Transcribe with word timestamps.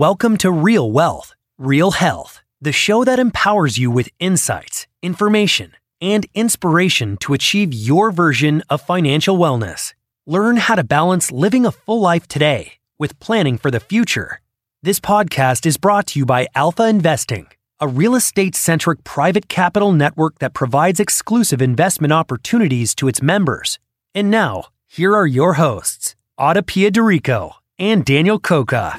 Welcome 0.00 0.38
to 0.38 0.50
Real 0.50 0.90
Wealth, 0.90 1.34
Real 1.58 1.90
Health, 1.90 2.40
the 2.58 2.72
show 2.72 3.04
that 3.04 3.18
empowers 3.18 3.76
you 3.76 3.90
with 3.90 4.08
insights, 4.18 4.86
information, 5.02 5.72
and 6.00 6.26
inspiration 6.32 7.18
to 7.18 7.34
achieve 7.34 7.74
your 7.74 8.10
version 8.10 8.62
of 8.70 8.80
financial 8.80 9.36
wellness. 9.36 9.92
Learn 10.26 10.56
how 10.56 10.76
to 10.76 10.84
balance 10.84 11.30
living 11.30 11.66
a 11.66 11.70
full 11.70 12.00
life 12.00 12.26
today 12.26 12.78
with 12.98 13.20
planning 13.20 13.58
for 13.58 13.70
the 13.70 13.78
future. 13.78 14.40
This 14.82 15.00
podcast 15.00 15.66
is 15.66 15.76
brought 15.76 16.06
to 16.06 16.20
you 16.20 16.24
by 16.24 16.46
Alpha 16.54 16.88
Investing, 16.88 17.48
a 17.78 17.86
real 17.86 18.14
estate 18.14 18.54
centric 18.54 19.04
private 19.04 19.50
capital 19.50 19.92
network 19.92 20.38
that 20.38 20.54
provides 20.54 20.98
exclusive 20.98 21.60
investment 21.60 22.14
opportunities 22.14 22.94
to 22.94 23.06
its 23.06 23.20
members. 23.20 23.78
And 24.14 24.30
now, 24.30 24.68
here 24.88 25.14
are 25.14 25.26
your 25.26 25.56
hosts, 25.64 26.16
Ada 26.40 26.62
Dorico 26.62 27.52
and 27.78 28.02
Daniel 28.02 28.38
Coca. 28.38 28.98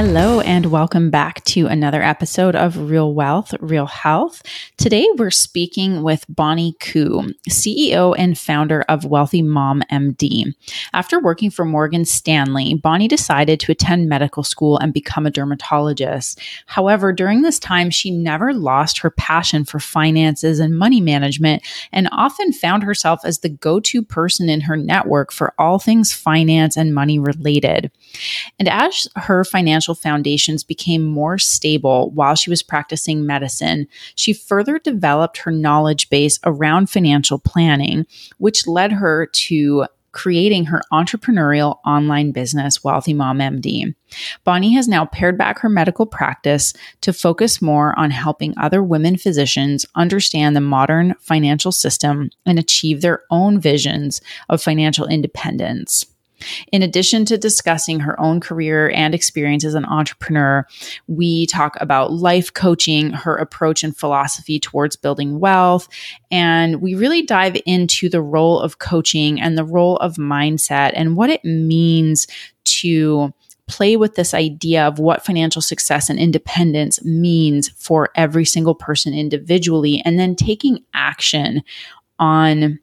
Hello, 0.00 0.38
and 0.38 0.66
welcome 0.66 1.10
back 1.10 1.42
to 1.42 1.66
another 1.66 2.00
episode 2.00 2.54
of 2.54 2.88
Real 2.88 3.12
Wealth, 3.12 3.52
Real 3.58 3.86
Health. 3.86 4.44
Today, 4.76 5.04
we're 5.16 5.32
speaking 5.32 6.04
with 6.04 6.24
Bonnie 6.28 6.76
Koo, 6.78 7.32
CEO 7.50 8.14
and 8.16 8.38
founder 8.38 8.82
of 8.88 9.04
Wealthy 9.04 9.42
Mom 9.42 9.82
MD. 9.90 10.54
After 10.92 11.18
working 11.18 11.50
for 11.50 11.64
Morgan 11.64 12.04
Stanley, 12.04 12.74
Bonnie 12.74 13.08
decided 13.08 13.58
to 13.58 13.72
attend 13.72 14.08
medical 14.08 14.44
school 14.44 14.78
and 14.78 14.94
become 14.94 15.26
a 15.26 15.32
dermatologist. 15.32 16.40
However, 16.66 17.12
during 17.12 17.42
this 17.42 17.58
time, 17.58 17.90
she 17.90 18.12
never 18.12 18.54
lost 18.54 19.00
her 19.00 19.10
passion 19.10 19.64
for 19.64 19.80
finances 19.80 20.60
and 20.60 20.78
money 20.78 21.00
management 21.00 21.64
and 21.90 22.08
often 22.12 22.52
found 22.52 22.84
herself 22.84 23.22
as 23.24 23.40
the 23.40 23.48
go 23.48 23.80
to 23.80 24.04
person 24.04 24.48
in 24.48 24.60
her 24.60 24.76
network 24.76 25.32
for 25.32 25.54
all 25.58 25.80
things 25.80 26.12
finance 26.12 26.76
and 26.76 26.94
money 26.94 27.18
related. 27.18 27.90
And 28.60 28.68
as 28.68 29.08
her 29.16 29.42
financial 29.42 29.87
financial 29.94 30.08
foundations 30.18 30.64
became 30.64 31.02
more 31.02 31.38
stable 31.38 32.10
while 32.10 32.34
she 32.34 32.50
was 32.50 32.62
practicing 32.62 33.24
medicine, 33.24 33.86
she 34.14 34.32
further 34.32 34.78
developed 34.78 35.38
her 35.38 35.50
knowledge 35.50 36.10
base 36.10 36.38
around 36.44 36.90
financial 36.90 37.38
planning, 37.38 38.06
which 38.38 38.66
led 38.66 38.92
her 38.92 39.26
to 39.26 39.86
creating 40.12 40.64
her 40.64 40.80
entrepreneurial 40.92 41.78
online 41.86 42.32
business, 42.32 42.82
Wealthy 42.82 43.14
Mom 43.14 43.38
MD. 43.38 43.94
Bonnie 44.42 44.74
has 44.74 44.88
now 44.88 45.06
pared 45.06 45.38
back 45.38 45.60
her 45.60 45.68
medical 45.68 46.06
practice 46.06 46.72
to 47.02 47.12
focus 47.12 47.62
more 47.62 47.96
on 47.98 48.10
helping 48.10 48.52
other 48.58 48.82
women 48.82 49.16
physicians 49.16 49.86
understand 49.94 50.56
the 50.56 50.60
modern 50.60 51.14
financial 51.20 51.72
system 51.72 52.30
and 52.46 52.58
achieve 52.58 53.00
their 53.00 53.22
own 53.30 53.60
visions 53.60 54.20
of 54.48 54.62
financial 54.62 55.06
independence. 55.06 56.06
In 56.72 56.82
addition 56.82 57.24
to 57.26 57.38
discussing 57.38 58.00
her 58.00 58.18
own 58.20 58.40
career 58.40 58.90
and 58.90 59.14
experience 59.14 59.64
as 59.64 59.74
an 59.74 59.84
entrepreneur, 59.84 60.66
we 61.06 61.46
talk 61.46 61.76
about 61.80 62.12
life 62.12 62.52
coaching, 62.52 63.10
her 63.10 63.36
approach 63.36 63.82
and 63.82 63.96
philosophy 63.96 64.58
towards 64.60 64.96
building 64.96 65.40
wealth, 65.40 65.88
and 66.30 66.80
we 66.80 66.94
really 66.94 67.22
dive 67.22 67.56
into 67.66 68.08
the 68.08 68.22
role 68.22 68.60
of 68.60 68.78
coaching 68.78 69.40
and 69.40 69.56
the 69.56 69.64
role 69.64 69.96
of 69.98 70.14
mindset 70.16 70.92
and 70.94 71.16
what 71.16 71.30
it 71.30 71.44
means 71.44 72.26
to 72.64 73.32
play 73.66 73.96
with 73.96 74.14
this 74.14 74.32
idea 74.32 74.86
of 74.86 74.98
what 74.98 75.24
financial 75.24 75.60
success 75.60 76.08
and 76.08 76.18
independence 76.18 77.04
means 77.04 77.68
for 77.70 78.08
every 78.14 78.44
single 78.44 78.74
person 78.74 79.12
individually, 79.12 80.02
and 80.04 80.18
then 80.18 80.34
taking 80.34 80.82
action 80.94 81.62
on 82.18 82.78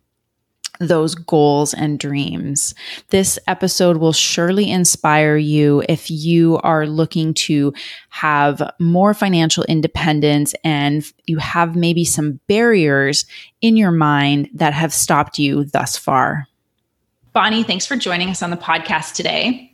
those 0.79 1.15
goals 1.15 1.73
and 1.73 1.99
dreams. 1.99 2.73
This 3.09 3.39
episode 3.47 3.97
will 3.97 4.13
surely 4.13 4.69
inspire 4.69 5.37
you 5.37 5.83
if 5.87 6.09
you 6.09 6.57
are 6.63 6.85
looking 6.87 7.33
to 7.33 7.73
have 8.09 8.61
more 8.79 9.13
financial 9.13 9.63
independence 9.65 10.53
and 10.63 11.03
you 11.25 11.37
have 11.37 11.75
maybe 11.75 12.05
some 12.05 12.39
barriers 12.47 13.25
in 13.61 13.77
your 13.77 13.91
mind 13.91 14.49
that 14.53 14.73
have 14.73 14.93
stopped 14.93 15.39
you 15.39 15.65
thus 15.65 15.97
far. 15.97 16.47
Bonnie, 17.33 17.63
thanks 17.63 17.85
for 17.85 17.95
joining 17.95 18.29
us 18.29 18.41
on 18.41 18.49
the 18.49 18.57
podcast 18.57 19.13
today. 19.13 19.71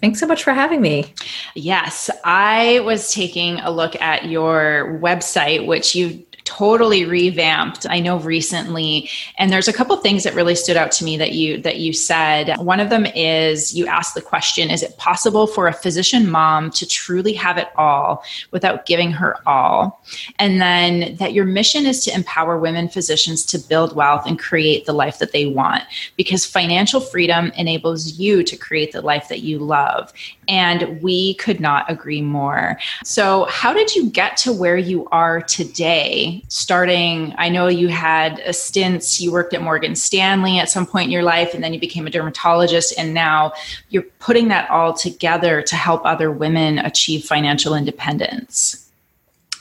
Thanks 0.00 0.20
so 0.20 0.26
much 0.26 0.42
for 0.42 0.52
having 0.52 0.82
me. 0.82 1.12
Yes, 1.54 2.10
I 2.24 2.80
was 2.80 3.12
taking 3.12 3.60
a 3.60 3.70
look 3.70 4.00
at 4.02 4.26
your 4.26 4.98
website, 5.02 5.66
which 5.66 5.94
you 5.94 6.22
totally 6.44 7.04
revamped 7.04 7.86
i 7.88 8.00
know 8.00 8.18
recently. 8.18 9.08
And 9.38 9.52
there's 9.52 9.68
a 9.68 9.72
couple 9.72 9.96
things 9.96 10.24
that 10.24 10.34
really 10.34 10.54
stood 10.54 10.76
out 10.76 10.92
to 10.92 11.04
me 11.04 11.16
that 11.16 11.32
you 11.32 11.60
that 11.62 11.78
you 11.78 11.92
said. 11.92 12.56
One 12.58 12.80
of 12.80 12.90
them 12.90 13.06
is 13.06 13.74
you 13.74 13.86
asked 13.86 14.14
the 14.14 14.20
question 14.20 14.70
is 14.70 14.82
it 14.82 14.96
possible 14.96 15.46
for 15.46 15.68
a 15.68 15.72
physician 15.72 16.28
mom 16.30 16.70
to 16.72 16.86
truly 16.86 17.32
have 17.34 17.58
it 17.58 17.68
all 17.76 18.24
without 18.50 18.86
giving 18.86 19.12
her 19.12 19.36
all? 19.46 20.02
And 20.38 20.60
then 20.60 21.16
that 21.16 21.32
your 21.32 21.44
mission 21.44 21.86
is 21.86 22.04
to 22.04 22.14
empower 22.14 22.58
women 22.58 22.88
physicians 22.88 23.44
to 23.46 23.58
build 23.58 23.94
wealth 23.94 24.26
and 24.26 24.38
create 24.38 24.86
the 24.86 24.92
life 24.92 25.18
that 25.18 25.32
they 25.32 25.46
want. 25.46 25.84
Because 26.16 26.44
financial 26.44 27.00
freedom 27.00 27.52
enables 27.56 28.18
you 28.18 28.42
to 28.42 28.56
create 28.56 28.92
the 28.92 29.02
life 29.02 29.28
that 29.28 29.40
you 29.40 29.58
love. 29.58 30.12
And 30.48 31.00
we 31.02 31.34
could 31.34 31.60
not 31.60 31.90
agree 31.90 32.22
more. 32.22 32.78
So 33.04 33.44
how 33.44 33.72
did 33.72 33.94
you 33.94 34.10
get 34.10 34.36
to 34.38 34.52
where 34.52 34.76
you 34.76 35.08
are 35.10 35.40
today 35.40 36.33
starting 36.48 37.34
i 37.38 37.48
know 37.48 37.66
you 37.68 37.88
had 37.88 38.38
a 38.40 38.52
stint 38.52 39.20
you 39.20 39.30
worked 39.30 39.52
at 39.54 39.62
morgan 39.62 39.94
stanley 39.94 40.58
at 40.58 40.68
some 40.68 40.86
point 40.86 41.06
in 41.06 41.10
your 41.10 41.22
life 41.22 41.54
and 41.54 41.62
then 41.62 41.72
you 41.72 41.80
became 41.80 42.06
a 42.06 42.10
dermatologist 42.10 42.94
and 42.98 43.14
now 43.14 43.52
you're 43.90 44.04
putting 44.18 44.48
that 44.48 44.68
all 44.70 44.92
together 44.92 45.62
to 45.62 45.76
help 45.76 46.04
other 46.04 46.30
women 46.30 46.78
achieve 46.78 47.24
financial 47.24 47.74
independence. 47.74 48.90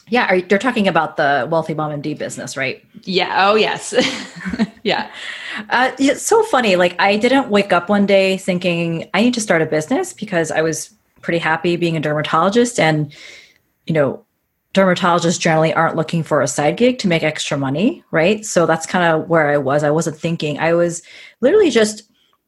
Yeah 0.09 0.28
are, 0.28 0.35
you're 0.35 0.59
talking 0.59 0.88
about 0.88 1.17
the 1.17 1.47
wealthy 1.50 1.73
mom 1.73 2.01
md 2.01 2.17
business 2.17 2.57
right? 2.57 2.83
Yeah 3.03 3.50
oh 3.50 3.56
yes. 3.56 3.94
Yeah. 4.83 5.09
Uh, 5.69 5.91
it's 5.97 6.22
so 6.22 6.44
funny 6.44 6.75
like 6.75 6.95
i 7.00 7.16
didn't 7.16 7.50
wake 7.50 7.72
up 7.72 7.88
one 7.88 8.06
day 8.06 8.38
thinking 8.38 9.09
i 9.13 9.22
need 9.22 9.33
to 9.35 9.39
start 9.39 9.62
a 9.62 9.66
business 9.66 10.12
because 10.12 10.51
i 10.51 10.62
was 10.62 10.91
pretty 11.22 11.38
happy 11.38 11.75
being 11.78 11.95
a 11.95 12.00
dermatologist 12.00 12.79
and 12.79 13.13
you 13.85 13.94
know 13.94 14.25
dermatologists 14.73 15.39
generally 15.39 15.73
aren't 15.73 15.95
looking 15.95 16.23
for 16.23 16.41
a 16.41 16.47
side 16.47 16.78
gig 16.78 16.97
to 17.00 17.07
make 17.07 17.23
extra 17.23 17.57
money, 17.57 18.03
right? 18.11 18.45
So 18.45 18.66
that's 18.66 18.85
kind 18.85 19.06
of 19.06 19.29
where 19.29 19.50
I 19.50 19.57
was. 19.57 19.84
I 19.84 19.91
wasn't 19.91 20.17
thinking. 20.17 20.59
I 20.59 20.73
was 20.73 21.01
literally 21.41 21.69
just 21.69 22.03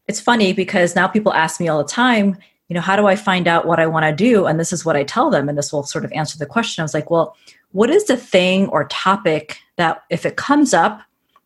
it's 0.07 0.19
funny 0.19 0.53
because 0.53 0.95
now 0.95 1.07
people 1.07 1.33
ask 1.33 1.59
me 1.59 1.67
all 1.67 1.79
the 1.79 1.89
time, 1.89 2.37
you 2.69 2.75
know, 2.75 2.81
how 2.81 2.95
do 2.95 3.07
I 3.07 3.15
find 3.15 3.47
out 3.47 3.65
what 3.65 3.79
I 3.79 3.87
want 3.87 4.05
to 4.05 4.11
do? 4.11 4.45
And 4.45 4.59
this 4.59 4.71
is 4.71 4.85
what 4.85 4.95
I 4.95 5.03
tell 5.03 5.29
them 5.29 5.49
and 5.49 5.57
this 5.57 5.73
will 5.73 5.83
sort 5.83 6.05
of 6.05 6.11
answer 6.11 6.37
the 6.37 6.45
question. 6.45 6.81
I 6.81 6.83
was 6.83 6.93
like, 6.93 7.09
well, 7.09 7.35
what 7.71 7.89
is 7.89 8.05
the 8.05 8.17
thing 8.17 8.67
or 8.67 8.87
topic 8.87 9.59
that 9.77 10.03
if 10.09 10.25
it 10.25 10.35
comes 10.35 10.73
up 10.73 11.01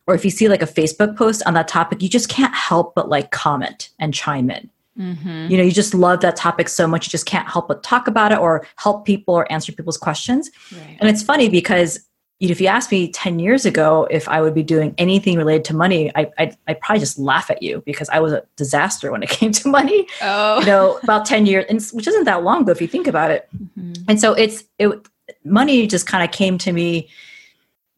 or 0.06 0.14
if 0.14 0.24
you 0.24 0.30
see 0.30 0.48
like 0.48 0.62
a 0.62 0.66
Facebook 0.66 1.16
post 1.16 1.42
on 1.46 1.54
that 1.54 1.68
topic, 1.68 2.02
you 2.02 2.08
just 2.08 2.28
can't 2.28 2.54
help 2.54 2.94
but 2.94 3.08
like 3.08 3.30
comment 3.30 3.90
and 3.98 4.12
chime 4.12 4.50
in 4.50 4.70
Mm-hmm. 5.00 5.50
You 5.50 5.56
know, 5.56 5.62
you 5.62 5.72
just 5.72 5.94
love 5.94 6.20
that 6.20 6.36
topic 6.36 6.68
so 6.68 6.86
much, 6.86 7.06
you 7.06 7.10
just 7.10 7.26
can't 7.26 7.48
help 7.48 7.68
but 7.68 7.82
talk 7.82 8.06
about 8.06 8.32
it 8.32 8.38
or 8.38 8.66
help 8.76 9.06
people 9.06 9.34
or 9.34 9.50
answer 9.50 9.72
people's 9.72 9.96
questions. 9.96 10.50
Right. 10.70 10.98
And 11.00 11.08
it's 11.08 11.22
funny 11.22 11.48
because 11.48 11.98
you 12.38 12.48
know, 12.48 12.52
if 12.52 12.60
you 12.60 12.68
asked 12.68 12.90
me 12.90 13.10
10 13.10 13.38
years 13.38 13.66
ago 13.66 14.06
if 14.10 14.26
I 14.26 14.40
would 14.40 14.54
be 14.54 14.62
doing 14.62 14.94
anything 14.96 15.36
related 15.36 15.64
to 15.66 15.76
money, 15.76 16.10
I, 16.16 16.30
I'd, 16.38 16.56
I'd, 16.66 16.80
probably 16.80 17.00
just 17.00 17.18
laugh 17.18 17.50
at 17.50 17.62
you 17.62 17.82
because 17.84 18.08
I 18.08 18.20
was 18.20 18.32
a 18.32 18.42
disaster 18.56 19.12
when 19.12 19.22
it 19.22 19.28
came 19.38 19.52
to 19.52 19.68
money. 19.68 20.06
Oh. 20.22 20.60
You 20.60 20.66
know, 20.66 20.98
about 21.02 21.26
10 21.26 21.44
years, 21.44 21.66
and 21.68 21.82
which 21.92 22.08
isn't 22.08 22.24
that 22.24 22.42
long 22.42 22.62
ago 22.62 22.72
if 22.72 22.80
you 22.80 22.88
think 22.88 23.06
about 23.06 23.30
it. 23.30 23.46
Mm-hmm. 23.78 24.04
And 24.08 24.18
so 24.18 24.32
it's, 24.32 24.64
it, 24.78 24.90
money 25.44 25.86
just 25.86 26.06
kind 26.06 26.24
of 26.24 26.30
came 26.30 26.56
to 26.58 26.72
me 26.72 27.08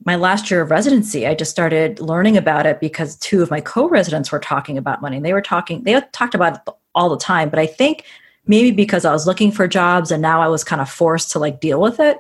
my 0.05 0.17
last 0.17 0.51
year 0.51 0.63
of 0.63 0.71
residency, 0.71 1.27
I 1.27 1.35
just 1.35 1.51
started 1.51 2.01
learning 2.01 2.37
about 2.37 2.67
it 2.67 2.81
because 2.81 3.17
two 3.17 3.43
of 3.43 3.51
my 3.51 3.61
co-residents 3.61 4.33
were 4.33 4.41
talking 4.41 4.77
about 4.77 5.01
money. 5.01 5.17
And 5.17 5.25
they 5.25 5.33
were 5.33 5.43
talking, 5.43 5.85
they 5.85 6.01
talked 6.13 6.35
about 6.35 6.57
it 6.67 6.75
all 6.95 7.09
the 7.09 7.19
time. 7.19 7.49
But 7.49 7.59
I 7.59 7.67
think 7.67 8.05
maybe 8.47 8.71
because 8.71 9.05
I 9.05 9.13
was 9.13 9.27
looking 9.27 9.53
for 9.53 9.69
jobs 9.69 10.11
and 10.11 10.23
now 10.23 10.41
I 10.41 10.49
was 10.49 10.65
kind 10.65 10.81
of 10.81 10.91
forced 10.91 11.31
to 11.33 11.39
like 11.39 11.61
deal 11.61 11.81
with 11.81 12.01
it. 12.01 12.19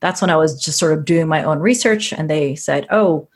That's 0.00 0.20
when 0.20 0.30
I 0.30 0.36
was 0.36 0.62
just 0.62 0.78
sort 0.78 0.96
of 0.96 1.04
doing 1.04 1.28
my 1.28 1.44
own 1.44 1.58
research 1.58 2.12
and 2.12 2.30
they 2.30 2.54
said, 2.54 2.86
"Oh, 2.90 3.28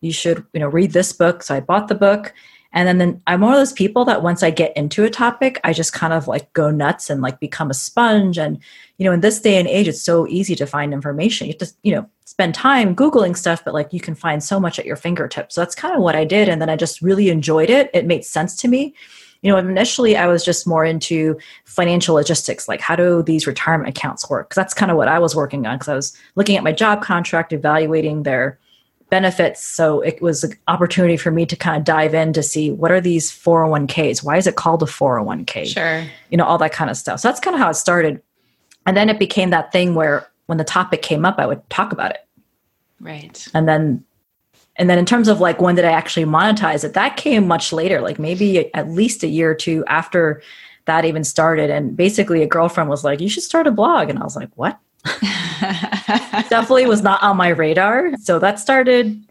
you 0.00 0.12
should, 0.12 0.44
you 0.52 0.60
know, 0.60 0.68
read 0.68 0.92
this 0.92 1.12
book." 1.12 1.42
So 1.42 1.54
I 1.54 1.60
bought 1.60 1.88
the 1.88 1.94
book. 1.94 2.34
And 2.72 2.86
then, 2.86 2.98
then 2.98 3.22
I'm 3.26 3.40
one 3.40 3.52
of 3.52 3.58
those 3.58 3.72
people 3.72 4.04
that 4.04 4.22
once 4.22 4.42
I 4.42 4.50
get 4.50 4.76
into 4.76 5.02
a 5.04 5.10
topic, 5.10 5.60
I 5.64 5.72
just 5.72 5.92
kind 5.92 6.12
of 6.12 6.28
like 6.28 6.52
go 6.52 6.70
nuts 6.70 7.10
and 7.10 7.20
like 7.20 7.40
become 7.40 7.68
a 7.68 7.74
sponge. 7.74 8.38
And, 8.38 8.60
you 8.96 9.04
know, 9.04 9.12
in 9.12 9.20
this 9.20 9.40
day 9.40 9.58
and 9.58 9.66
age, 9.66 9.88
it's 9.88 10.00
so 10.00 10.26
easy 10.28 10.54
to 10.54 10.66
find 10.66 10.92
information. 10.92 11.48
You 11.48 11.54
just, 11.54 11.76
you 11.82 11.92
know, 11.92 12.08
spend 12.26 12.54
time 12.54 12.94
Googling 12.94 13.36
stuff, 13.36 13.64
but 13.64 13.74
like 13.74 13.92
you 13.92 14.00
can 14.00 14.14
find 14.14 14.42
so 14.42 14.60
much 14.60 14.78
at 14.78 14.86
your 14.86 14.94
fingertips. 14.94 15.56
So 15.56 15.60
that's 15.60 15.74
kind 15.74 15.96
of 15.96 16.02
what 16.02 16.14
I 16.14 16.24
did. 16.24 16.48
And 16.48 16.62
then 16.62 16.70
I 16.70 16.76
just 16.76 17.02
really 17.02 17.28
enjoyed 17.28 17.70
it. 17.70 17.90
It 17.92 18.06
made 18.06 18.24
sense 18.24 18.54
to 18.58 18.68
me 18.68 18.94
you 19.42 19.50
know 19.50 19.56
initially 19.58 20.16
i 20.16 20.26
was 20.26 20.44
just 20.44 20.66
more 20.66 20.84
into 20.84 21.38
financial 21.64 22.14
logistics 22.14 22.68
like 22.68 22.80
how 22.80 22.94
do 22.94 23.22
these 23.22 23.46
retirement 23.46 23.88
accounts 23.88 24.28
work 24.28 24.48
because 24.48 24.60
that's 24.60 24.74
kind 24.74 24.90
of 24.90 24.96
what 24.96 25.08
i 25.08 25.18
was 25.18 25.34
working 25.34 25.66
on 25.66 25.76
because 25.76 25.88
i 25.88 25.94
was 25.94 26.16
looking 26.34 26.56
at 26.56 26.64
my 26.64 26.72
job 26.72 27.02
contract 27.02 27.52
evaluating 27.52 28.22
their 28.22 28.58
benefits. 29.10 29.62
So 29.62 30.00
it 30.00 30.22
was 30.22 30.44
an 30.44 30.54
opportunity 30.68 31.16
for 31.16 31.30
me 31.30 31.44
to 31.44 31.56
kind 31.56 31.76
of 31.76 31.84
dive 31.84 32.14
in 32.14 32.32
to 32.32 32.42
see 32.42 32.70
what 32.70 32.90
are 32.90 33.00
these 33.00 33.30
401ks? 33.30 34.24
Why 34.24 34.36
is 34.36 34.46
it 34.46 34.56
called 34.56 34.82
a 34.82 34.86
401k? 34.86 35.66
Sure. 35.66 36.04
You 36.30 36.38
know, 36.38 36.44
all 36.44 36.58
that 36.58 36.72
kind 36.72 36.88
of 36.88 36.96
stuff. 36.96 37.20
So 37.20 37.28
that's 37.28 37.40
kind 37.40 37.54
of 37.54 37.60
how 37.60 37.68
it 37.68 37.74
started. 37.74 38.22
And 38.86 38.96
then 38.96 39.10
it 39.10 39.18
became 39.18 39.50
that 39.50 39.72
thing 39.72 39.94
where 39.94 40.30
when 40.46 40.58
the 40.58 40.64
topic 40.64 41.02
came 41.02 41.24
up, 41.24 41.38
I 41.38 41.46
would 41.46 41.68
talk 41.68 41.92
about 41.92 42.12
it. 42.12 42.26
Right. 43.00 43.46
And 43.52 43.68
then 43.68 44.04
and 44.80 44.88
then 44.88 44.98
in 44.98 45.04
terms 45.04 45.28
of 45.28 45.40
like 45.40 45.60
when 45.60 45.74
did 45.74 45.84
I 45.84 45.92
actually 45.92 46.24
monetize 46.24 46.84
it, 46.84 46.94
that 46.94 47.18
came 47.18 47.46
much 47.46 47.70
later, 47.70 48.00
like 48.00 48.18
maybe 48.18 48.74
at 48.74 48.88
least 48.88 49.22
a 49.22 49.26
year 49.26 49.50
or 49.50 49.54
two 49.54 49.84
after 49.86 50.42
that 50.86 51.04
even 51.04 51.22
started. 51.22 51.68
And 51.68 51.94
basically 51.94 52.42
a 52.42 52.46
girlfriend 52.46 52.88
was 52.88 53.04
like, 53.04 53.20
You 53.20 53.28
should 53.28 53.42
start 53.42 53.66
a 53.66 53.70
blog. 53.70 54.08
And 54.08 54.18
I 54.18 54.24
was 54.24 54.36
like, 54.36 54.48
What? 54.54 54.78
Definitely 56.48 56.86
was 56.86 57.02
not 57.02 57.22
on 57.22 57.36
my 57.36 57.48
radar. 57.48 58.16
So 58.22 58.38
that 58.38 58.58
started, 58.58 59.22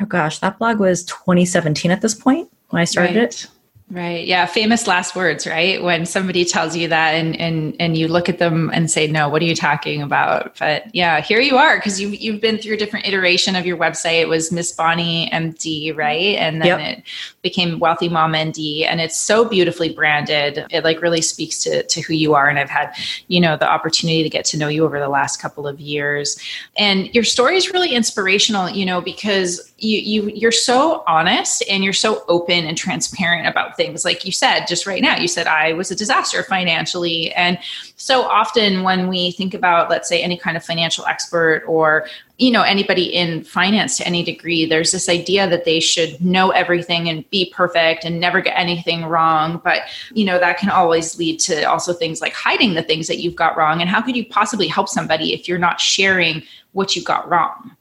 oh 0.00 0.04
gosh, 0.04 0.40
that 0.40 0.58
blog 0.58 0.80
was 0.80 1.04
2017 1.04 1.92
at 1.92 2.00
this 2.00 2.16
point 2.16 2.50
when 2.70 2.82
I 2.82 2.84
started 2.84 3.14
right. 3.14 3.24
it. 3.24 3.46
Right. 3.92 4.26
Yeah. 4.26 4.46
Famous 4.46 4.86
last 4.86 5.14
words, 5.14 5.46
right? 5.46 5.82
When 5.82 6.06
somebody 6.06 6.46
tells 6.46 6.74
you 6.74 6.88
that 6.88 7.10
and 7.10 7.38
and 7.38 7.76
and 7.78 7.94
you 7.94 8.08
look 8.08 8.26
at 8.30 8.38
them 8.38 8.70
and 8.72 8.90
say, 8.90 9.06
no, 9.06 9.28
what 9.28 9.42
are 9.42 9.44
you 9.44 9.54
talking 9.54 10.00
about? 10.00 10.58
But 10.58 10.84
yeah, 10.94 11.20
here 11.20 11.40
you 11.40 11.58
are 11.58 11.76
because 11.76 12.00
you 12.00 12.08
you've 12.08 12.40
been 12.40 12.56
through 12.56 12.72
a 12.72 12.76
different 12.78 13.06
iteration 13.06 13.54
of 13.54 13.66
your 13.66 13.76
website. 13.76 14.22
It 14.22 14.28
was 14.28 14.50
Miss 14.50 14.72
Bonnie 14.72 15.28
MD, 15.30 15.94
right? 15.94 16.38
And 16.38 16.62
then 16.62 16.80
yep. 16.80 16.98
it 16.98 17.04
became 17.42 17.80
Wealthy 17.80 18.08
Mom 18.08 18.32
MD. 18.32 18.86
And 18.86 18.98
it's 18.98 19.18
so 19.18 19.46
beautifully 19.46 19.90
branded. 19.92 20.64
It 20.70 20.84
like 20.84 21.02
really 21.02 21.20
speaks 21.20 21.62
to 21.64 21.82
to 21.82 22.00
who 22.00 22.14
you 22.14 22.34
are. 22.34 22.48
And 22.48 22.58
I've 22.58 22.70
had, 22.70 22.94
you 23.28 23.42
know, 23.42 23.58
the 23.58 23.70
opportunity 23.70 24.22
to 24.22 24.30
get 24.30 24.46
to 24.46 24.56
know 24.56 24.68
you 24.68 24.86
over 24.86 24.98
the 25.00 25.10
last 25.10 25.36
couple 25.36 25.68
of 25.68 25.78
years. 25.80 26.40
And 26.78 27.14
your 27.14 27.24
story 27.24 27.56
is 27.56 27.70
really 27.74 27.90
inspirational, 27.90 28.70
you 28.70 28.86
know, 28.86 29.02
because 29.02 29.70
you 29.82 29.98
you 29.98 30.32
you're 30.34 30.52
so 30.52 31.02
honest 31.06 31.64
and 31.68 31.82
you're 31.82 31.92
so 31.92 32.24
open 32.28 32.66
and 32.66 32.78
transparent 32.78 33.48
about 33.48 33.76
things. 33.76 34.04
Like 34.04 34.24
you 34.24 34.32
said 34.32 34.66
just 34.66 34.86
right 34.86 35.02
now 35.02 35.16
you 35.16 35.28
said 35.28 35.46
i 35.46 35.72
was 35.72 35.90
a 35.90 35.96
disaster 35.96 36.42
financially. 36.44 37.32
And 37.32 37.58
so 37.96 38.22
often 38.22 38.84
when 38.84 39.08
we 39.08 39.32
think 39.32 39.54
about 39.54 39.90
let's 39.90 40.08
say 40.08 40.22
any 40.22 40.36
kind 40.36 40.56
of 40.56 40.64
financial 40.64 41.04
expert 41.06 41.64
or 41.66 42.06
you 42.38 42.50
know 42.50 42.62
anybody 42.62 43.04
in 43.04 43.44
finance 43.44 43.96
to 43.96 44.06
any 44.06 44.22
degree 44.22 44.66
there's 44.66 44.92
this 44.92 45.08
idea 45.08 45.48
that 45.48 45.64
they 45.64 45.80
should 45.80 46.20
know 46.24 46.50
everything 46.50 47.08
and 47.08 47.28
be 47.30 47.52
perfect 47.52 48.04
and 48.04 48.20
never 48.20 48.40
get 48.40 48.58
anything 48.58 49.04
wrong. 49.04 49.60
But 49.64 49.82
you 50.12 50.24
know 50.24 50.38
that 50.38 50.58
can 50.58 50.70
always 50.70 51.18
lead 51.18 51.40
to 51.40 51.64
also 51.64 51.92
things 51.92 52.20
like 52.20 52.34
hiding 52.34 52.74
the 52.74 52.82
things 52.82 53.08
that 53.08 53.18
you've 53.18 53.36
got 53.36 53.56
wrong. 53.56 53.80
And 53.80 53.90
how 53.90 54.00
could 54.00 54.16
you 54.16 54.24
possibly 54.26 54.68
help 54.68 54.88
somebody 54.88 55.32
if 55.32 55.48
you're 55.48 55.58
not 55.58 55.80
sharing 55.80 56.42
what 56.72 56.94
you 56.94 57.02
got 57.02 57.28
wrong 57.28 57.76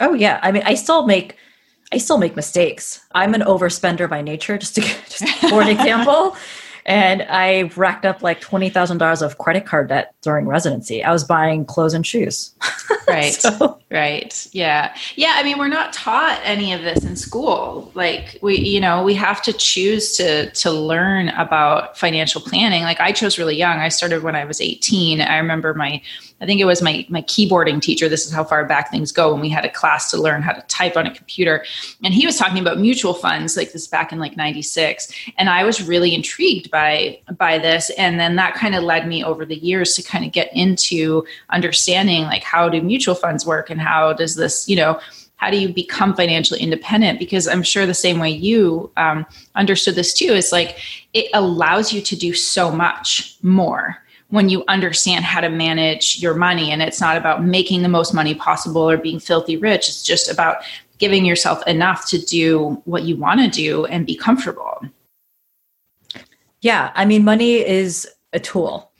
Oh 0.00 0.14
yeah, 0.14 0.40
I 0.42 0.52
mean, 0.52 0.62
I 0.64 0.74
still 0.74 1.06
make 1.06 1.36
I 1.92 1.98
still 1.98 2.18
make 2.18 2.34
mistakes. 2.36 3.04
I'm 3.12 3.34
an 3.34 3.42
overspender 3.42 4.08
by 4.08 4.22
nature, 4.22 4.56
just 4.56 4.74
to 4.76 4.80
just 5.08 5.24
for 5.50 5.60
an 5.62 5.68
example. 5.68 6.36
And 6.84 7.24
I 7.28 7.70
racked 7.76 8.04
up 8.04 8.22
like 8.22 8.40
twenty 8.40 8.68
thousand 8.70 8.98
dollars 8.98 9.22
of 9.22 9.38
credit 9.38 9.66
card 9.66 9.88
debt 9.88 10.14
during 10.22 10.46
residency. 10.46 11.04
I 11.04 11.12
was 11.12 11.22
buying 11.22 11.64
clothes 11.64 11.94
and 11.94 12.06
shoes. 12.06 12.52
Right. 13.08 13.34
so. 13.34 13.78
Right. 13.90 14.46
Yeah. 14.52 14.94
Yeah. 15.16 15.34
I 15.36 15.42
mean, 15.42 15.58
we're 15.58 15.68
not 15.68 15.92
taught 15.92 16.40
any 16.44 16.72
of 16.72 16.82
this 16.82 17.04
in 17.04 17.16
school. 17.16 17.90
Like 17.94 18.38
we, 18.40 18.56
you 18.56 18.80
know, 18.80 19.02
we 19.02 19.12
have 19.14 19.42
to 19.42 19.52
choose 19.52 20.16
to 20.16 20.50
to 20.50 20.70
learn 20.70 21.28
about 21.30 21.98
financial 21.98 22.40
planning. 22.40 22.84
Like 22.84 23.00
I 23.00 23.12
chose 23.12 23.38
really 23.38 23.56
young. 23.56 23.78
I 23.78 23.88
started 23.88 24.22
when 24.22 24.34
I 24.34 24.44
was 24.46 24.60
18. 24.62 25.20
I 25.20 25.36
remember 25.36 25.74
my 25.74 26.00
I 26.42 26.46
think 26.46 26.60
it 26.60 26.64
was 26.64 26.82
my 26.82 27.06
my 27.08 27.22
keyboarding 27.22 27.80
teacher. 27.80 28.08
This 28.08 28.26
is 28.26 28.32
how 28.32 28.42
far 28.42 28.64
back 28.64 28.90
things 28.90 29.12
go. 29.12 29.32
When 29.32 29.40
we 29.40 29.48
had 29.48 29.64
a 29.64 29.70
class 29.70 30.10
to 30.10 30.20
learn 30.20 30.42
how 30.42 30.52
to 30.52 30.60
type 30.62 30.96
on 30.96 31.06
a 31.06 31.14
computer, 31.14 31.64
and 32.02 32.12
he 32.12 32.26
was 32.26 32.36
talking 32.36 32.58
about 32.58 32.78
mutual 32.78 33.14
funds, 33.14 33.56
like 33.56 33.72
this 33.72 33.86
back 33.86 34.12
in 34.12 34.18
like 34.18 34.36
'96, 34.36 35.12
and 35.38 35.48
I 35.48 35.62
was 35.62 35.80
really 35.80 36.14
intrigued 36.14 36.68
by 36.70 37.20
by 37.38 37.58
this. 37.58 37.90
And 37.90 38.18
then 38.18 38.34
that 38.36 38.54
kind 38.54 38.74
of 38.74 38.82
led 38.82 39.06
me 39.06 39.22
over 39.22 39.46
the 39.46 39.56
years 39.56 39.94
to 39.94 40.02
kind 40.02 40.24
of 40.24 40.32
get 40.32 40.54
into 40.54 41.24
understanding 41.50 42.24
like 42.24 42.42
how 42.42 42.68
do 42.68 42.82
mutual 42.82 43.14
funds 43.14 43.46
work 43.46 43.70
and 43.70 43.80
how 43.80 44.12
does 44.12 44.34
this, 44.34 44.68
you 44.68 44.74
know, 44.74 44.98
how 45.36 45.50
do 45.50 45.56
you 45.56 45.72
become 45.72 46.14
financially 46.14 46.60
independent 46.60 47.18
because 47.18 47.48
i'm 47.48 47.64
sure 47.64 47.84
the 47.84 47.92
same 47.92 48.20
way 48.20 48.30
you 48.30 48.88
um, 48.96 49.26
understood 49.56 49.96
this 49.96 50.14
too 50.14 50.32
is 50.32 50.52
like 50.52 50.78
it 51.14 51.28
allows 51.34 51.92
you 51.92 52.00
to 52.00 52.14
do 52.14 52.32
so 52.32 52.70
much 52.70 53.36
more 53.42 54.00
when 54.32 54.48
you 54.48 54.64
understand 54.66 55.26
how 55.26 55.42
to 55.42 55.50
manage 55.50 56.22
your 56.22 56.32
money. 56.32 56.70
And 56.70 56.80
it's 56.80 57.02
not 57.02 57.18
about 57.18 57.44
making 57.44 57.82
the 57.82 57.88
most 57.90 58.14
money 58.14 58.34
possible 58.34 58.88
or 58.88 58.96
being 58.96 59.20
filthy 59.20 59.58
rich. 59.58 59.90
It's 59.90 60.02
just 60.02 60.30
about 60.30 60.62
giving 60.96 61.26
yourself 61.26 61.62
enough 61.66 62.08
to 62.08 62.18
do 62.18 62.80
what 62.86 63.02
you 63.02 63.14
want 63.14 63.40
to 63.40 63.48
do 63.48 63.84
and 63.84 64.06
be 64.06 64.16
comfortable. 64.16 64.80
Yeah. 66.62 66.92
I 66.94 67.04
mean, 67.04 67.24
money 67.24 67.56
is 67.56 68.08
a 68.32 68.40
tool, 68.40 68.90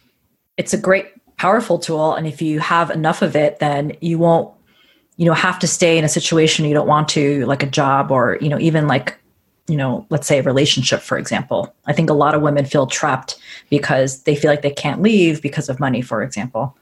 it's 0.58 0.75
a 0.75 0.79
great, 0.79 1.06
powerful 1.38 1.79
tool. 1.79 2.14
And 2.14 2.26
if 2.26 2.43
you 2.43 2.61
have 2.61 2.90
enough 2.90 3.23
of 3.23 3.34
it, 3.34 3.58
then 3.58 3.96
you 4.02 4.19
won't 4.19 4.52
you 5.17 5.25
know 5.26 5.34
have 5.34 5.58
to 5.58 5.67
stay 5.67 5.99
in 5.99 6.05
a 6.05 6.08
situation 6.08 6.64
you 6.64 6.73
don't 6.73 6.88
want 6.88 7.06
to 7.06 7.44
like 7.44 7.62
a 7.62 7.67
job 7.67 8.11
or 8.11 8.38
you 8.40 8.49
know 8.49 8.58
even 8.58 8.87
like 8.87 9.19
you 9.68 9.76
know, 9.76 10.06
let's 10.10 10.26
say 10.26 10.38
a 10.38 10.42
relationship, 10.42 11.00
for 11.00 11.16
example. 11.18 11.74
I 11.86 11.92
think 11.92 12.10
a 12.10 12.14
lot 12.14 12.34
of 12.34 12.42
women 12.42 12.64
feel 12.64 12.86
trapped 12.86 13.38
because 13.70 14.22
they 14.24 14.34
feel 14.34 14.50
like 14.50 14.62
they 14.62 14.70
can't 14.70 15.02
leave 15.02 15.40
because 15.40 15.68
of 15.68 15.78
money, 15.78 16.02
for 16.02 16.22
example. 16.22 16.76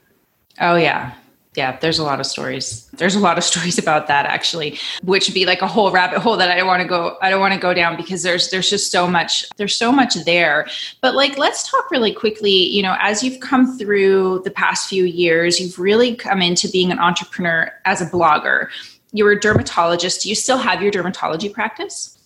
Oh, 0.59 0.75
yeah. 0.75 1.13
Yeah, 1.55 1.77
there's 1.79 1.99
a 1.99 2.03
lot 2.03 2.21
of 2.21 2.25
stories. 2.25 2.89
There's 2.93 3.15
a 3.15 3.19
lot 3.19 3.37
of 3.37 3.43
stories 3.51 3.77
about 3.77 4.07
that 4.07 4.25
actually, 4.25 4.79
which 5.03 5.27
would 5.27 5.33
be 5.33 5.45
like 5.45 5.61
a 5.61 5.67
whole 5.67 5.91
rabbit 5.91 6.19
hole 6.19 6.37
that 6.37 6.49
I 6.49 6.55
don't 6.55 6.67
want 6.67 6.81
to 6.81 6.87
go 6.87 7.17
I 7.21 7.29
don't 7.29 7.41
want 7.41 7.53
to 7.53 7.59
go 7.59 7.73
down 7.73 7.97
because 7.97 8.23
there's 8.23 8.49
there's 8.51 8.69
just 8.69 8.89
so 8.89 9.05
much 9.05 9.45
there's 9.57 9.75
so 9.75 9.91
much 9.91 10.15
there. 10.23 10.67
But 11.01 11.13
like 11.13 11.37
let's 11.37 11.69
talk 11.69 11.91
really 11.91 12.13
quickly, 12.13 12.51
you 12.69 12.81
know, 12.81 12.95
as 13.01 13.21
you've 13.21 13.41
come 13.41 13.77
through 13.77 14.43
the 14.45 14.51
past 14.51 14.87
few 14.87 15.03
years, 15.03 15.59
you've 15.59 15.77
really 15.77 16.15
come 16.15 16.41
into 16.41 16.69
being 16.69 16.89
an 16.89 16.99
entrepreneur 16.99 17.69
as 17.83 18.01
a 18.01 18.05
blogger. 18.05 18.69
You 19.11 19.25
were 19.25 19.31
a 19.31 19.39
dermatologist. 19.39 20.23
Do 20.23 20.29
you 20.29 20.35
still 20.35 20.57
have 20.57 20.81
your 20.81 20.91
dermatology 20.93 21.51
practice? 21.51 22.17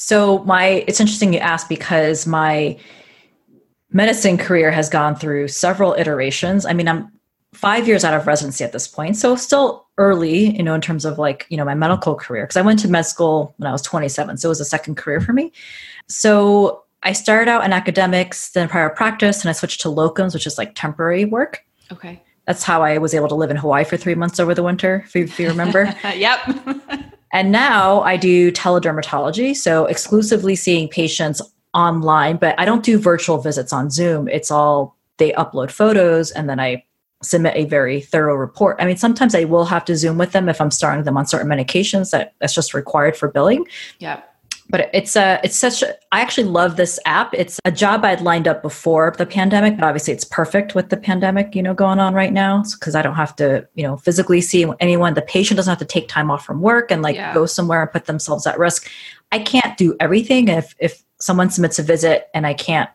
So 0.00 0.44
my 0.44 0.84
it's 0.86 1.00
interesting 1.00 1.32
you 1.32 1.40
ask 1.40 1.68
because 1.68 2.24
my 2.24 2.78
medicine 3.90 4.38
career 4.38 4.70
has 4.70 4.88
gone 4.88 5.16
through 5.16 5.48
several 5.48 5.94
iterations. 5.94 6.64
I 6.64 6.72
mean, 6.72 6.86
I'm 6.86 7.10
5 7.54 7.88
years 7.88 8.04
out 8.04 8.14
of 8.14 8.24
residency 8.24 8.62
at 8.62 8.70
this 8.70 8.86
point. 8.86 9.16
So 9.16 9.34
still 9.34 9.88
early, 9.98 10.56
you 10.56 10.62
know, 10.62 10.74
in 10.74 10.80
terms 10.80 11.04
of 11.04 11.18
like, 11.18 11.46
you 11.48 11.56
know, 11.56 11.64
my 11.64 11.74
medical 11.74 12.14
career 12.14 12.44
because 12.44 12.56
I 12.56 12.62
went 12.62 12.78
to 12.80 12.88
med 12.88 13.06
school 13.06 13.54
when 13.56 13.66
I 13.66 13.72
was 13.72 13.82
27. 13.82 14.36
So 14.36 14.46
it 14.46 14.50
was 14.50 14.60
a 14.60 14.64
second 14.64 14.94
career 14.94 15.20
for 15.20 15.32
me. 15.32 15.50
So 16.06 16.84
I 17.02 17.12
started 17.12 17.50
out 17.50 17.64
in 17.64 17.72
academics, 17.72 18.50
then 18.50 18.68
prior 18.68 18.90
practice, 18.90 19.40
and 19.42 19.50
I 19.50 19.52
switched 19.52 19.80
to 19.80 19.88
locums, 19.88 20.32
which 20.32 20.46
is 20.46 20.58
like 20.58 20.76
temporary 20.76 21.24
work. 21.24 21.64
Okay. 21.90 22.22
That's 22.46 22.62
how 22.62 22.82
I 22.82 22.98
was 22.98 23.14
able 23.14 23.28
to 23.28 23.34
live 23.34 23.50
in 23.50 23.56
Hawaii 23.56 23.82
for 23.84 23.96
three 23.96 24.14
months 24.14 24.38
over 24.38 24.54
the 24.54 24.62
winter, 24.62 25.02
if 25.06 25.16
you, 25.16 25.24
if 25.24 25.40
you 25.40 25.48
remember. 25.48 25.92
yep. 26.14 26.38
And 27.32 27.52
now 27.52 28.00
I 28.02 28.16
do 28.16 28.50
teledermatology, 28.52 29.54
so 29.56 29.86
exclusively 29.86 30.56
seeing 30.56 30.88
patients 30.88 31.42
online, 31.74 32.36
but 32.36 32.58
I 32.58 32.64
don't 32.64 32.84
do 32.84 32.98
virtual 32.98 33.38
visits 33.38 33.72
on 33.72 33.90
Zoom. 33.90 34.28
It's 34.28 34.50
all 34.50 34.96
they 35.18 35.32
upload 35.32 35.70
photos 35.70 36.30
and 36.30 36.48
then 36.48 36.60
I 36.60 36.84
submit 37.22 37.56
a 37.56 37.64
very 37.64 38.00
thorough 38.00 38.36
report. 38.36 38.76
I 38.78 38.86
mean, 38.86 38.96
sometimes 38.96 39.34
I 39.34 39.44
will 39.44 39.64
have 39.64 39.84
to 39.86 39.96
Zoom 39.96 40.18
with 40.18 40.32
them 40.32 40.48
if 40.48 40.60
I'm 40.60 40.70
starting 40.70 41.04
them 41.04 41.16
on 41.16 41.26
certain 41.26 41.48
medications 41.48 42.10
that 42.10 42.34
that's 42.40 42.54
just 42.54 42.74
required 42.74 43.16
for 43.16 43.28
billing. 43.28 43.66
Yeah 43.98 44.22
but 44.70 44.90
it's 44.92 45.16
a 45.16 45.40
it's 45.42 45.56
such 45.56 45.82
a 45.82 45.94
i 46.12 46.20
actually 46.20 46.44
love 46.44 46.76
this 46.76 46.98
app. 47.06 47.32
It's 47.34 47.58
a 47.64 47.72
job 47.72 48.04
i'd 48.04 48.20
lined 48.20 48.46
up 48.46 48.62
before 48.62 49.14
the 49.16 49.26
pandemic 49.26 49.76
but 49.76 49.84
obviously 49.84 50.12
it's 50.12 50.24
perfect 50.24 50.74
with 50.74 50.90
the 50.90 50.96
pandemic 50.96 51.54
you 51.54 51.62
know 51.62 51.74
going 51.74 51.98
on 51.98 52.14
right 52.14 52.32
now. 52.32 52.62
Because 52.72 52.94
i 52.94 53.02
don't 53.02 53.14
have 53.14 53.34
to 53.36 53.66
you 53.74 53.82
know 53.82 53.96
physically 53.96 54.40
see 54.40 54.66
anyone. 54.80 55.14
The 55.14 55.22
patient 55.22 55.56
doesn't 55.56 55.70
have 55.70 55.78
to 55.78 55.84
take 55.84 56.08
time 56.08 56.30
off 56.30 56.44
from 56.44 56.60
work 56.60 56.90
and 56.90 57.02
like 57.02 57.16
yeah. 57.16 57.34
go 57.34 57.46
somewhere 57.46 57.82
and 57.82 57.90
put 57.90 58.06
themselves 58.06 58.46
at 58.46 58.58
risk. 58.58 58.90
I 59.32 59.38
can't 59.38 59.76
do 59.76 59.96
everything 60.00 60.48
if 60.48 60.74
if 60.78 61.02
someone 61.18 61.50
submits 61.50 61.78
a 61.78 61.82
visit 61.82 62.28
and 62.32 62.46
i 62.46 62.54
can't 62.54 62.90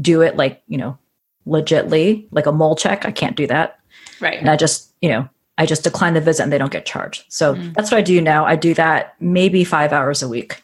do 0.00 0.20
it 0.20 0.36
like 0.36 0.62
you 0.68 0.76
know 0.76 0.98
legitly 1.46 2.26
like 2.30 2.46
a 2.46 2.52
mole 2.52 2.76
check 2.76 3.04
i 3.04 3.10
can't 3.12 3.36
do 3.36 3.46
that. 3.46 3.78
Right. 4.20 4.38
And 4.38 4.50
i 4.50 4.56
just 4.56 4.92
you 5.00 5.08
know 5.08 5.28
i 5.58 5.66
just 5.66 5.84
decline 5.84 6.14
the 6.14 6.20
visit 6.20 6.42
and 6.42 6.52
they 6.52 6.58
don't 6.58 6.72
get 6.72 6.84
charged. 6.84 7.24
So 7.28 7.54
mm. 7.54 7.72
that's 7.74 7.90
what 7.92 7.98
i 7.98 8.02
do 8.02 8.20
now. 8.20 8.44
I 8.44 8.56
do 8.56 8.74
that 8.74 9.14
maybe 9.20 9.62
five 9.62 9.92
hours 9.92 10.22
a 10.22 10.28
week 10.28 10.62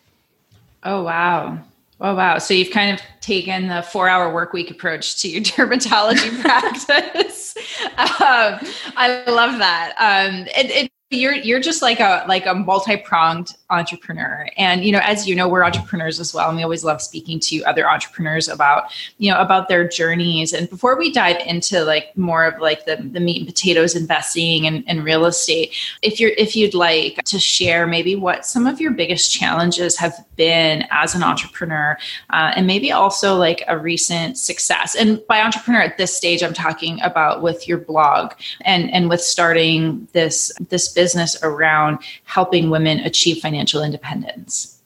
Oh, 0.89 1.03
wow. 1.03 1.59
Oh, 2.01 2.15
wow. 2.15 2.39
So 2.39 2.55
you've 2.55 2.71
kind 2.71 2.95
of 2.95 3.05
taken 3.21 3.69
the 3.69 3.83
four 3.83 4.09
hour 4.09 4.33
work 4.33 4.55
week 4.55 4.71
approach 4.71 5.21
to 5.21 5.29
your 5.29 5.43
dermatology 5.45 6.41
practice. 6.41 7.55
Um, 7.99 8.61
I 8.97 9.25
love 9.27 9.59
that. 9.59 9.95
Um, 9.99 10.47
it, 10.57 10.71
it, 10.71 10.93
you're 11.11 11.35
you're 11.35 11.61
just 11.61 11.81
like 11.81 12.01
a 12.01 12.23
like 12.29 12.45
a 12.45 12.55
multi-pronged 12.55 13.57
entrepreneur. 13.71 14.47
And 14.59 14.85
you 14.85 14.93
know 14.93 15.01
as 15.03 15.27
you 15.27 15.35
know 15.35 15.49
we're 15.49 15.65
entrepreneurs 15.65 16.21
as 16.21 16.35
well 16.35 16.49
and 16.49 16.57
we 16.57 16.63
always 16.63 16.85
love 16.85 17.01
speaking 17.01 17.41
to 17.41 17.63
other 17.65 17.89
entrepreneurs 17.89 18.47
about 18.47 18.93
you 19.17 19.33
know 19.33 19.41
about 19.41 19.69
their 19.69 19.89
journeys. 19.89 20.53
And 20.53 20.69
before 20.69 20.99
we 20.99 21.11
dive 21.11 21.39
into 21.47 21.83
like 21.83 22.17
more 22.17 22.45
of 22.45 22.61
like 22.61 22.85
the, 22.85 22.97
the 22.97 23.21
meat 23.21 23.39
and 23.39 23.47
potatoes 23.47 23.97
investing 23.97 24.67
and, 24.67 24.85
and 24.87 25.03
real 25.03 25.25
estate 25.25 25.75
if 26.03 26.21
you're 26.21 26.33
if 26.37 26.55
you'd 26.55 26.75
like 26.75 27.23
to 27.25 27.39
share 27.39 27.87
maybe 27.87 28.15
what 28.15 28.45
some 28.45 28.67
of 28.67 28.79
your 28.79 28.91
biggest 28.91 29.33
challenges 29.33 29.97
have 29.97 30.15
been 30.37 30.85
as 30.91 31.15
an 31.15 31.23
entrepreneur 31.23 31.97
uh, 32.31 32.53
and 32.55 32.67
maybe 32.67 32.93
also 32.93 33.35
like 33.35 33.65
a 33.67 33.79
recent 33.79 34.37
success. 34.37 34.95
And 34.95 35.27
by 35.27 35.41
entrepreneur 35.41 35.81
at 35.81 35.97
this 35.97 36.15
stage 36.15 36.43
i'm 36.43 36.53
talking 36.53 37.01
about 37.01 37.41
with 37.41 37.67
your 37.67 37.79
blog 37.79 38.33
and 38.61 38.91
and 38.93 39.09
with 39.09 39.23
starting 39.23 40.07
this 40.13 40.53
this 40.69 40.98
business 40.99 41.41
around 41.45 42.01
helping 42.25 42.71
women 42.71 42.99
achieve 43.11 43.39
financial 43.39 43.85
independence. 43.85 44.83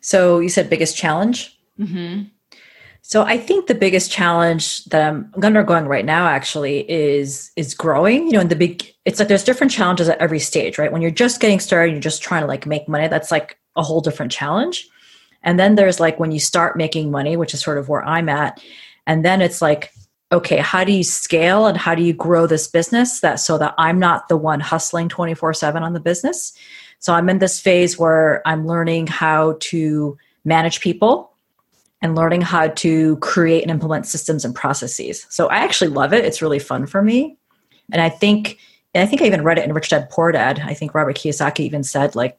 So 0.00 0.38
you 0.40 0.48
said 0.48 0.70
biggest 0.70 0.96
challenge? 0.96 1.54
Mm-hmm. 1.78 2.22
So 3.02 3.24
I 3.24 3.36
think 3.36 3.66
the 3.66 3.74
biggest 3.74 4.10
challenge 4.10 4.84
that 4.86 5.02
I'm 5.06 5.30
undergoing 5.42 5.86
right 5.86 6.04
now 6.04 6.28
actually 6.28 6.90
is 6.90 7.50
is 7.56 7.74
growing. 7.74 8.26
You 8.26 8.32
know, 8.32 8.40
in 8.40 8.48
the 8.48 8.56
big 8.56 8.90
it's 9.04 9.18
like 9.18 9.28
there's 9.28 9.44
different 9.44 9.72
challenges 9.72 10.08
at 10.08 10.18
every 10.18 10.38
stage, 10.38 10.78
right? 10.78 10.92
When 10.92 11.02
you're 11.02 11.20
just 11.24 11.40
getting 11.40 11.60
started, 11.60 11.92
you're 11.92 12.10
just 12.10 12.22
trying 12.22 12.42
to 12.42 12.48
like 12.54 12.64
make 12.66 12.88
money, 12.88 13.08
that's 13.08 13.30
like 13.30 13.58
a 13.76 13.82
whole 13.82 14.00
different 14.00 14.32
challenge. 14.32 14.88
And 15.42 15.58
then 15.60 15.74
there's 15.74 16.00
like 16.00 16.18
when 16.18 16.32
you 16.32 16.40
start 16.40 16.76
making 16.76 17.10
money, 17.10 17.36
which 17.36 17.54
is 17.54 17.60
sort 17.60 17.78
of 17.78 17.88
where 17.88 18.04
I'm 18.04 18.28
at, 18.28 18.62
and 19.06 19.24
then 19.24 19.42
it's 19.42 19.60
like 19.60 19.92
okay, 20.30 20.58
how 20.58 20.84
do 20.84 20.92
you 20.92 21.02
scale 21.02 21.66
and 21.66 21.76
how 21.76 21.94
do 21.94 22.02
you 22.02 22.12
grow 22.12 22.46
this 22.46 22.68
business 22.68 23.20
that 23.20 23.36
so 23.36 23.56
that 23.58 23.74
I'm 23.78 23.98
not 23.98 24.28
the 24.28 24.36
one 24.36 24.60
hustling 24.60 25.08
24/7 25.08 25.82
on 25.82 25.94
the 25.94 26.00
business. 26.00 26.52
So 26.98 27.14
I'm 27.14 27.28
in 27.28 27.38
this 27.38 27.60
phase 27.60 27.98
where 27.98 28.42
I'm 28.46 28.66
learning 28.66 29.06
how 29.06 29.56
to 29.60 30.18
manage 30.44 30.80
people 30.80 31.32
and 32.02 32.14
learning 32.14 32.42
how 32.42 32.68
to 32.68 33.16
create 33.16 33.62
and 33.62 33.70
implement 33.70 34.06
systems 34.06 34.44
and 34.44 34.54
processes. 34.54 35.26
So 35.30 35.48
I 35.48 35.58
actually 35.58 35.88
love 35.90 36.12
it. 36.12 36.24
It's 36.24 36.42
really 36.42 36.58
fun 36.58 36.86
for 36.86 37.02
me. 37.02 37.36
And 37.92 38.02
I 38.02 38.08
think 38.08 38.58
and 38.94 39.02
I 39.02 39.06
think 39.06 39.22
I 39.22 39.26
even 39.26 39.44
read 39.44 39.58
it 39.58 39.64
in 39.64 39.72
Rich 39.72 39.90
Dad 39.90 40.08
Poor 40.10 40.32
Dad. 40.32 40.62
I 40.64 40.74
think 40.74 40.94
Robert 40.94 41.16
Kiyosaki 41.16 41.60
even 41.60 41.84
said 41.84 42.14
like 42.14 42.38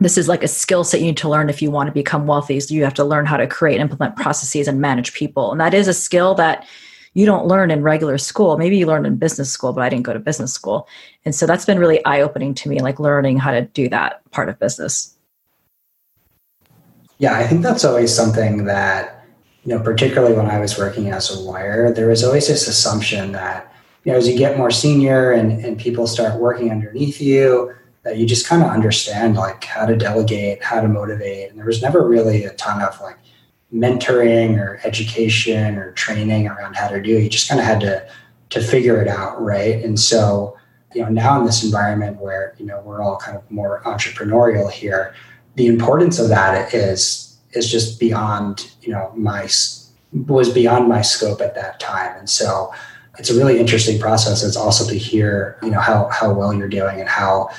this 0.00 0.18
is 0.18 0.28
like 0.28 0.42
a 0.42 0.48
skill 0.48 0.82
set 0.82 1.00
you 1.00 1.06
need 1.06 1.16
to 1.18 1.28
learn 1.28 1.48
if 1.48 1.62
you 1.62 1.70
want 1.70 1.86
to 1.86 1.92
become 1.92 2.26
wealthy. 2.26 2.58
So 2.60 2.74
you 2.74 2.84
have 2.84 2.94
to 2.94 3.04
learn 3.04 3.26
how 3.26 3.36
to 3.36 3.46
create 3.46 3.80
and 3.80 3.82
implement 3.82 4.16
processes 4.16 4.66
and 4.66 4.80
manage 4.80 5.14
people. 5.14 5.52
And 5.52 5.60
that 5.60 5.72
is 5.72 5.86
a 5.86 5.94
skill 5.94 6.34
that 6.34 6.66
you 7.14 7.26
don't 7.26 7.46
learn 7.46 7.70
in 7.70 7.82
regular 7.82 8.18
school. 8.18 8.58
Maybe 8.58 8.76
you 8.76 8.86
learn 8.86 9.06
in 9.06 9.16
business 9.16 9.50
school, 9.50 9.72
but 9.72 9.82
I 9.82 9.88
didn't 9.88 10.02
go 10.02 10.12
to 10.12 10.18
business 10.18 10.52
school. 10.52 10.88
And 11.24 11.34
so 11.34 11.46
that's 11.46 11.64
been 11.64 11.78
really 11.78 12.04
eye 12.04 12.20
opening 12.20 12.54
to 12.54 12.68
me, 12.68 12.80
like 12.80 13.00
learning 13.00 13.38
how 13.38 13.52
to 13.52 13.62
do 13.62 13.88
that 13.88 14.28
part 14.32 14.48
of 14.48 14.58
business. 14.58 15.16
Yeah, 17.18 17.36
I 17.36 17.46
think 17.46 17.62
that's 17.62 17.84
always 17.84 18.14
something 18.14 18.64
that, 18.64 19.24
you 19.64 19.74
know, 19.74 19.82
particularly 19.82 20.34
when 20.34 20.46
I 20.46 20.58
was 20.58 20.76
working 20.76 21.10
as 21.10 21.30
a 21.30 21.38
lawyer, 21.38 21.92
there 21.92 22.08
was 22.08 22.24
always 22.24 22.48
this 22.48 22.66
assumption 22.66 23.32
that, 23.32 23.72
you 24.02 24.12
know, 24.12 24.18
as 24.18 24.28
you 24.28 24.36
get 24.36 24.58
more 24.58 24.70
senior 24.70 25.30
and, 25.32 25.64
and 25.64 25.78
people 25.78 26.06
start 26.06 26.38
working 26.40 26.70
underneath 26.70 27.20
you, 27.20 27.72
that 28.02 28.18
you 28.18 28.26
just 28.26 28.46
kind 28.46 28.62
of 28.62 28.68
understand 28.68 29.36
like 29.36 29.64
how 29.64 29.86
to 29.86 29.96
delegate, 29.96 30.62
how 30.62 30.80
to 30.80 30.88
motivate. 30.88 31.48
And 31.48 31.58
there 31.58 31.66
was 31.66 31.80
never 31.80 32.06
really 32.06 32.44
a 32.44 32.52
ton 32.54 32.82
of 32.82 33.00
like 33.00 33.16
mentoring 33.74 34.56
or 34.58 34.80
education 34.84 35.76
or 35.76 35.90
training 35.92 36.46
around 36.46 36.76
how 36.76 36.88
to 36.88 37.02
do 37.02 37.16
it. 37.16 37.22
You 37.24 37.28
just 37.28 37.48
kind 37.48 37.60
of 37.60 37.66
had 37.66 37.80
to 37.80 38.06
to 38.50 38.62
figure 38.62 39.02
it 39.02 39.08
out, 39.08 39.42
right? 39.42 39.82
And 39.84 39.98
so, 39.98 40.56
you 40.94 41.02
know, 41.02 41.08
now 41.08 41.40
in 41.40 41.44
this 41.44 41.64
environment 41.64 42.20
where 42.20 42.54
you 42.58 42.66
know 42.66 42.80
we're 42.82 43.02
all 43.02 43.16
kind 43.16 43.36
of 43.36 43.50
more 43.50 43.82
entrepreneurial 43.84 44.70
here, 44.70 45.14
the 45.56 45.66
importance 45.66 46.18
of 46.18 46.28
that 46.28 46.72
is 46.72 47.36
is 47.52 47.70
just 47.70 47.98
beyond 47.98 48.72
you 48.80 48.92
know 48.92 49.12
my 49.16 49.48
was 50.12 50.52
beyond 50.52 50.88
my 50.88 51.02
scope 51.02 51.40
at 51.40 51.56
that 51.56 51.80
time, 51.80 52.16
and 52.16 52.30
so 52.30 52.72
it's 53.18 53.30
a 53.30 53.34
really 53.34 53.58
interesting 53.58 53.98
process. 53.98 54.44
It's 54.44 54.56
also 54.56 54.88
to 54.88 54.96
hear 54.96 55.58
you 55.62 55.70
know 55.70 55.80
how 55.80 56.08
how 56.10 56.32
well 56.32 56.54
you're 56.54 56.68
doing 56.68 57.00
and 57.00 57.08
how 57.08 57.50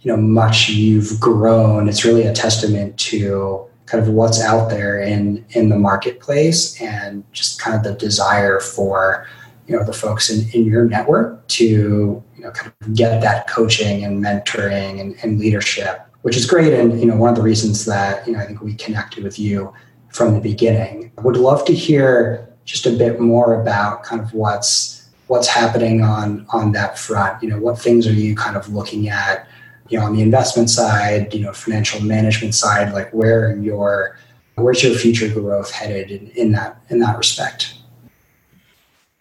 you 0.00 0.10
know 0.10 0.20
much 0.20 0.68
you've 0.68 1.20
grown. 1.20 1.88
It's 1.88 2.04
really 2.04 2.26
a 2.26 2.32
testament 2.32 2.98
to 2.98 3.69
kind 3.90 4.06
of 4.06 4.12
what's 4.14 4.40
out 4.40 4.70
there 4.70 5.00
in 5.00 5.44
in 5.50 5.68
the 5.68 5.76
marketplace 5.76 6.80
and 6.80 7.24
just 7.32 7.60
kind 7.60 7.76
of 7.76 7.82
the 7.82 7.98
desire 7.98 8.60
for 8.60 9.26
you 9.66 9.76
know 9.76 9.84
the 9.84 9.92
folks 9.92 10.30
in, 10.30 10.48
in 10.50 10.64
your 10.64 10.84
network 10.84 11.46
to 11.48 11.64
you 11.64 12.42
know 12.42 12.52
kind 12.52 12.72
of 12.80 12.94
get 12.94 13.20
that 13.20 13.48
coaching 13.48 14.04
and 14.04 14.22
mentoring 14.24 15.00
and, 15.00 15.16
and 15.22 15.38
leadership 15.38 16.06
which 16.22 16.36
is 16.36 16.44
great. 16.44 16.74
And 16.74 17.00
you 17.00 17.06
know 17.06 17.16
one 17.16 17.30
of 17.30 17.36
the 17.36 17.42
reasons 17.42 17.84
that 17.86 18.26
you 18.26 18.32
know 18.32 18.40
i 18.40 18.46
think 18.46 18.60
we 18.60 18.74
connected 18.74 19.24
with 19.24 19.38
you 19.38 19.72
from 20.10 20.34
the 20.34 20.40
beginning 20.40 21.10
I 21.18 21.22
would 21.22 21.36
love 21.36 21.64
to 21.66 21.74
hear 21.74 22.48
just 22.64 22.86
a 22.86 22.90
bit 22.90 23.20
more 23.20 23.60
about 23.60 24.04
kind 24.04 24.22
of 24.22 24.32
what's 24.32 25.08
what's 25.26 25.48
happening 25.48 26.02
on 26.02 26.46
on 26.50 26.72
that 26.72 26.98
front. 26.98 27.42
You 27.42 27.50
know 27.50 27.58
what 27.58 27.78
things 27.78 28.06
are 28.06 28.12
you 28.12 28.36
kind 28.36 28.56
of 28.56 28.68
looking 28.72 29.08
at 29.08 29.48
you 29.90 29.98
know 29.98 30.06
on 30.06 30.14
the 30.14 30.22
investment 30.22 30.70
side 30.70 31.34
you 31.34 31.40
know 31.40 31.52
financial 31.52 32.00
management 32.00 32.54
side 32.54 32.92
like 32.94 33.10
where 33.12 33.56
your 33.56 34.16
where's 34.60 34.82
your 34.82 34.94
future 34.94 35.28
growth 35.28 35.70
headed 35.70 36.10
in, 36.10 36.28
in 36.30 36.52
that 36.52 36.80
in 36.88 37.00
that 37.00 37.16
respect? 37.16 37.74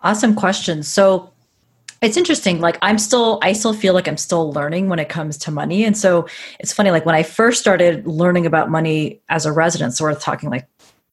Awesome 0.02 0.36
question. 0.36 0.84
So 0.84 1.32
it's 2.02 2.16
interesting 2.16 2.62
like 2.62 2.78
i'm 2.82 2.98
still 2.98 3.40
i 3.42 3.52
still 3.52 3.74
feel 3.74 3.94
like 3.94 4.08
i'm 4.08 4.16
still 4.16 4.54
learning 4.54 4.88
when 4.88 5.00
it 5.00 5.10
comes 5.10 5.38
to 5.38 5.52
money. 5.52 5.84
And 5.84 5.98
so 5.98 6.28
it's 6.60 6.72
funny 6.72 6.92
like 6.92 7.06
when 7.06 7.16
i 7.16 7.24
first 7.24 7.60
started 7.60 8.08
learning 8.08 8.46
about 8.46 8.70
money 8.70 9.22
as 9.28 9.46
a 9.46 9.52
resident 9.52 9.94
so 9.94 10.06
we're 10.06 10.16
talking 10.16 10.50
like 10.50 10.66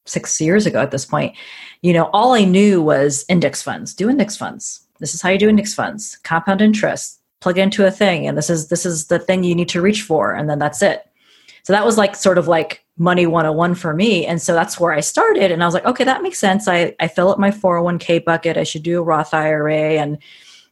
six 0.05 0.41
years 0.41 0.67
ago 0.67 0.81
at 0.81 0.93
this 0.93 1.05
point 1.05 1.35
you 1.83 1.93
know 1.93 2.09
all 2.13 2.35
i 2.35 2.45
knew 2.45 2.81
was 2.81 3.25
index 3.29 3.61
funds 3.61 3.95
do 3.95 4.09
index 4.09 4.37
funds. 4.37 4.87
This 5.01 5.13
is 5.13 5.21
how 5.21 5.31
you 5.31 5.39
do 5.39 5.49
index 5.49 5.75
funds 5.75 6.19
compound 6.23 6.63
interest 6.63 7.21
plug 7.41 7.59
into 7.59 7.87
a 7.87 7.91
thing 7.91 8.27
and 8.27 8.37
this 8.37 8.51
is 8.51 8.69
this 8.69 8.87
is 8.87 9.07
the 9.07 9.19
thing 9.19 9.45
you 9.45 9.55
need 9.55 9.69
to 9.69 9.83
reach 9.83 10.03
for 10.03 10.35
and 10.35 10.49
then 10.49 10.59
that's 10.59 10.83
it. 10.83 11.09
So 11.65 11.73
that 11.73 11.85
was 11.85 11.99
like 11.99 12.15
sort 12.15 12.39
of 12.39 12.49
like 12.49 12.85
money 12.97 13.27
101 13.27 13.75
for 13.75 13.93
me 13.93 14.25
and 14.25 14.41
so 14.41 14.55
that's 14.55 14.81
where 14.81 14.93
i 14.93 15.01
started 15.01 15.53
and 15.53 15.63
i 15.63 15.67
was 15.67 15.75
like 15.75 15.85
okay 15.85 16.05
that 16.05 16.23
makes 16.23 16.39
sense. 16.39 16.67
I, 16.67 16.95
I 16.99 17.09
fill 17.09 17.29
up 17.29 17.39
my 17.39 17.51
401k 17.51 18.25
bucket. 18.25 18.57
I 18.57 18.65
should 18.65 18.83
do 18.83 18.99
a 18.99 19.03
roth 19.03 19.35
ira 19.35 19.75
and 19.75 20.19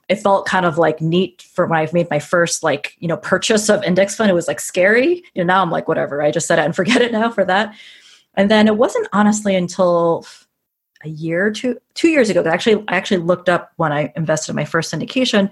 it 0.09 0.17
felt 0.17 0.47
kind 0.47 0.67
of 0.67 0.79
like 0.79 1.01
neat 1.01 1.43
for 1.43 1.67
when 1.67 1.79
i 1.79 1.89
made 1.93 2.09
my 2.11 2.19
first 2.19 2.63
like 2.63 2.95
you 2.99 3.09
know 3.09 3.17
purchase 3.19 3.69
of 3.69 3.83
index 3.85 4.17
fund. 4.17 4.31
It 4.31 4.35
was 4.35 4.49
like 4.49 4.61
scary. 4.61 5.23
You 5.35 5.45
know 5.45 5.45
now 5.45 5.63
i'm 5.63 5.71
like 5.71 5.89
whatever 5.89 6.23
i 6.23 6.31
just 6.31 6.47
said 6.47 6.59
it 6.59 6.65
and 6.65 6.77
forget 6.81 7.03
it 7.03 7.13
now 7.13 7.31
for 7.31 7.45
that. 7.45 7.75
And 8.37 8.51
then 8.51 8.67
it 8.67 8.77
wasn't 8.77 9.07
honestly 9.13 9.55
until 9.55 10.27
a 11.05 11.09
year 11.09 11.51
two 11.51 11.79
two 11.93 12.09
years 12.09 12.31
ago 12.31 12.43
that 12.43 12.53
actually 12.53 12.83
i 12.89 12.97
actually 12.97 13.19
looked 13.19 13.49
up 13.49 13.73
when 13.77 13.93
i 13.93 14.13
invested 14.17 14.53
in 14.53 14.57
my 14.57 14.65
first 14.65 14.93
syndication 14.93 15.51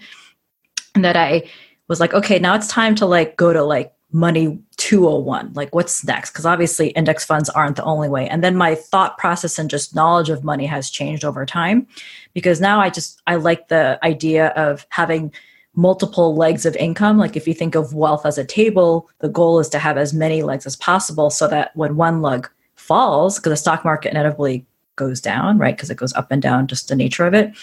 and 0.94 1.04
that 1.04 1.16
I 1.16 1.48
was 1.88 2.00
like, 2.00 2.14
okay, 2.14 2.38
now 2.38 2.54
it's 2.54 2.68
time 2.68 2.94
to 2.96 3.06
like 3.06 3.36
go 3.36 3.52
to 3.52 3.62
like 3.62 3.92
money 4.12 4.58
201 4.76 5.52
like 5.54 5.74
what's 5.74 6.04
next? 6.04 6.30
Because 6.30 6.44
obviously 6.44 6.88
index 6.88 7.24
funds 7.24 7.48
aren't 7.48 7.76
the 7.76 7.84
only 7.84 8.08
way. 8.08 8.28
And 8.28 8.44
then 8.44 8.56
my 8.56 8.74
thought 8.74 9.16
process 9.16 9.58
and 9.58 9.70
just 9.70 9.94
knowledge 9.94 10.28
of 10.28 10.44
money 10.44 10.66
has 10.66 10.90
changed 10.90 11.24
over 11.24 11.46
time 11.46 11.86
because 12.34 12.60
now 12.60 12.80
i 12.80 12.90
just 12.90 13.22
i 13.26 13.36
like 13.36 13.68
the 13.68 13.98
idea 14.04 14.48
of 14.48 14.86
having 14.90 15.32
multiple 15.74 16.36
legs 16.36 16.66
of 16.66 16.76
income. 16.76 17.16
Like 17.16 17.34
if 17.34 17.48
you 17.48 17.54
think 17.54 17.74
of 17.74 17.94
wealth 17.94 18.26
as 18.26 18.36
a 18.36 18.44
table 18.44 19.08
the 19.20 19.30
goal 19.30 19.58
is 19.58 19.70
to 19.70 19.78
have 19.78 19.96
as 19.96 20.12
many 20.12 20.42
legs 20.42 20.66
as 20.66 20.76
possible 20.76 21.30
so 21.30 21.48
that 21.48 21.74
when 21.74 21.96
one 21.96 22.20
leg 22.20 22.48
falls 22.74 23.38
because 23.38 23.50
the 23.50 23.56
stock 23.56 23.82
market 23.82 24.10
inevitably 24.10 24.66
goes 24.96 25.22
down 25.22 25.56
right? 25.56 25.74
Because 25.74 25.88
it 25.88 25.96
goes 25.96 26.12
up 26.12 26.30
and 26.30 26.42
down 26.42 26.66
just 26.66 26.88
the 26.88 26.96
nature 26.96 27.26
of 27.26 27.32
it 27.32 27.54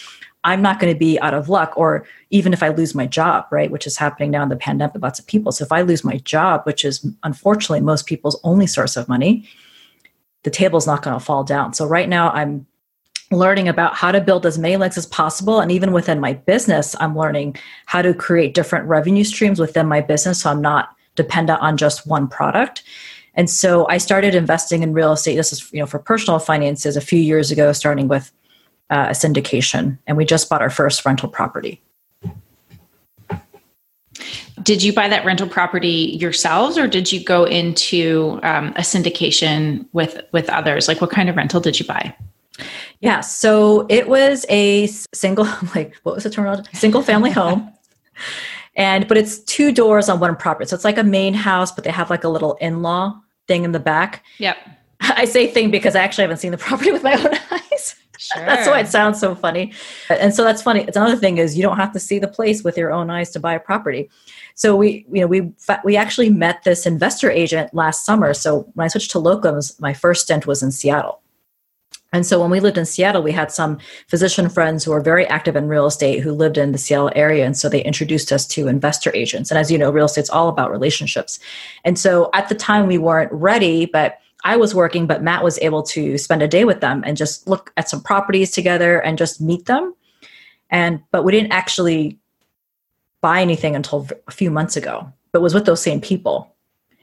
I'm 0.43 0.62
not 0.62 0.79
going 0.79 0.93
to 0.93 0.98
be 0.98 1.19
out 1.19 1.34
of 1.34 1.50
luck, 1.50 1.74
or 1.75 2.05
even 2.29 2.53
if 2.53 2.63
I 2.63 2.69
lose 2.69 2.96
my 2.96 3.05
job, 3.05 3.46
right, 3.51 3.69
which 3.69 3.86
is 3.86 3.98
happening 3.98 4.31
now 4.31 4.43
in 4.43 4.50
the 4.50 4.55
pandemic 4.55 4.93
with 4.93 5.03
lots 5.03 5.19
of 5.19 5.27
people. 5.27 5.51
So 5.51 5.65
if 5.65 5.72
I 5.72 5.81
lose 5.81 6.03
my 6.03 6.17
job, 6.19 6.62
which 6.63 6.86
is 6.86 7.05
unfortunately 7.24 7.81
most 7.81 8.05
people's 8.05 8.39
only 8.43 8.65
source 8.65 8.96
of 8.96 9.10
money, 9.10 9.48
the 10.43 10.50
table's 10.50 10.88
not 10.88 11.01
going 11.01 11.17
to 11.17 11.24
fall 11.24 11.43
down. 11.43 11.74
So 11.74 11.86
right 11.86 12.08
now 12.08 12.29
I'm 12.31 12.65
learning 13.31 13.67
about 13.67 13.96
how 13.96 14.12
to 14.12 14.22
build 14.22 14.46
as 14.46 14.58
many 14.58 14.77
legs 14.77 14.98
as 14.98 15.05
possible. 15.05 15.60
And 15.60 15.72
even 15.72 15.91
within 15.91 16.19
my 16.19 16.34
business, 16.34 16.96
I'm 17.00 17.17
learning 17.17 17.58
how 17.86 18.01
to 18.01 18.13
create 18.13 18.53
different 18.53 18.88
revenue 18.88 19.24
streams 19.24 19.60
within 19.60 19.88
my 19.88 20.01
business 20.01 20.41
so 20.41 20.50
I'm 20.50 20.62
not 20.62 20.96
dependent 21.15 21.60
on 21.62 21.77
just 21.77 22.08
one 22.08 22.27
product. 22.27 22.81
And 23.36 23.50
so 23.50 23.88
I 23.88 23.98
started 23.98 24.34
investing 24.34 24.81
in 24.81 24.93
real 24.93 25.12
estate. 25.12 25.36
This 25.36 25.53
is, 25.53 25.72
you 25.72 25.79
know, 25.79 25.86
for 25.86 26.00
personal 26.00 26.39
finances 26.39 26.98
a 26.98 27.01
few 27.01 27.19
years 27.19 27.51
ago, 27.51 27.72
starting 27.72 28.08
with 28.08 28.31
uh, 28.89 29.08
a 29.10 29.13
syndication, 29.13 29.98
and 30.08 30.17
we 30.17 30.25
just 30.25 30.50
bought 30.50 30.62
our 30.62 30.69
first 30.69 31.05
rental 31.05 31.29
property. 31.29 31.81
Did 34.62 34.84
you 34.84 34.91
buy 34.91 35.08
that 35.08 35.25
rental 35.25 35.48
property 35.48 36.17
yourselves, 36.19 36.77
or 36.77 36.88
did 36.88 37.12
you 37.12 37.24
go 37.24 37.46
into 37.46 38.39
um, 38.43 38.69
a 38.69 38.81
syndication 38.81 39.86
with 39.93 40.22
with 40.34 40.50
others? 40.50 40.88
Like, 40.88 41.01
what 41.01 41.12
kind 41.12 41.29
of 41.29 41.36
rental 41.36 41.62
did 41.62 41.79
you 41.79 41.86
buy? 41.86 42.15
Yeah, 43.01 43.22
so 43.22 43.86
it 43.89 44.10
was 44.10 44.46
a 44.50 44.88
single, 45.13 45.46
like 45.75 45.96
what 46.03 46.15
was 46.15 46.24
the 46.24 46.29
terminology? 46.29 46.69
Single 46.74 47.01
family 47.01 47.31
home. 47.41 47.72
And 48.75 49.08
but 49.08 49.17
it's 49.17 49.39
two 49.39 49.72
doors 49.72 50.10
on 50.10 50.19
one 50.19 50.36
property. 50.36 50.67
So 50.67 50.75
it's 50.75 50.86
like 50.86 50.98
a 50.98 51.03
main 51.03 51.34
house, 51.34 51.72
but 51.72 51.84
they 51.84 51.91
have 51.91 52.10
like 52.10 52.24
a 52.24 52.29
little 52.29 52.55
in-law 52.55 53.19
thing 53.48 53.63
in 53.63 53.72
the 53.72 53.79
back. 53.79 54.24
Yep. 54.38 54.58
I 55.01 55.25
say 55.25 55.48
thing 55.48 55.72
because 55.72 55.96
I 55.96 56.01
actually 56.01 56.24
haven't 56.24 56.38
seen 56.38 56.51
the 56.51 56.58
property 56.58 56.91
with 56.91 57.03
my 57.03 57.13
own 57.13 57.34
eyes. 57.51 57.68
Sure. 58.33 58.45
that's 58.45 58.67
why 58.67 58.79
it 58.79 58.88
sounds 58.88 59.19
so 59.19 59.36
funny. 59.36 59.74
And 60.09 60.33
so 60.33 60.43
that's 60.43 60.62
funny. 60.62 60.81
It's 60.81 60.98
another 60.98 61.15
thing 61.15 61.38
is 61.38 61.57
you 61.57 61.63
don't 61.63 61.77
have 61.77 61.91
to 61.93 62.00
see 62.00 62.19
the 62.19 62.27
place 62.27 62.63
with 62.63 62.77
your 62.77 62.91
own 62.91 63.09
eyes 63.09 63.31
to 63.31 63.39
buy 63.39 63.53
a 63.53 63.59
property. 63.59 64.09
So 64.55 64.75
we, 64.75 65.05
you 65.12 65.21
know, 65.21 65.27
we 65.27 65.51
we 65.83 65.95
actually 65.95 66.29
met 66.29 66.63
this 66.63 66.86
investor 66.86 67.31
agent 67.31 67.74
last 67.74 68.05
summer. 68.05 68.33
So 68.33 68.69
when 68.74 68.86
I 68.86 68.88
switched 68.88 69.12
to 69.12 69.19
locums, 69.19 69.79
my 69.79 69.93
first 69.93 70.24
stint 70.24 70.45
was 70.45 70.62
in 70.62 70.71
Seattle. 70.71 71.21
And 72.12 72.25
so 72.25 72.41
when 72.41 72.50
we 72.50 72.59
lived 72.59 72.77
in 72.77 72.86
Seattle, 72.86 73.21
we 73.21 73.31
had 73.31 73.51
some 73.51 73.77
physician 74.07 74.50
friends 74.50 74.83
who 74.83 74.91
were 74.91 75.01
very 75.01 75.27
active 75.27 75.55
in 75.55 75.67
real 75.67 75.86
estate 75.86 76.21
who 76.21 76.31
lived 76.31 76.57
in 76.57 76.71
the 76.71 76.77
Seattle 76.77 77.12
area. 77.15 77.45
And 77.45 77.55
so 77.55 77.69
they 77.69 77.83
introduced 77.83 78.31
us 78.31 78.48
to 78.48 78.67
investor 78.67 79.15
agents. 79.15 79.51
And 79.51 79.59
as 79.59 79.71
you 79.71 79.77
know, 79.77 79.91
real 79.91 80.05
estate's 80.05 80.29
all 80.29 80.50
about 80.50 80.71
relationships. 80.71 81.39
And 81.86 82.00
so 82.00 82.31
at 82.33 82.50
the 82.50 82.55
time 82.55 82.88
we 82.88 82.98
weren't 82.98 83.31
ready, 83.31 83.86
but 83.86 84.19
I 84.43 84.55
was 84.55 84.74
working, 84.74 85.05
but 85.05 85.22
Matt 85.22 85.43
was 85.43 85.60
able 85.60 85.84
to 85.84 86.17
spend 86.17 86.41
a 86.41 86.48
day 86.48 86.65
with 86.65 86.81
them 86.81 87.03
and 87.05 87.17
just 87.17 87.48
look 87.48 87.74
at 87.77 87.89
some 87.89 88.01
properties 88.01 88.51
together 88.51 89.00
and 89.00 89.17
just 89.17 89.41
meet 89.41 89.65
them. 89.65 89.93
And 90.69 91.01
but 91.12 91.24
we 91.24 91.31
didn't 91.31 91.51
actually 91.51 92.17
buy 93.22 93.41
anything 93.41 93.75
until 93.75 94.08
a 94.27 94.31
few 94.31 94.50
months 94.50 94.77
ago, 94.77 95.12
but 95.31 95.41
was 95.41 95.53
with 95.53 95.65
those 95.65 95.81
same 95.81 96.00
people. 96.00 96.55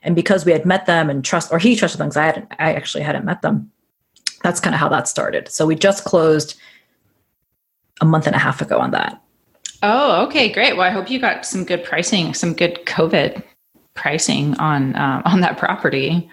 And 0.02 0.14
because 0.14 0.44
we 0.44 0.52
had 0.52 0.64
met 0.64 0.86
them 0.86 1.10
and 1.10 1.24
trust, 1.24 1.52
or 1.52 1.58
he 1.58 1.76
trusted 1.76 1.98
them 1.98 2.08
because 2.08 2.16
I 2.16 2.26
hadn't, 2.26 2.52
I 2.58 2.74
actually 2.74 3.02
hadn't 3.02 3.24
met 3.24 3.42
them. 3.42 3.70
That's 4.42 4.60
kind 4.60 4.74
of 4.74 4.80
how 4.80 4.88
that 4.90 5.08
started. 5.08 5.48
So 5.48 5.66
we 5.66 5.74
just 5.74 6.04
closed 6.04 6.54
a 8.00 8.04
month 8.04 8.26
and 8.26 8.36
a 8.36 8.38
half 8.38 8.60
ago 8.60 8.78
on 8.78 8.92
that. 8.92 9.20
Oh, 9.82 10.24
okay, 10.26 10.48
great. 10.50 10.76
Well, 10.76 10.86
I 10.86 10.90
hope 10.90 11.10
you 11.10 11.18
got 11.18 11.44
some 11.44 11.64
good 11.64 11.84
pricing, 11.84 12.34
some 12.34 12.54
good 12.54 12.84
COVID 12.86 13.42
pricing 13.94 14.54
on 14.58 14.94
um, 14.96 15.22
on 15.26 15.40
that 15.40 15.58
property. 15.58 16.30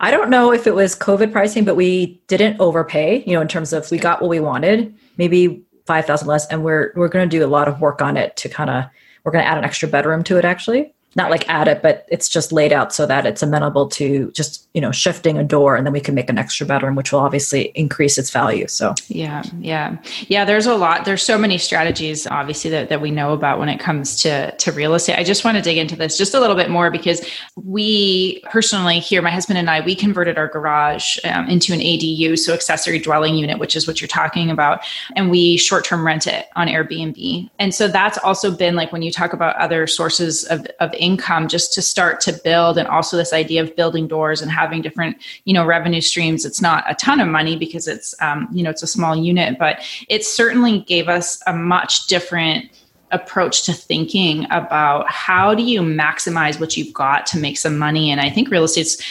I 0.00 0.10
don't 0.10 0.30
know 0.30 0.52
if 0.52 0.66
it 0.66 0.74
was 0.74 0.96
COVID 0.96 1.30
pricing, 1.30 1.64
but 1.64 1.76
we 1.76 2.20
didn't 2.26 2.58
overpay. 2.58 3.22
You 3.26 3.34
know, 3.34 3.40
in 3.40 3.48
terms 3.48 3.72
of 3.72 3.90
we 3.90 3.98
got 3.98 4.20
what 4.20 4.28
we 4.28 4.40
wanted. 4.40 4.94
Maybe 5.18 5.62
five 5.86 6.06
thousand 6.06 6.28
less, 6.28 6.46
and 6.48 6.64
we're 6.64 6.92
we're 6.96 7.08
going 7.08 7.28
to 7.28 7.36
do 7.38 7.44
a 7.44 7.48
lot 7.48 7.68
of 7.68 7.80
work 7.80 8.00
on 8.00 8.16
it 8.16 8.36
to 8.38 8.48
kind 8.48 8.70
of 8.70 8.84
we're 9.24 9.32
going 9.32 9.44
to 9.44 9.48
add 9.48 9.58
an 9.58 9.64
extra 9.64 9.88
bedroom 9.88 10.24
to 10.24 10.38
it 10.38 10.44
actually 10.44 10.94
not 11.16 11.30
like 11.30 11.48
add 11.48 11.66
it, 11.66 11.82
but 11.82 12.06
it's 12.08 12.28
just 12.28 12.52
laid 12.52 12.72
out 12.72 12.94
so 12.94 13.04
that 13.06 13.26
it's 13.26 13.42
amenable 13.42 13.88
to 13.88 14.30
just, 14.30 14.68
you 14.74 14.80
know, 14.80 14.92
shifting 14.92 15.36
a 15.38 15.44
door 15.44 15.74
and 15.74 15.84
then 15.84 15.92
we 15.92 16.00
can 16.00 16.14
make 16.14 16.30
an 16.30 16.38
extra 16.38 16.64
bedroom, 16.64 16.94
which 16.94 17.12
will 17.12 17.20
obviously 17.20 17.72
increase 17.74 18.16
its 18.16 18.30
value. 18.30 18.66
So, 18.68 18.94
yeah, 19.08 19.42
yeah. 19.58 19.96
Yeah, 20.28 20.44
there's 20.44 20.66
a 20.66 20.74
lot. 20.74 21.04
There's 21.04 21.22
so 21.22 21.36
many 21.36 21.58
strategies, 21.58 22.26
obviously, 22.28 22.70
that, 22.70 22.88
that 22.90 23.00
we 23.00 23.10
know 23.10 23.32
about 23.32 23.58
when 23.58 23.68
it 23.68 23.80
comes 23.80 24.16
to, 24.22 24.52
to 24.52 24.72
real 24.72 24.94
estate. 24.94 25.18
I 25.18 25.24
just 25.24 25.44
want 25.44 25.56
to 25.56 25.62
dig 25.62 25.78
into 25.78 25.96
this 25.96 26.16
just 26.16 26.34
a 26.34 26.40
little 26.40 26.56
bit 26.56 26.70
more 26.70 26.90
because 26.90 27.26
we 27.56 28.40
personally 28.50 29.00
here, 29.00 29.20
my 29.20 29.30
husband 29.30 29.58
and 29.58 29.68
I, 29.68 29.80
we 29.80 29.96
converted 29.96 30.38
our 30.38 30.46
garage 30.46 31.18
um, 31.24 31.48
into 31.48 31.72
an 31.72 31.80
ADU, 31.80 32.38
so 32.38 32.54
accessory 32.54 33.00
dwelling 33.00 33.34
unit, 33.34 33.58
which 33.58 33.74
is 33.74 33.88
what 33.88 34.00
you're 34.00 34.08
talking 34.08 34.50
about. 34.50 34.80
And 35.16 35.28
we 35.28 35.56
short 35.56 35.84
term 35.84 36.06
rent 36.06 36.28
it 36.28 36.46
on 36.54 36.68
Airbnb. 36.68 37.50
And 37.58 37.74
so 37.74 37.88
that's 37.88 38.18
also 38.18 38.54
been 38.54 38.76
like 38.76 38.92
when 38.92 39.02
you 39.02 39.10
talk 39.10 39.32
about 39.32 39.56
other 39.56 39.88
sources 39.88 40.44
of, 40.44 40.66
of 40.78 40.94
income 41.00 41.48
just 41.48 41.72
to 41.74 41.82
start 41.82 42.20
to 42.20 42.32
build 42.44 42.78
and 42.78 42.86
also 42.88 43.16
this 43.16 43.32
idea 43.32 43.62
of 43.62 43.74
building 43.74 44.06
doors 44.06 44.42
and 44.42 44.50
having 44.50 44.82
different 44.82 45.16
you 45.44 45.54
know 45.54 45.64
revenue 45.64 46.00
streams. 46.00 46.44
It's 46.44 46.60
not 46.60 46.84
a 46.88 46.94
ton 46.94 47.20
of 47.20 47.28
money 47.28 47.56
because 47.56 47.88
it's 47.88 48.14
um, 48.20 48.48
you 48.52 48.62
know 48.62 48.70
it's 48.70 48.82
a 48.82 48.86
small 48.86 49.16
unit 49.16 49.58
but 49.58 49.80
it 50.08 50.24
certainly 50.24 50.80
gave 50.80 51.08
us 51.08 51.42
a 51.46 51.52
much 51.52 52.06
different 52.06 52.66
approach 53.12 53.64
to 53.64 53.72
thinking 53.72 54.46
about 54.50 55.10
how 55.10 55.52
do 55.54 55.64
you 55.64 55.80
maximize 55.80 56.60
what 56.60 56.76
you've 56.76 56.94
got 56.94 57.26
to 57.26 57.38
make 57.38 57.58
some 57.58 57.76
money. 57.76 58.10
And 58.10 58.20
i 58.20 58.30
think 58.30 58.50
real 58.50 58.64
estate's 58.64 59.02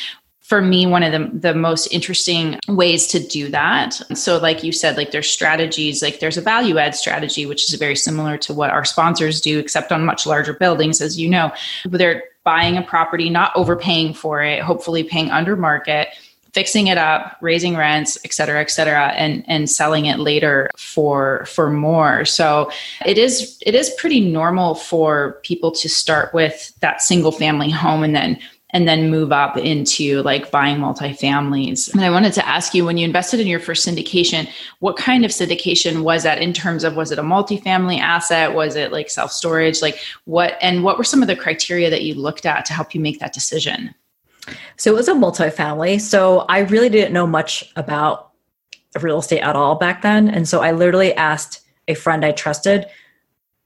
for 0.50 0.64
me 0.64 0.88
one 0.88 1.04
of 1.04 1.12
the, 1.12 1.30
the 1.38 1.54
most 1.54 1.86
interesting 1.94 2.60
ways 2.68 3.06
to 3.06 3.20
do 3.20 3.50
that. 3.50 3.94
So 4.18 4.40
like 4.40 4.64
you 4.64 4.72
said 4.72 4.98
like 4.98 5.12
there's 5.12 5.30
strategies 5.30 6.02
like 6.02 6.20
there's 6.20 6.38
a 6.38 6.42
value 6.42 6.80
add 6.80 6.96
strategy 6.96 7.46
which 7.46 7.72
is 7.72 7.80
very 7.80 7.96
similar 7.96 8.36
to 8.40 8.54
what 8.56 8.72
our 8.72 8.84
sponsors 8.84 9.42
do 9.42 9.60
except 9.60 9.92
on 9.92 10.04
much 10.04 10.26
larger 10.26 10.54
buildings 10.54 11.02
as 11.02 11.20
you 11.20 11.30
know. 11.30 11.52
They're 11.86 12.24
buying 12.44 12.78
a 12.78 12.82
property 12.82 13.30
not 13.30 13.56
overpaying 13.56 14.16
for 14.16 14.42
it 14.42 14.64
hopefully 14.64 15.04
paying 15.04 15.30
under 15.30 15.56
market 15.56 16.08
fixing 16.56 16.88
it 16.88 16.98
up 16.98 17.38
raising 17.42 17.78
rents 17.78 18.18
et 18.26 18.34
cetera 18.34 18.60
et 18.60 18.72
cetera 18.72 19.10
and 19.10 19.44
and 19.48 19.70
selling 19.70 20.08
it 20.08 20.18
later 20.18 20.68
for 20.78 21.46
for 21.46 21.70
more. 21.70 22.26
So 22.26 22.72
it 23.06 23.20
is 23.20 23.62
it 23.64 23.76
is 23.76 23.92
pretty 24.00 24.20
normal 24.20 24.74
for 24.74 25.40
people 25.44 25.72
to 25.74 25.88
start 25.88 26.34
with 26.34 26.74
that 26.80 27.04
single 27.04 27.32
family 27.32 27.70
home 27.70 28.02
and 28.02 28.16
then 28.16 28.40
and 28.72 28.88
then 28.88 29.10
move 29.10 29.32
up 29.32 29.58
into 29.58 30.22
like 30.22 30.52
buying 30.52 30.78
multifamilies. 30.78 31.92
And 31.92 32.02
I 32.02 32.10
wanted 32.12 32.34
to 32.34 32.48
ask 32.48 32.74
you 32.74 32.86
when 32.86 32.98
you 32.98 33.06
invested 33.06 33.40
in 33.40 33.48
your 33.48 33.60
first 33.60 33.88
syndication, 33.88 34.48
what 34.80 34.96
kind 34.96 35.26
of 35.26 35.32
syndication 35.32 36.04
was 36.04 36.24
that 36.24 36.42
in 36.42 36.54
terms 36.54 36.84
of 36.84 36.96
was 36.96 37.12
it 37.12 37.18
a 37.18 37.24
multifamily 37.24 38.00
asset? 38.00 38.54
Was 38.54 38.76
it 38.76 38.92
like 38.92 39.10
self 39.10 39.32
storage? 39.32 39.82
Like 39.82 40.00
what, 40.26 40.58
and 40.62 40.84
what 40.84 40.98
were 40.98 41.04
some 41.04 41.22
of 41.22 41.28
the 41.28 41.36
criteria 41.36 41.90
that 41.90 42.04
you 42.04 42.14
looked 42.14 42.46
at 42.46 42.66
to 42.66 42.74
help 42.74 42.94
you 42.94 43.02
make 43.02 43.20
that 43.20 43.34
decision? 43.34 43.94
So 44.78 44.92
it 44.92 44.96
was 44.96 45.08
a 45.08 45.14
multifamily. 45.14 46.00
So 46.00 46.40
I 46.42 46.60
really 46.60 46.90
didn't 46.90 47.14
know 47.14 47.28
much 47.28 47.72
about 47.76 48.32
real 49.02 49.20
estate 49.20 49.42
at 49.42 49.56
all 49.56 49.76
back 49.76 50.02
then. 50.02 50.30
And 50.30 50.48
so 50.48 50.62
I 50.62 50.72
literally 50.72 51.14
asked 51.16 51.62
a 51.88 51.96
friend 51.96 52.24
I 52.24 52.32
trusted, 52.32 52.86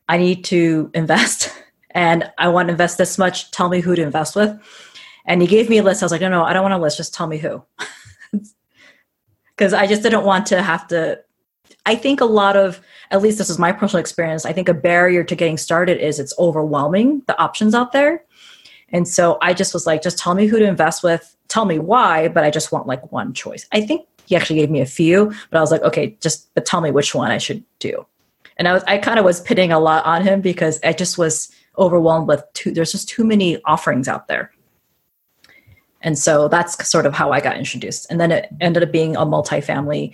I 0.08 0.18
need 0.18 0.44
to 0.46 0.90
invest 0.94 1.52
and 1.92 2.30
I 2.38 2.48
want 2.48 2.68
to 2.68 2.72
invest 2.72 2.98
this 2.98 3.18
much. 3.18 3.52
Tell 3.52 3.70
me 3.70 3.82
who 3.82 3.96
to 3.96 4.02
invest 4.02 4.36
with. 4.36 4.58
And 5.26 5.42
he 5.42 5.48
gave 5.48 5.70
me 5.70 5.78
a 5.78 5.84
list. 5.84 6.04
I 6.04 6.06
was 6.06 6.12
like, 6.12 6.22
no, 6.22 6.30
no, 6.30 6.44
I 6.44 6.54
don't 6.54 6.64
want 6.64 6.74
a 6.74 6.78
list. 6.78 6.98
Just 6.98 7.14
tell 7.14 7.28
me 7.28 7.38
who. 7.38 7.64
Because 9.56 9.72
I 9.72 9.86
just 9.86 10.02
didn't 10.02 10.24
want 10.24 10.48
to 10.48 10.64
have 10.64 10.88
to. 10.88 11.20
I 11.86 11.94
think 11.94 12.22
a 12.22 12.26
lot 12.26 12.58
of, 12.58 12.82
at 13.12 13.22
least 13.22 13.38
this 13.38 13.52
is 13.52 13.60
my 13.60 13.72
personal 13.72 14.00
experience, 14.00 14.48
I 14.48 14.52
think 14.52 14.68
a 14.68 14.74
barrier 14.74 15.24
to 15.24 15.36
getting 15.36 15.58
started 15.58 16.00
is 16.00 16.20
it's 16.20 16.34
overwhelming, 16.40 17.22
the 17.28 17.40
options 17.40 17.76
out 17.76 17.92
there. 17.92 18.24
And 18.90 19.08
so 19.08 19.38
I 19.44 19.54
just 19.54 19.74
was 19.74 19.86
like, 19.86 20.02
just 20.02 20.18
tell 20.18 20.34
me 20.34 20.48
who 20.48 20.58
to 20.60 20.66
invest 20.66 21.04
with, 21.04 21.36
tell 21.50 21.66
me 21.66 21.78
why, 21.78 22.30
but 22.30 22.44
I 22.44 22.50
just 22.50 22.72
want 22.72 22.88
like 22.88 23.12
one 23.12 23.34
choice. 23.34 23.68
I 23.72 23.82
think 23.82 24.08
he 24.26 24.36
actually 24.36 24.60
gave 24.60 24.70
me 24.70 24.82
a 24.82 24.86
few, 24.86 25.34
but 25.50 25.58
I 25.58 25.62
was 25.62 25.72
like, 25.72 25.82
okay, 25.82 26.18
just 26.22 26.54
but 26.54 26.66
tell 26.66 26.82
me 26.82 26.92
which 26.92 27.14
one 27.14 27.32
I 27.32 27.38
should 27.38 27.64
do. 27.80 28.06
And 28.58 28.68
I 28.68 28.74
was 28.74 28.84
I 28.84 28.98
kind 29.00 29.20
of 29.20 29.26
was 29.26 29.42
pitting 29.42 29.72
a 29.72 29.80
lot 29.80 30.06
on 30.06 30.22
him 30.22 30.42
because 30.42 30.80
I 30.84 30.94
just 30.94 31.18
was 31.18 31.52
overwhelmed 31.78 32.28
with 32.28 32.44
too 32.54 32.72
there's 32.72 32.92
just 32.92 33.10
too 33.10 33.24
many 33.24 33.62
offerings 33.64 34.08
out 34.08 34.28
there. 34.28 34.52
And 36.04 36.20
so 36.20 36.48
that's 36.48 36.88
sort 36.88 37.06
of 37.06 37.14
how 37.14 37.32
I 37.32 37.40
got 37.40 37.58
introduced. 37.58 38.06
And 38.10 38.20
then 38.20 38.32
it 38.32 38.50
ended 38.62 38.84
up 38.84 38.92
being 38.92 39.16
a 39.16 39.26
multifamily 39.26 40.14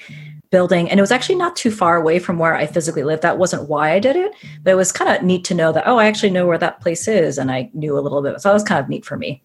building. 0.52 0.90
And 0.90 1.00
it 1.00 1.02
was 1.02 1.12
actually 1.12 1.36
not 1.36 1.56
too 1.56 1.72
far 1.72 1.96
away 1.96 2.20
from 2.20 2.40
where 2.40 2.56
I 2.56 2.66
physically 2.66 3.04
lived. 3.04 3.22
That 3.22 3.38
wasn't 3.38 3.70
why 3.70 3.92
I 3.92 4.00
did 4.00 4.16
it, 4.16 4.32
but 4.64 4.72
it 4.72 4.76
was 4.76 4.92
kind 4.92 5.16
of 5.16 5.24
neat 5.24 5.44
to 5.46 5.54
know 5.54 5.72
that, 5.72 5.88
oh, 5.88 5.98
I 5.98 6.06
actually 6.06 6.32
know 6.32 6.48
where 6.48 6.58
that 6.58 6.82
place 6.82 7.08
is. 7.08 7.38
And 7.38 7.52
I 7.52 7.70
knew 7.74 7.98
a 7.98 8.02
little 8.02 8.22
bit. 8.22 8.40
So 8.42 8.50
that 8.50 8.54
was 8.54 8.64
kind 8.64 8.80
of 8.84 8.90
neat 8.90 9.06
for 9.06 9.18
me. 9.18 9.44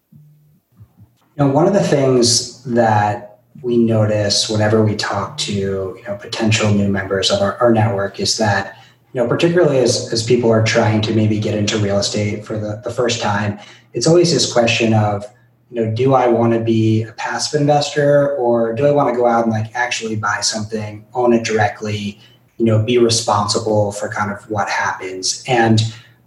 You 1.37 1.45
know, 1.45 1.49
one 1.51 1.67
of 1.67 1.75
the 1.75 1.83
things 1.83 2.63
that 2.65 3.41
we 3.63 3.77
notice 3.77 4.49
whenever 4.49 4.83
we 4.83 4.97
talk 4.97 5.37
to, 5.39 5.53
you 5.53 6.03
know, 6.07 6.17
potential 6.17 6.73
new 6.73 6.89
members 6.89 7.31
of 7.31 7.41
our, 7.41 7.57
our 7.59 7.73
network 7.73 8.21
is 8.21 8.37
that, 8.39 8.79
you 9.13 9.23
know, 9.23 9.29
particularly 9.29 9.79
as, 9.79 10.13
as 10.13 10.23
people 10.23 10.51
are 10.51 10.63
trying 10.63 11.01
to 11.03 11.15
maybe 11.15 11.39
get 11.39 11.55
into 11.55 11.79
real 11.79 11.99
estate 11.99 12.45
for 12.45 12.59
the, 12.59 12.81
the 12.85 12.91
first 12.91 13.21
time, 13.21 13.59
it's 13.93 14.07
always 14.07 14.33
this 14.33 14.53
question 14.53 14.93
of, 14.95 15.25
you 15.71 15.85
know, 15.85 15.95
do 15.95 16.15
I 16.15 16.29
want 16.29 16.53
to 16.53 16.61
be 16.61 17.03
a 17.03 17.13
passive 17.13 17.61
investor 17.61 18.37
or 18.37 18.75
do 18.75 18.87
I 18.87 18.91
want 18.91 19.13
to 19.13 19.17
go 19.17 19.27
out 19.27 19.45
and 19.45 19.53
like 19.53 19.75
actually 19.75 20.17
buy 20.17 20.41
something, 20.41 21.05
own 21.15 21.33
it 21.33 21.45
directly, 21.45 22.21
you 22.59 22.65
know, 22.65 22.83
be 22.83 22.99
responsible 22.99 23.93
for 23.93 24.09
kind 24.09 24.31
of 24.31 24.49
what 24.51 24.69
happens? 24.69 25.43
And 25.49 25.81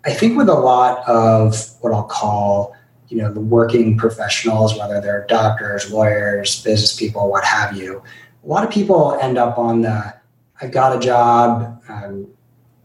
I 0.05 0.11
think 0.11 0.37
with 0.37 0.49
a 0.49 0.53
lot 0.53 1.07
of 1.07 1.73
what 1.81 1.93
I'll 1.93 2.03
call, 2.03 2.75
you 3.09 3.17
know, 3.17 3.31
the 3.31 3.39
working 3.39 3.97
professionals, 3.97 4.77
whether 4.77 4.99
they're 4.99 5.25
doctors, 5.27 5.91
lawyers, 5.91 6.61
business 6.63 6.95
people, 6.95 7.29
what 7.29 7.45
have 7.45 7.77
you, 7.77 8.03
a 8.43 8.47
lot 8.47 8.63
of 8.63 8.69
people 8.69 9.17
end 9.21 9.37
up 9.37 9.57
on 9.57 9.81
the 9.81 10.13
I've 10.61 10.71
got 10.71 10.95
a 10.95 10.99
job, 10.99 11.81
um, 11.87 12.27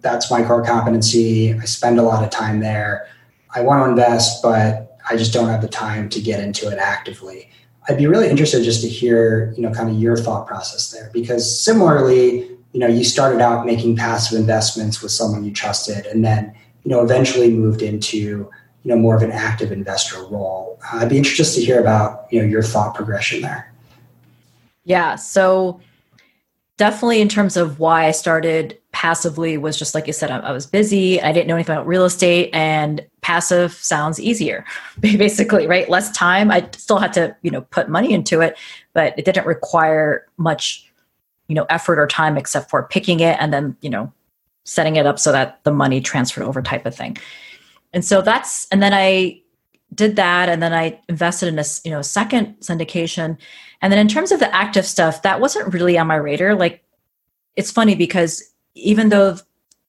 that's 0.00 0.30
my 0.30 0.44
core 0.44 0.64
competency, 0.64 1.54
I 1.54 1.64
spend 1.64 1.98
a 1.98 2.02
lot 2.02 2.22
of 2.22 2.30
time 2.30 2.60
there. 2.60 3.08
I 3.54 3.62
want 3.62 3.84
to 3.84 3.90
invest, 3.90 4.42
but 4.42 4.91
I 5.08 5.16
just 5.16 5.32
don't 5.32 5.48
have 5.48 5.62
the 5.62 5.68
time 5.68 6.08
to 6.10 6.20
get 6.20 6.40
into 6.40 6.68
it 6.68 6.78
actively. 6.78 7.50
I'd 7.88 7.98
be 7.98 8.06
really 8.06 8.28
interested 8.28 8.62
just 8.62 8.80
to 8.82 8.88
hear, 8.88 9.52
you 9.56 9.62
know, 9.62 9.72
kind 9.72 9.90
of 9.90 9.96
your 9.96 10.16
thought 10.16 10.46
process 10.46 10.90
there, 10.90 11.10
because 11.12 11.60
similarly, 11.64 12.48
you 12.72 12.80
know, 12.80 12.86
you 12.86 13.04
started 13.04 13.40
out 13.40 13.66
making 13.66 13.96
passive 13.96 14.38
investments 14.38 15.02
with 15.02 15.10
someone 15.10 15.44
you 15.44 15.52
trusted, 15.52 16.06
and 16.06 16.24
then, 16.24 16.54
you 16.84 16.90
know, 16.90 17.02
eventually 17.02 17.50
moved 17.50 17.82
into, 17.82 18.18
you 18.18 18.50
know, 18.84 18.96
more 18.96 19.16
of 19.16 19.22
an 19.22 19.32
active 19.32 19.72
investor 19.72 20.22
role. 20.24 20.80
Uh, 20.92 20.98
I'd 20.98 21.08
be 21.08 21.18
interested 21.18 21.60
to 21.60 21.66
hear 21.66 21.80
about, 21.80 22.26
you 22.30 22.40
know, 22.40 22.46
your 22.46 22.62
thought 22.62 22.94
progression 22.94 23.42
there. 23.42 23.72
Yeah. 24.84 25.16
So 25.16 25.80
definitely 26.76 27.20
in 27.20 27.28
terms 27.28 27.56
of 27.56 27.78
why 27.78 28.06
I 28.06 28.10
started 28.10 28.78
passively 29.02 29.58
was 29.58 29.76
just 29.76 29.96
like 29.96 30.06
you 30.06 30.12
said, 30.12 30.30
I, 30.30 30.38
I 30.38 30.52
was 30.52 30.64
busy. 30.64 31.20
I 31.20 31.32
didn't 31.32 31.48
know 31.48 31.56
anything 31.56 31.74
about 31.74 31.88
real 31.88 32.04
estate, 32.04 32.50
and 32.52 33.04
passive 33.20 33.72
sounds 33.72 34.20
easier, 34.20 34.64
basically, 35.00 35.66
right? 35.66 35.90
Less 35.90 36.12
time. 36.12 36.52
I 36.52 36.68
still 36.76 36.98
had 36.98 37.12
to, 37.14 37.36
you 37.42 37.50
know, 37.50 37.62
put 37.62 37.88
money 37.88 38.12
into 38.12 38.40
it, 38.40 38.56
but 38.92 39.18
it 39.18 39.24
didn't 39.24 39.44
require 39.44 40.24
much, 40.36 40.88
you 41.48 41.56
know, 41.56 41.66
effort 41.68 41.98
or 41.98 42.06
time 42.06 42.36
except 42.36 42.70
for 42.70 42.84
picking 42.84 43.18
it 43.18 43.36
and 43.40 43.52
then, 43.52 43.76
you 43.80 43.90
know, 43.90 44.12
setting 44.62 44.94
it 44.94 45.04
up 45.04 45.18
so 45.18 45.32
that 45.32 45.58
the 45.64 45.72
money 45.72 46.00
transferred 46.00 46.44
over 46.44 46.62
type 46.62 46.86
of 46.86 46.94
thing. 46.94 47.18
And 47.92 48.04
so 48.04 48.22
that's, 48.22 48.68
and 48.70 48.80
then 48.80 48.94
I 48.94 49.42
did 49.92 50.14
that, 50.14 50.48
and 50.48 50.62
then 50.62 50.72
I 50.72 51.00
invested 51.08 51.48
in 51.48 51.58
a, 51.58 51.64
you 51.84 51.90
know, 51.90 52.02
second 52.02 52.54
syndication. 52.60 53.36
And 53.80 53.92
then 53.92 53.98
in 53.98 54.06
terms 54.06 54.30
of 54.30 54.38
the 54.38 54.54
active 54.54 54.86
stuff, 54.86 55.22
that 55.22 55.40
wasn't 55.40 55.74
really 55.74 55.98
on 55.98 56.06
my 56.06 56.14
radar. 56.14 56.54
Like, 56.54 56.84
it's 57.56 57.72
funny 57.72 57.96
because 57.96 58.51
even 58.74 59.08
though 59.08 59.36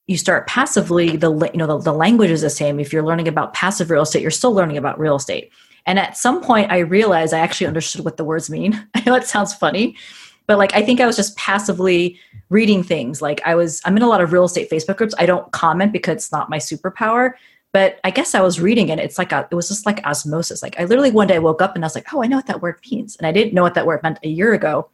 you 0.06 0.18
start 0.18 0.46
passively 0.46 1.16
the 1.16 1.32
you 1.52 1.58
know 1.58 1.66
the, 1.66 1.78
the 1.78 1.92
language 1.92 2.30
is 2.30 2.42
the 2.42 2.50
same. 2.50 2.78
If 2.78 2.92
you're 2.92 3.04
learning 3.04 3.28
about 3.28 3.54
passive 3.54 3.90
real 3.90 4.02
estate 4.02 4.22
you're 4.22 4.30
still 4.30 4.52
learning 4.52 4.76
about 4.76 4.98
real 4.98 5.16
estate. 5.16 5.50
And 5.86 5.98
at 5.98 6.16
some 6.16 6.42
point 6.42 6.70
i 6.70 6.78
realized 6.78 7.32
i 7.32 7.38
actually 7.38 7.66
understood 7.66 8.04
what 8.04 8.16
the 8.16 8.24
words 8.24 8.50
mean. 8.50 8.86
I 8.94 9.02
know 9.04 9.14
it 9.14 9.24
sounds 9.24 9.54
funny 9.54 9.96
but 10.46 10.58
like 10.58 10.74
i 10.74 10.82
think 10.82 11.00
i 11.00 11.06
was 11.06 11.16
just 11.16 11.36
passively 11.36 12.18
reading 12.50 12.82
things. 12.82 13.22
Like 13.22 13.40
i 13.44 13.54
was 13.54 13.80
i'm 13.84 13.96
in 13.96 14.02
a 14.02 14.08
lot 14.08 14.20
of 14.20 14.32
real 14.32 14.44
estate 14.44 14.70
facebook 14.70 14.96
groups. 14.96 15.14
I 15.18 15.26
don't 15.26 15.50
comment 15.52 15.92
because 15.92 16.16
it's 16.16 16.32
not 16.32 16.50
my 16.50 16.58
superpower 16.58 17.32
but 17.72 17.98
i 18.04 18.10
guess 18.10 18.34
i 18.34 18.40
was 18.40 18.60
reading 18.60 18.88
it 18.88 19.00
it's 19.00 19.18
like 19.18 19.32
a, 19.32 19.48
it 19.50 19.54
was 19.54 19.68
just 19.68 19.86
like 19.86 20.04
osmosis. 20.06 20.62
Like 20.62 20.78
i 20.78 20.84
literally 20.84 21.10
one 21.10 21.28
day 21.28 21.38
woke 21.38 21.62
up 21.62 21.74
and 21.74 21.84
i 21.84 21.86
was 21.86 21.94
like 21.94 22.12
oh 22.12 22.22
i 22.22 22.26
know 22.26 22.36
what 22.36 22.46
that 22.46 22.60
word 22.60 22.78
means. 22.90 23.16
And 23.16 23.26
i 23.26 23.32
didn't 23.32 23.54
know 23.54 23.62
what 23.62 23.74
that 23.74 23.86
word 23.86 24.02
meant 24.02 24.18
a 24.22 24.28
year 24.28 24.52
ago 24.52 24.90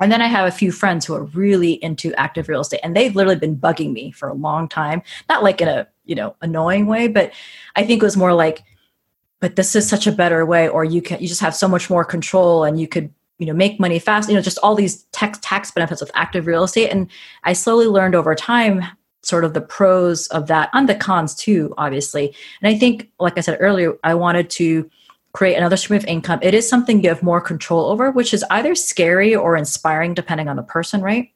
and 0.00 0.12
then 0.12 0.20
I 0.20 0.26
have 0.26 0.46
a 0.46 0.52
few 0.52 0.72
friends 0.72 1.06
who 1.06 1.14
are 1.14 1.24
really 1.24 1.72
into 1.82 2.14
active 2.14 2.48
real 2.48 2.60
estate 2.60 2.80
and 2.82 2.94
they've 2.94 3.14
literally 3.14 3.38
been 3.38 3.56
bugging 3.56 3.92
me 3.92 4.10
for 4.10 4.28
a 4.28 4.34
long 4.34 4.68
time. 4.68 5.02
Not 5.28 5.42
like 5.42 5.60
in 5.60 5.68
a, 5.68 5.88
you 6.04 6.14
know, 6.14 6.36
annoying 6.42 6.86
way, 6.86 7.08
but 7.08 7.32
I 7.76 7.84
think 7.84 8.02
it 8.02 8.06
was 8.06 8.16
more 8.16 8.34
like, 8.34 8.62
but 9.40 9.56
this 9.56 9.74
is 9.74 9.88
such 9.88 10.06
a 10.06 10.12
better 10.12 10.44
way, 10.44 10.68
or 10.68 10.84
you 10.84 11.02
can 11.02 11.20
you 11.20 11.28
just 11.28 11.40
have 11.40 11.54
so 11.54 11.68
much 11.68 11.90
more 11.90 12.04
control 12.04 12.64
and 12.64 12.80
you 12.80 12.88
could, 12.88 13.12
you 13.38 13.46
know, 13.46 13.52
make 13.52 13.78
money 13.78 13.98
fast, 13.98 14.28
you 14.28 14.34
know, 14.34 14.40
just 14.40 14.58
all 14.62 14.74
these 14.74 15.04
tax 15.12 15.38
tax 15.42 15.70
benefits 15.70 16.00
with 16.00 16.10
active 16.14 16.46
real 16.46 16.64
estate. 16.64 16.88
And 16.88 17.10
I 17.44 17.52
slowly 17.52 17.86
learned 17.86 18.14
over 18.14 18.34
time 18.34 18.82
sort 19.22 19.44
of 19.44 19.54
the 19.54 19.60
pros 19.60 20.28
of 20.28 20.46
that 20.46 20.70
and 20.72 20.88
the 20.88 20.94
cons 20.94 21.34
too, 21.34 21.74
obviously. 21.76 22.34
And 22.62 22.74
I 22.74 22.78
think, 22.78 23.10
like 23.18 23.36
I 23.36 23.40
said 23.40 23.58
earlier, 23.60 23.94
I 24.04 24.14
wanted 24.14 24.48
to 24.50 24.88
create 25.36 25.54
another 25.54 25.76
stream 25.76 25.98
of 25.98 26.04
income, 26.06 26.38
it 26.40 26.54
is 26.54 26.66
something 26.66 27.02
you 27.02 27.10
have 27.10 27.22
more 27.22 27.42
control 27.42 27.90
over, 27.90 28.10
which 28.10 28.32
is 28.32 28.42
either 28.50 28.74
scary 28.74 29.36
or 29.36 29.54
inspiring 29.54 30.14
depending 30.14 30.48
on 30.48 30.56
the 30.56 30.62
person, 30.62 31.02
right? 31.02 31.30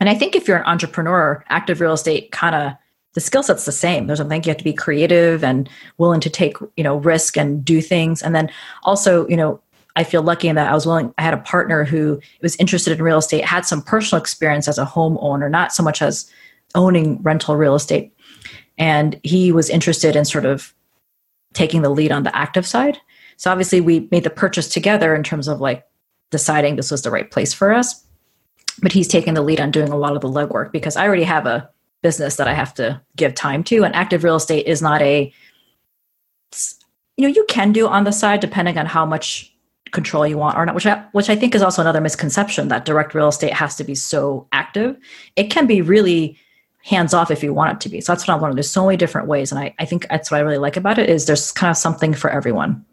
And 0.00 0.08
I 0.08 0.14
think 0.14 0.34
if 0.34 0.48
you're 0.48 0.56
an 0.56 0.64
entrepreneur, 0.64 1.44
active 1.50 1.82
real 1.82 1.92
estate 1.92 2.32
kind 2.32 2.54
of 2.54 2.72
the 3.12 3.20
skill 3.20 3.42
set's 3.42 3.66
the 3.66 3.72
same. 3.72 4.06
There's 4.06 4.20
something 4.20 4.42
you 4.42 4.48
have 4.48 4.56
to 4.56 4.64
be 4.64 4.72
creative 4.72 5.44
and 5.44 5.68
willing 5.98 6.20
to 6.20 6.30
take, 6.30 6.56
you 6.78 6.84
know, 6.84 6.96
risk 6.96 7.36
and 7.36 7.62
do 7.62 7.82
things. 7.82 8.22
And 8.22 8.34
then 8.34 8.50
also, 8.84 9.28
you 9.28 9.36
know, 9.36 9.60
I 9.96 10.04
feel 10.04 10.22
lucky 10.22 10.48
in 10.48 10.56
that 10.56 10.70
I 10.70 10.74
was 10.74 10.86
willing, 10.86 11.12
I 11.18 11.22
had 11.22 11.34
a 11.34 11.38
partner 11.38 11.84
who 11.84 12.18
was 12.40 12.56
interested 12.56 12.96
in 12.96 13.04
real 13.04 13.18
estate, 13.18 13.44
had 13.44 13.66
some 13.66 13.82
personal 13.82 14.20
experience 14.20 14.66
as 14.66 14.78
a 14.78 14.86
homeowner, 14.86 15.50
not 15.50 15.74
so 15.74 15.82
much 15.82 16.00
as 16.00 16.30
owning 16.74 17.20
rental 17.22 17.54
real 17.56 17.74
estate. 17.74 18.14
And 18.78 19.20
he 19.24 19.52
was 19.52 19.68
interested 19.68 20.16
in 20.16 20.24
sort 20.24 20.46
of 20.46 20.74
taking 21.52 21.82
the 21.82 21.90
lead 21.90 22.12
on 22.12 22.22
the 22.22 22.34
active 22.34 22.66
side. 22.66 22.98
So 23.36 23.50
obviously 23.50 23.80
we 23.80 24.08
made 24.10 24.24
the 24.24 24.30
purchase 24.30 24.68
together 24.68 25.14
in 25.14 25.22
terms 25.22 25.48
of 25.48 25.60
like 25.60 25.86
deciding 26.30 26.76
this 26.76 26.90
was 26.90 27.02
the 27.02 27.10
right 27.10 27.30
place 27.30 27.52
for 27.52 27.72
us. 27.72 28.02
But 28.82 28.92
he's 28.92 29.08
taken 29.08 29.34
the 29.34 29.42
lead 29.42 29.60
on 29.60 29.70
doing 29.70 29.88
a 29.88 29.96
lot 29.96 30.14
of 30.16 30.20
the 30.20 30.28
legwork 30.28 30.70
because 30.70 30.96
I 30.96 31.06
already 31.06 31.24
have 31.24 31.46
a 31.46 31.70
business 32.02 32.36
that 32.36 32.48
I 32.48 32.54
have 32.54 32.74
to 32.74 33.00
give 33.16 33.34
time 33.34 33.64
to. 33.64 33.84
And 33.84 33.94
active 33.94 34.22
real 34.22 34.36
estate 34.36 34.66
is 34.66 34.82
not 34.82 35.00
a, 35.00 35.32
you 37.16 37.26
know, 37.26 37.34
you 37.34 37.44
can 37.48 37.72
do 37.72 37.88
on 37.88 38.04
the 38.04 38.12
side 38.12 38.40
depending 38.40 38.76
on 38.76 38.84
how 38.84 39.06
much 39.06 39.52
control 39.92 40.26
you 40.26 40.36
want 40.36 40.58
or 40.58 40.66
not, 40.66 40.74
which 40.74 40.86
I, 40.86 41.04
which 41.12 41.30
I 41.30 41.36
think 41.36 41.54
is 41.54 41.62
also 41.62 41.80
another 41.80 42.00
misconception 42.00 42.68
that 42.68 42.84
direct 42.84 43.14
real 43.14 43.28
estate 43.28 43.54
has 43.54 43.76
to 43.76 43.84
be 43.84 43.94
so 43.94 44.46
active. 44.52 44.96
It 45.36 45.44
can 45.44 45.66
be 45.66 45.80
really 45.80 46.38
hands 46.82 47.14
off 47.14 47.30
if 47.30 47.42
you 47.42 47.54
want 47.54 47.72
it 47.72 47.80
to 47.80 47.88
be. 47.88 48.00
So 48.00 48.12
that's 48.12 48.28
what 48.28 48.36
I 48.36 48.40
learned. 48.40 48.56
There's 48.56 48.70
so 48.70 48.84
many 48.84 48.96
different 48.96 49.26
ways. 49.26 49.50
And 49.50 49.58
I, 49.58 49.74
I 49.78 49.86
think 49.86 50.06
that's 50.08 50.30
what 50.30 50.38
I 50.38 50.40
really 50.40 50.58
like 50.58 50.76
about 50.76 50.98
it 50.98 51.08
is 51.08 51.24
there's 51.24 51.50
kind 51.50 51.70
of 51.70 51.76
something 51.76 52.12
for 52.12 52.30
everyone 52.30 52.84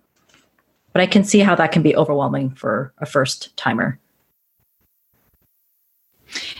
but 0.93 1.01
I 1.01 1.06
can 1.06 1.23
see 1.23 1.39
how 1.39 1.56
that 1.56 1.71
can 1.71 1.82
be 1.82 1.95
overwhelming 1.95 2.51
for 2.51 2.93
a 2.99 3.06
first 3.06 3.56
timer. 3.58 3.99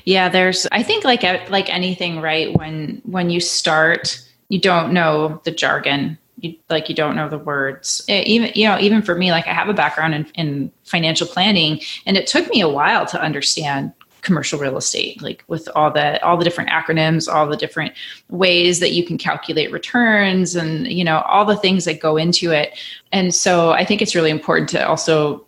Yeah, 0.04 0.30
there's 0.30 0.68
I 0.72 0.84
think 0.84 1.04
like 1.04 1.24
uh, 1.24 1.40
like 1.50 1.74
anything 1.74 2.20
right 2.20 2.54
when 2.56 3.02
when 3.06 3.30
you 3.30 3.40
start 3.40 4.24
you 4.50 4.60
don't 4.60 4.94
know 4.94 5.42
the 5.46 5.52
jargon 5.52 6.18
you, 6.44 6.56
like 6.70 6.90
you 6.90 6.96
don't 6.96 7.16
know 7.16 7.30
the 7.30 7.38
words 7.38 8.04
it, 8.08 8.28
even 8.28 8.52
you 8.54 8.68
know 8.68 8.78
even 8.80 9.02
for 9.02 9.16
me 9.16 9.32
like 9.32 9.48
i 9.48 9.54
have 9.54 9.70
a 9.70 9.74
background 9.74 10.14
in, 10.14 10.26
in 10.36 10.72
financial 10.84 11.26
planning 11.26 11.80
and 12.06 12.18
it 12.18 12.28
took 12.28 12.48
me 12.50 12.62
a 12.62 12.70
while 12.70 13.06
to 13.06 13.22
understand 13.22 13.94
commercial 14.24 14.58
real 14.58 14.78
estate 14.78 15.22
like 15.22 15.44
with 15.48 15.68
all 15.76 15.92
the 15.92 16.24
all 16.24 16.38
the 16.38 16.44
different 16.44 16.70
acronyms 16.70 17.32
all 17.32 17.46
the 17.46 17.58
different 17.58 17.94
ways 18.30 18.80
that 18.80 18.92
you 18.92 19.06
can 19.06 19.18
calculate 19.18 19.72
returns 19.72 20.56
and 20.56 20.88
you 20.88 21.04
know 21.04 21.20
all 21.22 21.46
the 21.46 21.58
things 21.58 21.86
that 21.86 22.00
go 22.00 22.18
into 22.18 22.52
it. 22.52 22.80
And 23.12 23.36
so 23.36 23.72
i 23.72 23.86
think 23.86 24.02
it's 24.02 24.16
really 24.16 24.32
important 24.32 24.70
to 24.70 24.88
also 24.88 25.46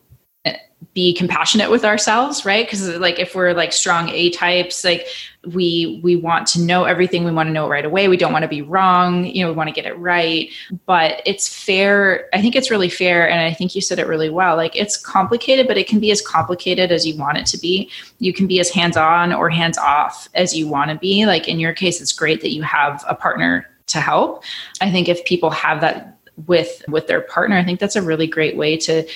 be 0.93 1.13
compassionate 1.13 1.69
with 1.69 1.85
ourselves 1.85 2.45
right? 2.45 2.65
Because 2.65 2.87
like 2.97 3.19
if 3.19 3.35
we're 3.35 3.53
like 3.53 3.73
strong 3.73 4.09
a 4.09 4.29
types 4.31 4.83
like 4.83 5.07
we 5.47 5.99
we 6.03 6.15
want 6.15 6.47
to 6.47 6.61
know 6.61 6.85
everything. 6.85 7.23
We 7.23 7.31
want 7.31 7.47
to 7.47 7.53
know 7.53 7.69
right 7.69 7.85
away. 7.85 8.07
We 8.07 8.17
don't 8.17 8.33
want 8.33 8.43
to 8.43 8.49
be 8.49 8.61
wrong. 8.61 9.25
You 9.25 9.43
know 9.43 9.51
we 9.51 9.55
want 9.55 9.69
to 9.69 9.73
get 9.73 9.85
it 9.85 9.97
right. 9.97 10.49
But 10.85 11.21
it's 11.25 11.47
fair 11.47 12.29
i 12.33 12.41
think 12.41 12.55
it's 12.55 12.71
really 12.71 12.89
fair 12.89 13.29
and 13.29 13.39
i 13.39 13.53
think 13.53 13.75
you 13.75 13.81
said 13.81 13.99
it 13.99 14.07
really 14.07 14.29
well. 14.29 14.55
Like 14.55 14.75
it's 14.75 14.97
complicated 14.97 15.67
but 15.67 15.77
it 15.77 15.87
can 15.87 15.99
be 15.99 16.11
as 16.11 16.21
complicated 16.21 16.91
as 16.91 17.05
you 17.05 17.17
want 17.17 17.37
it 17.37 17.45
to 17.47 17.57
be. 17.57 17.89
You 18.19 18.33
can 18.33 18.47
be 18.47 18.59
as 18.59 18.69
hands 18.69 18.97
on 18.97 19.33
or 19.33 19.49
hands 19.49 19.77
off 19.77 20.27
as 20.33 20.55
you 20.55 20.67
want 20.67 20.91
to 20.91 20.97
be. 20.97 21.25
Like 21.25 21.47
in 21.47 21.59
your 21.59 21.73
case 21.73 22.01
it's 22.01 22.13
great 22.13 22.41
that 22.41 22.53
you 22.53 22.63
have 22.63 23.03
a 23.07 23.15
partner 23.15 23.69
to 23.87 23.99
help. 23.99 24.43
I 24.81 24.91
think 24.91 25.07
if 25.07 25.23
people 25.25 25.49
have 25.51 25.81
that 25.81 26.11
with 26.47 26.83
with 26.89 27.07
their 27.07 27.21
partner 27.21 27.55
i 27.55 27.63
think 27.63 27.79
that's 27.79 27.95
a 27.95 28.01
really 28.01 28.27
great 28.27 28.57
way 28.57 28.75
to 28.75 29.07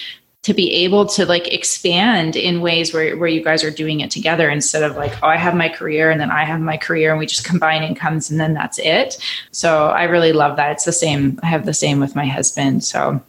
to 0.49 0.53
be 0.55 0.73
able 0.73 1.05
to 1.05 1.27
like 1.27 1.47
expand 1.53 2.35
in 2.35 2.59
ways 2.59 2.91
where, 2.91 3.15
where 3.17 3.29
you 3.29 3.43
guys 3.43 3.63
are 3.63 3.69
doing 3.69 3.99
it 3.99 4.09
together 4.09 4.49
instead 4.49 4.81
of 4.81 4.97
like 4.97 5.13
oh 5.21 5.27
i 5.27 5.38
have 5.38 5.53
my 5.53 5.69
career 5.69 6.09
and 6.09 6.19
then 6.19 6.31
i 6.31 6.43
have 6.43 6.59
my 6.59 6.75
career 6.75 7.12
and 7.12 7.19
we 7.19 7.27
just 7.27 7.43
combine 7.45 7.83
incomes 7.83 8.31
and 8.31 8.39
then 8.39 8.55
that's 8.55 8.79
it. 8.79 9.23
So 9.51 9.89
i 9.89 10.05
really 10.05 10.33
love 10.33 10.57
that. 10.57 10.71
It's 10.71 10.85
the 10.85 10.91
same 10.91 11.39
i 11.43 11.45
have 11.45 11.67
the 11.67 11.73
same 11.73 11.99
with 11.99 12.15
my 12.15 12.25
husband. 12.25 12.83
So 12.83 13.21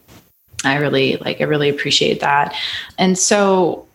i 0.63 0.77
really 0.77 1.17
like 1.17 1.41
i 1.41 1.43
really 1.43 1.69
appreciate 1.69 2.21
that. 2.21 2.55
And 2.97 3.15
so 3.15 3.87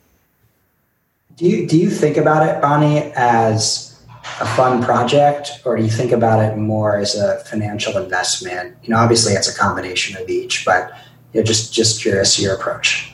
do 1.35 1.49
you 1.49 1.67
do 1.67 1.77
you 1.77 1.91
think 1.91 2.17
about 2.17 2.49
it 2.49 2.63
bonnie 2.63 3.11
as 3.17 4.01
a 4.41 4.47
fun 4.47 4.85
project 4.85 5.63
or 5.65 5.77
do 5.77 5.83
you 5.83 5.91
think 5.91 6.13
about 6.13 6.45
it 6.45 6.57
more 6.57 6.97
as 6.97 7.17
a 7.17 7.41
financial 7.41 7.99
investment? 7.99 8.77
You 8.85 8.91
know 8.91 8.99
obviously 8.99 9.33
it's 9.33 9.53
a 9.53 9.59
combination 9.59 10.17
of 10.17 10.29
each 10.29 10.65
but 10.65 10.93
you 11.33 11.41
know, 11.41 11.45
just 11.45 11.75
just 11.75 12.01
curious 12.01 12.39
your 12.39 12.55
approach. 12.55 13.13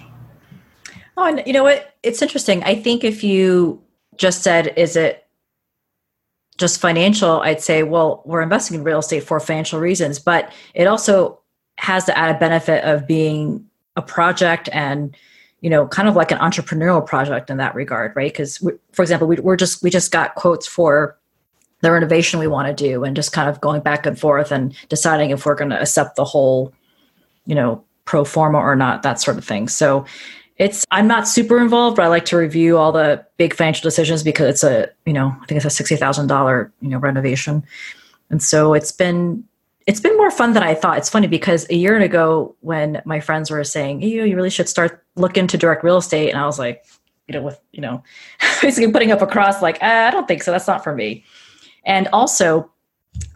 Oh, 1.17 1.25
and 1.25 1.43
you 1.47 1.53
know 1.53 1.63
what? 1.63 1.95
It's 2.03 2.23
interesting. 2.23 2.63
I 2.65 2.75
think 2.75 3.05
if 3.05 3.23
you 3.23 3.83
just 4.17 4.43
said, 4.43 4.73
"Is 4.77 4.97
it 4.97 5.27
just 6.59 6.81
financial?" 6.81 7.41
I'd 7.43 7.61
say, 7.61 7.83
"Well, 7.83 8.23
we're 8.25 8.43
investing 8.43 8.79
in 8.79 8.85
real 8.85 9.01
estate 9.01 9.23
for 9.25 9.41
financial 9.41 9.81
reasons," 9.81 10.19
but 10.19 10.53
it 10.75 10.87
also 10.87 11.41
has 11.79 12.07
the 12.07 12.17
added 12.17 12.39
benefit 12.39 12.85
of 12.85 13.07
being 13.07 13.67
a 13.97 14.03
project 14.03 14.69
and 14.73 15.17
you 15.61 15.71
know 15.71 15.87
kind 15.87 16.09
of 16.09 16.17
like 16.17 16.31
an 16.31 16.39
entrepreneurial 16.39 17.05
project 17.05 17.51
in 17.51 17.57
that 17.59 17.75
regard 17.75 18.13
right 18.17 18.33
because 18.33 18.59
for 18.93 19.03
example 19.03 19.27
we, 19.29 19.37
we're 19.37 19.57
just 19.57 19.83
we 19.83 19.91
just 19.91 20.11
got 20.13 20.35
quotes 20.35 20.67
for 20.67 21.19
the 21.83 21.91
renovation 21.91 22.39
we 22.41 22.47
want 22.47 22.69
to 22.69 22.85
do 22.85 23.05
and 23.05 23.17
just 23.17 23.33
kind 23.33 23.49
of 23.49 23.61
going 23.61 23.81
back 23.83 24.07
and 24.07 24.19
forth 24.19 24.51
and 24.53 24.75
deciding 24.89 25.31
if 25.31 25.45
we're 25.45 25.55
going 25.55 25.71
to 25.71 25.81
accept 25.81 26.17
the 26.17 26.25
whole 26.25 26.73
you 27.47 27.55
know 27.55 27.85
pro 28.05 28.25
forma 28.25 28.59
or 28.59 28.77
not, 28.77 29.03
that 29.03 29.21
sort 29.21 29.39
of 29.39 29.45
thing. 29.45 29.69
So 29.69 30.05
it's 30.57 30.85
I'm 30.91 31.07
not 31.07 31.27
super 31.27 31.59
involved, 31.59 31.97
but 31.97 32.05
I 32.05 32.09
like 32.09 32.25
to 32.27 32.37
review 32.37 32.77
all 32.77 32.93
the 32.93 33.25
big 33.37 33.55
financial 33.55 33.83
decisions 33.83 34.23
because 34.23 34.49
it's 34.49 34.65
a 34.65 34.91
you 35.07 35.13
know 35.13 35.35
I 35.41 35.47
think 35.47 35.57
it's 35.57 35.65
a 35.65 35.71
sixty 35.71 35.97
thousand 35.97 36.27
dollar 36.27 36.73
you 36.81 36.89
know 36.89 36.99
renovation, 36.99 37.65
and 38.31 38.43
so 38.43 38.75
it's 38.75 38.93
been 38.93 39.45
it's 39.87 40.01
been 40.01 40.17
more 40.17 40.31
fun 40.31 40.53
than 40.53 40.63
I 40.63 40.75
thought. 40.75 40.99
It's 40.99 41.09
funny 41.09 41.27
because 41.27 41.69
a 41.71 41.75
year 41.75 41.99
ago 41.99 42.55
when 42.61 43.03
my 43.05 43.21
friends 43.21 43.51
were 43.51 43.65
saying 43.65 44.03
you 44.03 44.25
you 44.25 44.37
really 44.37 44.51
should 44.51 44.69
start 44.69 45.05
look 45.17 45.37
into 45.37 45.57
direct 45.57 45.85
real 45.85 45.97
estate, 45.97 46.31
and 46.31 46.39
I 46.39 46.47
was 46.47 46.59
like 46.59 46.85
you 47.29 47.35
know 47.35 47.43
with 47.43 47.59
you 47.73 47.81
know 47.81 48.03
basically 48.63 48.93
putting 48.93 49.11
up 49.13 49.23
a 49.23 49.27
cross 49.27 49.63
like 49.63 49.79
ah, 49.81 50.09
I 50.09 50.11
don't 50.11 50.29
think 50.29 50.43
so. 50.43 50.51
That's 50.51 50.69
not 50.69 50.85
for 50.85 50.95
me, 50.95 51.25
and 51.85 52.09
also 52.13 52.71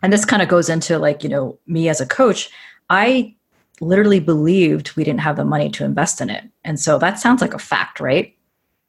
and 0.02 0.12
this 0.12 0.24
kind 0.24 0.42
of 0.42 0.48
goes 0.48 0.68
into 0.68 0.98
like 0.98 1.22
you 1.22 1.28
know 1.28 1.58
me 1.66 1.88
as 1.88 2.00
a 2.00 2.06
coach 2.06 2.50
I 2.90 3.34
literally 3.80 4.20
believed 4.20 4.96
we 4.96 5.04
didn't 5.04 5.20
have 5.20 5.36
the 5.36 5.44
money 5.44 5.70
to 5.70 5.84
invest 5.84 6.20
in 6.20 6.30
it. 6.30 6.44
And 6.64 6.80
so 6.80 6.98
that 6.98 7.18
sounds 7.18 7.40
like 7.40 7.54
a 7.54 7.58
fact, 7.58 8.00
right? 8.00 8.34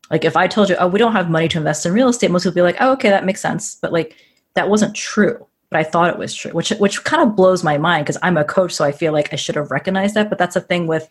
Like 0.10 0.23
if 0.23 0.38
I 0.38 0.47
told 0.47 0.69
you, 0.69 0.76
oh, 0.80 0.88
we 0.88 1.00
don't 1.00 1.12
have 1.12 1.30
money 1.30 1.47
to 1.50 1.58
invest 1.58 1.86
in 1.86 1.93
real 1.93 2.08
estate, 2.08 2.32
most 2.32 2.43
people 2.43 2.56
be 2.56 2.62
like, 2.62 2.78
oh, 2.80 2.93
okay, 2.93 3.10
that 3.10 3.26
makes 3.26 3.41
sense. 3.41 3.76
But 3.76 3.91
like 3.91 4.15
that 4.54 4.69
wasn't 4.69 4.95
true 4.95 5.45
but 5.69 5.80
I 5.80 5.84
thought 5.84 6.10
it 6.10 6.17
was 6.17 6.34
true, 6.34 6.52
which 6.52 6.69
which 6.71 7.04
kind 7.04 7.21
of 7.21 7.36
blows 7.36 7.63
my 7.63 7.78
mind 7.78 8.06
because 8.06 8.17
I'm 8.21 8.38
a 8.38 8.43
coach, 8.43 8.73
so 8.73 8.86
I 8.86 8.91
feel 8.91 9.12
like 9.12 9.34
I 9.34 9.36
should 9.36 9.56
have 9.56 9.71
recognized 9.71 10.15
that. 10.15 10.30
But 10.30 10.38
that's 10.38 10.54
the 10.54 10.62
thing 10.62 10.88
with 10.88 11.10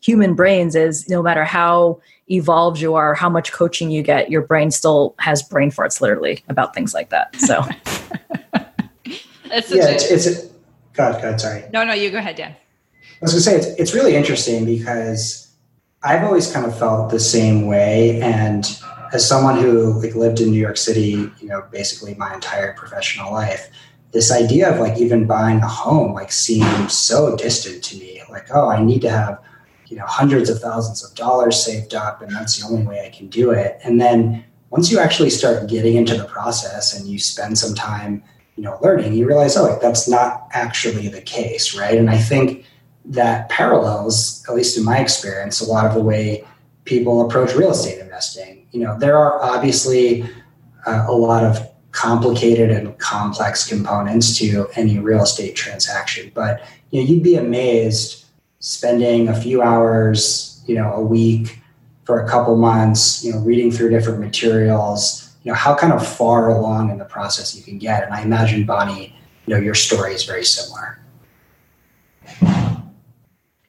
human 0.00 0.34
brains 0.34 0.74
is 0.74 1.08
no 1.08 1.22
matter 1.22 1.44
how 1.44 2.00
evolved 2.30 2.80
you 2.80 2.94
are, 2.94 3.14
how 3.14 3.28
much 3.28 3.52
coaching 3.52 3.90
you 3.90 4.02
get, 4.02 4.30
your 4.30 4.42
brain 4.42 4.70
still 4.70 5.14
has 5.18 5.42
brain 5.42 5.70
farts 5.70 6.00
literally 6.00 6.42
about 6.48 6.74
things 6.74 6.94
like 6.94 7.10
that. 7.10 7.34
So 7.36 7.62
it's 9.04 9.70
yeah, 9.70 9.88
it's, 9.88 10.10
it's 10.10 10.26
a, 10.26 10.48
go 10.94 11.08
ahead, 11.08 11.22
go 11.22 11.28
ahead, 11.28 11.40
sorry. 11.40 11.64
No, 11.72 11.84
no, 11.84 11.92
you 11.92 12.10
go 12.10 12.18
ahead, 12.18 12.36
Dan. 12.36 12.54
I 13.20 13.24
was 13.24 13.32
gonna 13.32 13.42
say 13.42 13.56
it's 13.56 13.66
it's 13.80 13.94
really 13.94 14.14
interesting 14.14 14.64
because 14.64 15.48
I've 16.04 16.22
always 16.22 16.52
kind 16.52 16.64
of 16.64 16.78
felt 16.78 17.10
the 17.10 17.18
same 17.18 17.66
way. 17.66 18.20
And 18.20 18.64
as 19.12 19.26
someone 19.26 19.58
who 19.58 20.00
like 20.00 20.14
lived 20.14 20.40
in 20.40 20.52
New 20.52 20.60
York 20.60 20.76
City, 20.76 21.28
you 21.40 21.48
know, 21.48 21.64
basically 21.72 22.14
my 22.14 22.32
entire 22.32 22.74
professional 22.74 23.32
life, 23.32 23.70
this 24.12 24.30
idea 24.30 24.72
of 24.72 24.78
like 24.78 24.98
even 24.98 25.26
buying 25.26 25.58
a 25.58 25.68
home 25.68 26.12
like 26.12 26.30
seemed 26.30 26.92
so 26.92 27.34
distant 27.36 27.82
to 27.84 27.96
me. 27.96 28.22
Like 28.30 28.46
oh 28.54 28.68
i 28.68 28.80
need 28.80 29.00
to 29.02 29.10
have 29.10 29.42
you 29.88 29.96
know 29.96 30.04
hundreds 30.06 30.48
of 30.48 30.60
thousands 30.60 31.02
of 31.04 31.16
dollars 31.16 31.60
saved 31.60 31.94
up 31.94 32.22
and 32.22 32.30
that's 32.30 32.60
the 32.60 32.68
only 32.68 32.86
way 32.86 33.04
i 33.04 33.08
can 33.10 33.26
do 33.28 33.50
it. 33.50 33.80
And 33.82 34.00
then 34.00 34.44
once 34.70 34.92
you 34.92 35.00
actually 35.00 35.30
start 35.30 35.68
getting 35.68 35.96
into 35.96 36.16
the 36.16 36.26
process 36.26 36.96
and 36.96 37.08
you 37.08 37.18
spend 37.18 37.58
some 37.58 37.74
time 37.74 38.22
you 38.54 38.62
know 38.62 38.78
learning 38.80 39.14
you 39.14 39.26
realize 39.26 39.56
oh 39.56 39.64
like 39.64 39.80
that's 39.80 40.08
not 40.08 40.46
actually 40.52 41.08
the 41.08 41.22
case 41.22 41.76
right? 41.76 41.98
And 41.98 42.10
i 42.10 42.18
think 42.18 42.64
that 43.08 43.48
parallels 43.48 44.44
at 44.48 44.54
least 44.54 44.76
in 44.76 44.84
my 44.84 44.98
experience 44.98 45.60
a 45.60 45.64
lot 45.64 45.86
of 45.86 45.94
the 45.94 46.02
way 46.02 46.44
people 46.84 47.26
approach 47.26 47.54
real 47.54 47.70
estate 47.70 47.98
investing 48.00 48.66
you 48.70 48.80
know 48.80 48.98
there 48.98 49.16
are 49.18 49.42
obviously 49.42 50.28
uh, 50.86 51.04
a 51.08 51.12
lot 51.12 51.44
of 51.44 51.58
complicated 51.92 52.70
and 52.70 52.96
complex 52.98 53.66
components 53.68 54.36
to 54.38 54.68
any 54.76 54.98
real 54.98 55.22
estate 55.22 55.56
transaction. 55.56 56.30
But 56.34 56.62
you 56.90 57.02
know, 57.02 57.08
you'd 57.08 57.22
be 57.22 57.36
amazed 57.36 58.24
spending 58.60 59.28
a 59.28 59.40
few 59.40 59.62
hours, 59.62 60.62
you 60.66 60.74
know, 60.74 60.92
a 60.92 61.00
week 61.00 61.58
for 62.04 62.24
a 62.24 62.28
couple 62.28 62.56
months, 62.56 63.24
you 63.24 63.32
know, 63.32 63.40
reading 63.40 63.70
through 63.70 63.90
different 63.90 64.20
materials, 64.20 65.34
you 65.42 65.50
know, 65.50 65.56
how 65.56 65.74
kind 65.74 65.92
of 65.92 66.06
far 66.06 66.50
along 66.50 66.90
in 66.90 66.98
the 66.98 67.04
process 67.04 67.56
you 67.56 67.62
can 67.62 67.78
get. 67.78 68.04
And 68.04 68.14
I 68.14 68.22
imagine 68.22 68.64
Bonnie, 68.64 69.14
you 69.46 69.54
know, 69.54 69.60
your 69.60 69.74
story 69.74 70.14
is 70.14 70.24
very 70.24 70.44
similar. 70.44 71.00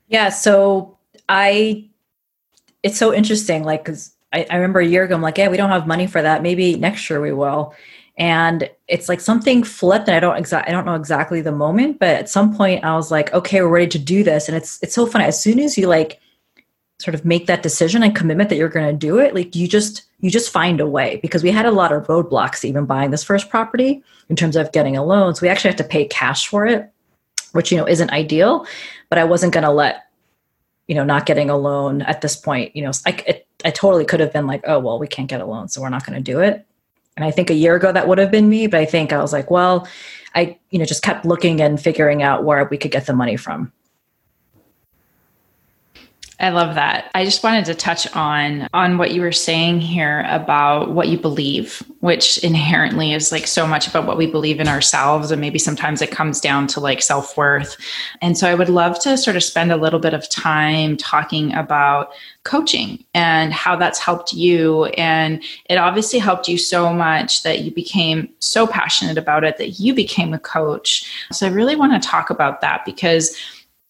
Yeah. 0.10 0.30
So 0.30 0.98
I, 1.30 1.90
it's 2.84 2.98
so 2.98 3.14
interesting. 3.14 3.64
Like, 3.64 3.86
cause 3.86 4.14
I, 4.34 4.46
I 4.50 4.56
remember 4.56 4.80
a 4.80 4.86
year 4.86 5.06
ago, 5.06 5.16
I'm 5.16 5.22
like, 5.22 5.38
yeah, 5.38 5.48
we 5.48 5.58
don't 5.58 5.70
have 5.70 5.88
money 5.88 6.06
for 6.06 6.22
that. 6.22 6.44
Maybe 6.44 6.76
next 6.76 7.10
year 7.10 7.22
we 7.22 7.32
will 7.32 7.74
and 8.20 8.70
it's 8.90 9.08
like 9.08 9.22
something 9.22 9.64
flipped 9.64 10.08
and 10.08 10.16
i 10.16 10.20
don't 10.20 10.36
exactly 10.36 10.70
i 10.70 10.76
don't 10.76 10.86
know 10.86 10.96
exactly 10.96 11.42
the 11.42 11.52
moment 11.52 11.98
but 11.98 12.10
at 12.10 12.30
some 12.30 12.56
point 12.56 12.84
i 12.84 12.94
was 12.94 13.10
like 13.10 13.34
okay 13.34 13.62
we're 13.62 13.70
ready 13.70 13.88
to 13.88 13.98
do 13.98 14.24
this 14.24 14.48
and 14.48 14.56
it's 14.56 14.78
it's 14.84 14.94
so 14.94 15.06
funny 15.06 15.26
as 15.26 15.42
soon 15.42 15.60
as 15.60 15.78
you 15.78 15.88
like 15.88 16.20
sort 17.00 17.16
of 17.16 17.24
make 17.24 17.48
that 17.48 17.64
decision 17.64 18.04
and 18.04 18.16
commitment 18.16 18.50
that 18.50 18.58
you're 18.58 18.68
going 18.68 18.86
to 18.86 19.08
do 19.08 19.18
it 19.18 19.34
like 19.34 19.56
you 19.56 19.68
just 19.68 20.04
you 20.20 20.30
just 20.30 20.52
find 20.52 20.82
a 20.82 20.88
way 20.88 21.18
because 21.22 21.42
we 21.42 21.50
had 21.50 21.66
a 21.66 21.72
lot 21.72 21.94
of 21.94 22.06
roadblocks 22.08 22.66
even 22.66 22.86
buying 22.86 23.10
this 23.10 23.24
first 23.24 23.50
property 23.50 24.04
in 24.28 24.36
terms 24.36 24.58
of 24.58 24.72
getting 24.74 24.98
a 24.98 25.04
loan 25.04 25.34
so 25.34 25.42
we 25.42 25.48
actually 25.48 25.70
have 25.70 25.78
to 25.78 25.84
pay 25.84 26.06
cash 26.06 26.48
for 26.48 26.68
it 26.68 26.92
which 27.54 27.72
you 27.72 27.78
know 27.78 27.88
isn't 27.88 28.12
ideal 28.12 28.66
but 29.10 29.18
i 29.18 29.24
wasn't 29.24 29.54
going 29.54 29.64
to 29.64 29.72
let 29.72 30.08
you 30.88 30.96
know 30.96 31.04
not 31.04 31.26
getting 31.26 31.50
a 31.50 31.58
loan 31.58 32.02
at 32.04 32.22
this 32.22 32.36
point 32.36 32.76
you 32.76 32.82
know 32.82 32.92
i, 33.06 33.12
it, 33.28 33.48
I 33.66 33.72
totally 33.72 34.06
could 34.06 34.20
have 34.20 34.34
been 34.34 34.48
like 34.48 34.64
oh 34.66 34.80
well 34.80 35.00
we 35.00 35.08
can't 35.08 35.30
get 35.30 35.42
a 35.42 35.46
loan 35.46 35.68
so 35.68 35.82
we're 35.82 35.90
not 35.90 36.06
going 36.06 36.18
to 36.18 36.32
do 36.32 36.40
it 36.40 36.66
and 37.20 37.26
I 37.26 37.32
think 37.32 37.50
a 37.50 37.54
year 37.54 37.76
ago 37.76 37.92
that 37.92 38.08
would 38.08 38.18
have 38.18 38.32
been 38.32 38.48
me, 38.48 38.68
but 38.68 38.80
I 38.80 38.86
think 38.86 39.12
I 39.12 39.22
was 39.22 39.34
like, 39.34 39.52
well, 39.52 39.86
I, 40.36 40.58
you 40.70 40.80
know, 40.80 40.86
just 40.86 41.04
kept 41.04 41.26
looking 41.26 41.62
and 41.62 41.78
figuring 41.78 42.24
out 42.24 42.46
where 42.46 42.64
we 42.72 42.78
could 42.78 42.92
get 42.92 43.08
the 43.08 43.14
money 43.14 43.36
from. 43.36 43.74
I 46.42 46.50
love 46.50 46.76
that. 46.76 47.12
I 47.14 47.26
just 47.26 47.44
wanted 47.44 47.66
to 47.66 47.76
touch 47.76 48.14
on 48.16 48.70
on 48.74 48.98
what 48.98 49.12
you 49.12 49.22
were 49.22 49.34
saying 49.34 49.82
here 49.82 50.26
about 50.30 50.92
what 50.92 51.10
you 51.10 51.18
believe, 51.18 51.84
which 52.00 52.38
inherently 52.38 53.12
is 53.12 53.30
like 53.34 53.46
so 53.46 53.68
much 53.68 53.90
about 53.90 54.06
what 54.06 54.18
we 54.18 54.26
believe 54.26 54.62
in 54.62 54.70
ourselves 54.70 55.32
and 55.32 55.42
maybe 55.42 55.60
sometimes 55.60 56.02
it 56.02 56.12
comes 56.12 56.40
down 56.40 56.66
to 56.68 56.80
like 56.80 57.02
self-worth. 57.02 57.76
And 58.22 58.38
so 58.38 58.48
I 58.50 58.56
would 58.56 58.70
love 58.70 59.00
to 59.02 59.18
sort 59.18 59.36
of 59.36 59.44
spend 59.44 59.74
a 59.74 59.78
little 59.78 60.00
bit 60.00 60.14
of 60.14 60.30
time 60.30 60.96
talking 60.96 61.54
about 61.54 62.14
coaching 62.46 63.04
and 63.14 63.52
how 63.52 63.76
that's 63.76 64.00
helped 64.00 64.32
you 64.32 64.86
and 64.86 65.44
it 65.66 65.76
obviously 65.76 66.20
helped 66.20 66.48
you 66.48 66.58
so 66.58 66.94
much 66.94 67.44
that 67.44 67.60
you 67.60 67.72
became 67.72 68.30
so 68.40 68.66
passionate 68.66 69.18
about 69.18 69.44
it 69.44 69.58
that 69.58 69.72
you 69.72 69.94
became 69.94 70.34
a 70.34 70.40
coach. 70.40 71.28
So 71.34 71.48
I 71.48 71.50
really 71.50 71.76
want 71.76 72.02
to 72.02 72.08
talk 72.08 72.30
about 72.30 72.62
that 72.62 72.86
because 72.86 73.36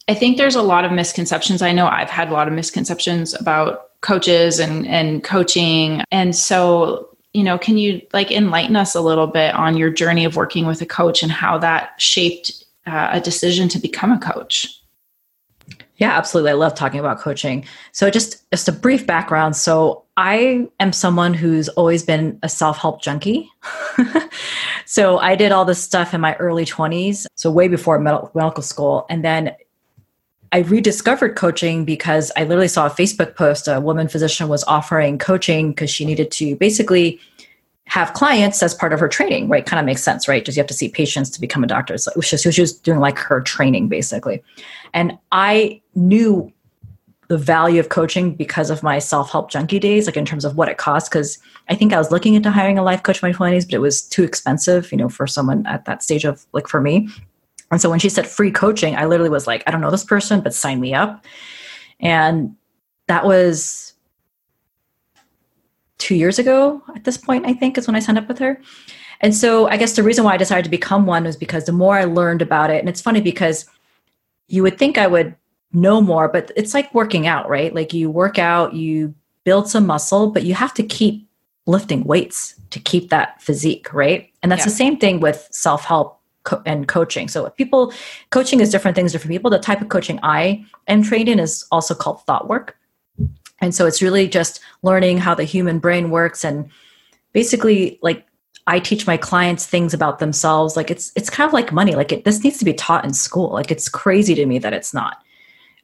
I 0.10 0.16
think 0.16 0.38
there's 0.38 0.56
a 0.56 0.64
lot 0.64 0.86
of 0.86 0.92
misconceptions. 0.92 1.62
I 1.62 1.72
know 1.72 1.86
I've 1.86 2.10
had 2.10 2.30
a 2.30 2.34
lot 2.34 2.48
of 2.48 2.54
misconceptions 2.56 3.36
about 3.36 4.02
coaches 4.02 4.60
and 4.60 4.88
and 4.88 5.24
coaching. 5.24 6.02
And 6.12 6.36
so, 6.36 7.16
you 7.34 7.44
know, 7.44 7.60
can 7.60 7.78
you 7.78 8.02
like 8.12 8.32
enlighten 8.32 8.76
us 8.76 8.96
a 8.96 9.02
little 9.02 9.28
bit 9.28 9.54
on 9.54 9.78
your 9.78 9.92
journey 9.92 10.26
of 10.26 10.36
working 10.36 10.66
with 10.66 10.82
a 10.82 10.86
coach 10.88 11.22
and 11.22 11.32
how 11.32 11.60
that 11.60 11.94
shaped 12.02 12.52
uh, 12.88 13.10
a 13.12 13.22
decision 13.22 13.70
to 13.70 13.78
become 13.78 14.12
a 14.12 14.18
coach? 14.18 14.76
Yeah, 15.98 16.18
absolutely. 16.18 16.52
I 16.52 16.56
love 16.56 16.74
talking 16.74 17.00
about 17.00 17.20
coaching. 17.20 17.66
So 17.92 18.10
just 18.10 18.50
just 18.50 18.68
a 18.68 18.72
brief 18.72 19.06
background. 19.06 19.58
So 19.58 20.06
I 20.18 20.68
am 20.80 20.92
someone 20.92 21.36
who's 21.36 21.70
always 21.70 22.02
been 22.02 22.40
a 22.42 22.50
self-help 22.50 23.04
junkie. 23.04 23.48
so 24.86 25.20
I 25.20 25.36
did 25.36 25.52
all 25.52 25.66
this 25.66 25.84
stuff 25.84 26.16
in 26.16 26.22
my 26.22 26.36
early 26.38 26.66
20s, 26.66 27.28
so 27.36 27.52
way 27.52 27.68
before 27.68 28.00
medical 28.00 28.64
school 28.64 29.06
and 29.08 29.24
then 29.24 29.56
I 30.52 30.60
rediscovered 30.60 31.36
coaching 31.36 31.86
because 31.86 32.32
I 32.36 32.44
literally 32.44 32.68
saw 32.68 32.88
a 32.88 32.90
Facebook 32.90 33.36
post. 33.36 33.68
A 33.68 33.80
woman 33.80 34.08
physician 34.08 34.48
was 34.48 34.64
offering 34.64 35.18
coaching 35.20 35.70
because 35.70 35.90
she 35.90 36.06
needed 36.06 36.32
to 36.32 36.56
basically 36.56 37.20
have 37.86 38.14
clients 38.14 38.62
as 38.62 38.74
part 38.74 38.94
of 38.94 39.00
her 39.00 39.08
training, 39.08 39.48
right? 39.50 39.66
Kind 39.66 39.80
of 39.80 39.86
makes 39.86 40.04
sense, 40.04 40.28
right? 40.28 40.46
Just 40.46 40.56
you 40.58 40.62
have 40.62 40.68
to 40.68 40.74
see 40.74 40.90
patients 40.90 41.30
to 41.32 41.42
become 41.42 41.64
a 41.64 41.68
doctor. 41.68 41.98
So 41.98 42.12
she 42.22 42.62
was 42.62 42.74
doing 42.74 43.00
like 43.00 43.18
her 43.18 43.42
training 43.42 43.90
basically. 43.90 44.44
And 44.94 45.18
I 45.32 45.82
knew 45.96 46.52
the 47.30 47.38
value 47.38 47.80
of 47.80 47.90
coaching 47.90 48.34
because 48.34 48.72
of 48.72 48.82
my 48.82 48.98
self-help 48.98 49.52
junkie 49.52 49.80
days, 49.80 50.08
like 50.08 50.18
in 50.18 50.26
terms 50.26 50.46
of 50.46 50.56
what 50.56 50.68
it 50.68 50.78
costs. 50.78 51.10
Cause 51.10 51.38
I 51.68 51.76
think 51.76 51.94
I 51.94 51.98
was 52.00 52.12
looking 52.12 52.34
into 52.34 52.50
hiring 52.50 52.80
a 52.80 52.84
life 52.84 53.04
coach 53.04 53.22
in 53.22 53.30
my 53.30 53.34
20s, 53.34 53.66
but 53.66 53.76
it 53.76 53.82
was 53.82 54.02
too 54.02 54.24
expensive, 54.24 54.92
you 54.92 54.98
know, 54.98 55.10
for 55.10 55.28
someone 55.28 55.66
at 55.68 55.86
that 55.86 56.02
stage 56.02 56.26
of 56.26 56.46
like 56.54 56.68
for 56.68 56.82
me. 56.82 57.08
And 57.72 57.82
so 57.82 57.90
when 57.90 58.00
she 58.00 58.10
said 58.10 58.28
free 58.28 58.52
coaching, 58.52 58.96
I 58.96 59.06
literally 59.06 59.30
was 59.30 59.48
like, 59.48 59.64
I 59.68 59.72
don't 59.72 59.82
know 59.82 59.92
this 59.92 60.04
person, 60.04 60.42
but 60.42 60.54
sign 60.54 60.80
me 60.80 60.94
up. 60.94 61.26
And 62.00 62.56
that 63.08 63.26
was 63.26 63.94
two 65.98 66.16
years 66.16 66.40
ago 66.40 66.82
at 66.96 67.04
this 67.04 67.18
point, 67.18 67.46
I 67.46 67.54
think, 67.54 67.78
is 67.78 67.88
when 67.88 67.96
I 67.96 68.00
signed 68.00 68.18
up 68.18 68.28
with 68.28 68.40
her. 68.40 68.60
And 69.22 69.36
so 69.36 69.68
I 69.68 69.78
guess 69.78 69.96
the 69.96 70.04
reason 70.04 70.24
why 70.24 70.34
I 70.34 70.38
decided 70.38 70.64
to 70.64 70.70
become 70.70 71.06
one 71.06 71.26
was 71.26 71.36
because 71.36 71.66
the 71.66 71.74
more 71.74 71.96
I 71.96 72.06
learned 72.06 72.42
about 72.42 72.70
it, 72.70 72.80
and 72.80 72.88
it's 72.88 73.02
funny 73.02 73.22
because 73.22 73.66
you 74.48 74.64
would 74.64 74.78
think 74.78 74.98
I 74.98 75.08
would 75.08 75.36
know 75.74 76.02
more, 76.02 76.28
but 76.28 76.52
it's 76.56 76.74
like 76.74 76.94
working 76.94 77.28
out, 77.28 77.50
right? 77.50 77.76
Like 77.76 77.94
you 77.94 78.10
work 78.10 78.40
out, 78.40 78.74
you 78.74 79.14
build 79.44 79.70
some 79.70 79.86
muscle, 79.86 80.32
but 80.32 80.44
you 80.44 80.54
have 80.54 80.74
to 80.76 80.84
keep 80.84 81.28
lifting 81.66 82.04
weights 82.04 82.56
to 82.72 82.80
keep 82.80 83.10
that 83.10 83.42
physique, 83.42 83.94
right? 83.94 84.32
And 84.42 84.52
that's 84.52 84.62
yeah. 84.62 84.66
the 84.66 84.72
same 84.72 84.98
thing 84.98 85.20
with 85.20 85.48
self 85.52 85.84
help 85.84 86.19
co- 86.44 86.62
and 86.66 86.88
coaching. 86.88 87.28
So 87.28 87.50
people 87.52 87.94
coaching 88.30 88.60
is 88.60 88.72
different 88.72 88.96
things 88.96 89.12
different 89.12 89.32
people. 89.32 89.50
The 89.50 89.60
type 89.60 89.82
of 89.82 89.90
coaching 89.90 90.20
I 90.24 90.66
am 90.88 91.04
trained 91.04 91.30
in 91.30 91.40
is 91.40 91.66
also 91.72 91.94
called 91.94 92.24
thought 92.26 92.48
work. 92.48 92.78
And 93.62 93.76
so 93.76 93.86
it's 93.86 94.02
really 94.02 94.28
just 94.28 94.62
learning 94.84 95.18
how 95.18 95.36
the 95.36 95.44
human 95.44 95.80
brain 95.80 96.12
works 96.12 96.46
and 96.46 96.70
basically 97.34 98.00
like 98.02 98.26
I 98.68 98.80
teach 98.80 99.08
my 99.08 99.18
clients 99.18 99.66
things 99.66 99.94
about 99.94 100.20
themselves. 100.20 100.78
Like 100.78 100.92
it's 100.92 101.12
it's 101.16 101.30
kind 101.30 101.48
of 101.48 101.54
like 101.54 101.74
money. 101.74 101.96
Like 101.96 102.12
it, 102.12 102.24
this 102.24 102.44
needs 102.44 102.60
to 102.60 102.66
be 102.66 102.74
taught 102.74 103.04
in 103.04 103.14
school. 103.14 103.50
Like 103.50 103.72
it's 103.72 103.90
crazy 103.90 104.36
to 104.36 104.46
me 104.46 104.60
that 104.60 104.74
it's 104.74 104.94
not. 104.94 105.18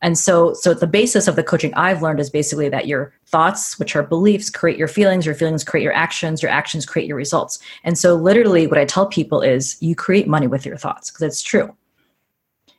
And 0.02 0.18
so, 0.18 0.54
so 0.54 0.74
the 0.74 0.88
basis 0.88 1.28
of 1.28 1.36
the 1.36 1.44
coaching 1.44 1.74
I've 1.74 2.02
learned 2.02 2.20
is 2.20 2.30
basically 2.30 2.70
that 2.70 2.88
your 2.88 3.14
thoughts, 3.26 3.80
which 3.80 3.96
are 3.96 4.04
beliefs, 4.04 4.50
create 4.50 4.78
your 4.78 4.88
feelings, 4.88 5.26
your 5.26 5.36
feelings 5.36 5.64
create 5.64 5.84
your 5.84 5.94
actions, 5.94 6.42
your 6.42 6.52
actions 6.52 6.86
create 6.86 7.08
your 7.08 7.18
results. 7.18 7.60
And 7.84 7.98
so, 7.98 8.16
literally, 8.16 8.68
what 8.68 8.78
I 8.78 8.86
tell 8.86 9.08
people 9.08 9.42
is 9.42 9.78
you 9.82 9.96
create 9.96 10.28
money 10.28 10.48
with 10.48 10.66
your 10.66 10.78
thoughts 10.78 11.10
because 11.10 11.24
it's 11.24 11.42
true. 11.42 11.76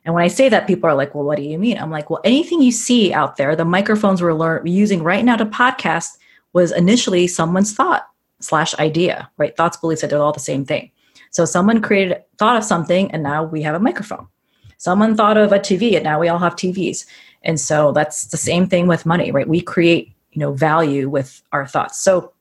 And 0.05 0.14
when 0.14 0.22
I 0.22 0.29
say 0.29 0.48
that, 0.48 0.68
people 0.68 0.88
are 0.88 0.94
like, 0.94 1.14
well, 1.14 1.24
what 1.24 1.37
do 1.37 1.42
you 1.42 1.59
mean? 1.59 1.79
I'm 1.79 1.90
like, 1.90 2.11
well, 2.11 2.20
anything 2.22 2.62
you 2.62 2.70
see 2.70 3.12
out 3.12 3.37
there, 3.37 3.57
the 3.57 3.64
microphones 3.64 4.22
we're 4.22 4.35
lear- 4.35 4.64
using 4.64 5.02
right 5.02 5.24
now 5.24 5.35
to 5.35 5.44
podcast 5.44 6.11
was 6.52 6.70
initially 6.70 7.26
someone's 7.26 7.74
thought 7.74 8.07
slash 8.40 8.72
idea, 8.76 9.29
right? 9.37 9.57
Thoughts, 9.57 9.76
beliefs, 9.76 10.02
they're 10.02 10.22
all 10.22 10.33
the 10.33 10.38
same 10.38 10.64
thing. 10.64 10.92
So 11.31 11.44
someone 11.44 11.83
created, 11.83 12.22
thought 12.38 12.57
of 12.57 12.62
something, 12.62 13.11
and 13.11 13.22
now 13.22 13.42
we 13.42 13.62
have 13.62 13.74
a 13.74 13.81
microphone. 13.81 14.29
Someone 14.78 15.16
thought 15.16 15.36
of 15.36 15.52
a 15.52 15.58
TV 15.58 15.94
and 15.94 16.04
now 16.04 16.20
we 16.20 16.28
all 16.28 16.38
have 16.38 16.56
TVs. 16.56 17.06
And 17.42 17.60
so 17.60 17.92
that's 17.92 18.26
the 18.26 18.36
same 18.36 18.66
thing 18.66 18.86
with 18.86 19.06
money, 19.06 19.30
right? 19.30 19.48
We 19.48 19.60
create, 19.60 20.12
you 20.32 20.40
know, 20.40 20.52
value 20.52 21.08
with 21.08 21.42
our 21.52 21.66
thoughts. 21.66 22.00
So 22.00 22.32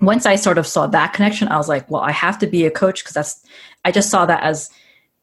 once 0.00 0.26
I 0.26 0.36
sort 0.36 0.58
of 0.58 0.66
saw 0.66 0.86
that 0.88 1.12
connection, 1.12 1.48
I 1.48 1.56
was 1.56 1.68
like, 1.68 1.90
well, 1.90 2.02
I 2.02 2.12
have 2.12 2.38
to 2.40 2.46
be 2.46 2.64
a 2.64 2.70
coach 2.70 3.02
because 3.02 3.14
that's, 3.14 3.44
I 3.84 3.92
just 3.92 4.10
saw 4.10 4.26
that 4.26 4.42
as 4.42 4.70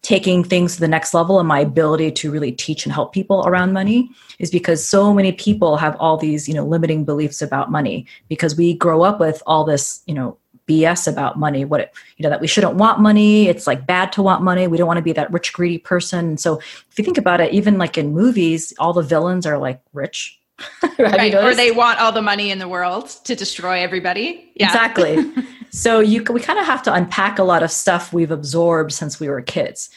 taking 0.03 0.43
things 0.43 0.75
to 0.75 0.79
the 0.79 0.87
next 0.87 1.13
level 1.13 1.39
and 1.39 1.47
my 1.47 1.59
ability 1.59 2.11
to 2.11 2.31
really 2.31 2.51
teach 2.51 2.85
and 2.85 2.93
help 2.93 3.11
people 3.11 3.43
around 3.45 3.73
money 3.73 4.09
is 4.39 4.51
because 4.51 4.87
so 4.87 5.13
many 5.13 5.31
people 5.31 5.75
have 5.75 5.97
all 5.99 6.17
these, 6.17 6.47
you 6.47 6.53
know, 6.53 6.65
limiting 6.65 7.03
beliefs 7.03 7.41
about 7.41 7.71
money 7.71 8.05
because 8.29 8.55
we 8.55 8.73
grow 8.75 9.01
up 9.01 9.19
with 9.19 9.41
all 9.47 9.65
this, 9.65 10.01
you 10.05 10.13
know, 10.13 10.37
BS 10.67 11.11
about 11.11 11.39
money, 11.39 11.65
what 11.65 11.81
it, 11.81 11.93
you 12.17 12.23
know, 12.23 12.29
that 12.29 12.41
we 12.41 12.47
shouldn't 12.47 12.75
want 12.75 12.99
money. 12.99 13.47
It's 13.47 13.65
like 13.67 13.87
bad 13.87 14.11
to 14.13 14.21
want 14.21 14.43
money. 14.43 14.67
We 14.67 14.77
don't 14.77 14.87
want 14.87 14.97
to 14.97 15.03
be 15.03 15.13
that 15.13 15.31
rich, 15.31 15.53
greedy 15.53 15.77
person. 15.77 16.37
So 16.37 16.59
if 16.59 16.93
you 16.97 17.03
think 17.03 17.17
about 17.17 17.39
it, 17.41 17.53
even 17.53 17.77
like 17.77 17.97
in 17.97 18.13
movies, 18.13 18.73
all 18.77 18.93
the 18.93 19.01
villains 19.01 19.45
are 19.45 19.57
like 19.57 19.81
rich. 19.93 20.39
right. 20.99 21.33
Or 21.33 21.53
they 21.53 21.71
want 21.71 21.99
all 21.99 22.11
the 22.11 22.21
money 22.21 22.51
in 22.51 22.59
the 22.59 22.67
world 22.67 23.09
to 23.25 23.35
destroy 23.35 23.79
everybody. 23.79 24.51
Yeah. 24.55 24.67
Exactly. 24.67 25.31
so 25.69 25.99
you 25.99 26.23
we 26.31 26.41
kind 26.41 26.59
of 26.59 26.65
have 26.65 26.81
to 26.83 26.93
unpack 26.93 27.39
a 27.39 27.43
lot 27.43 27.63
of 27.63 27.71
stuff 27.71 28.11
we've 28.11 28.31
absorbed 28.31 28.91
since 28.91 29.19
we 29.19 29.29
were 29.29 29.41
kids. 29.41 29.89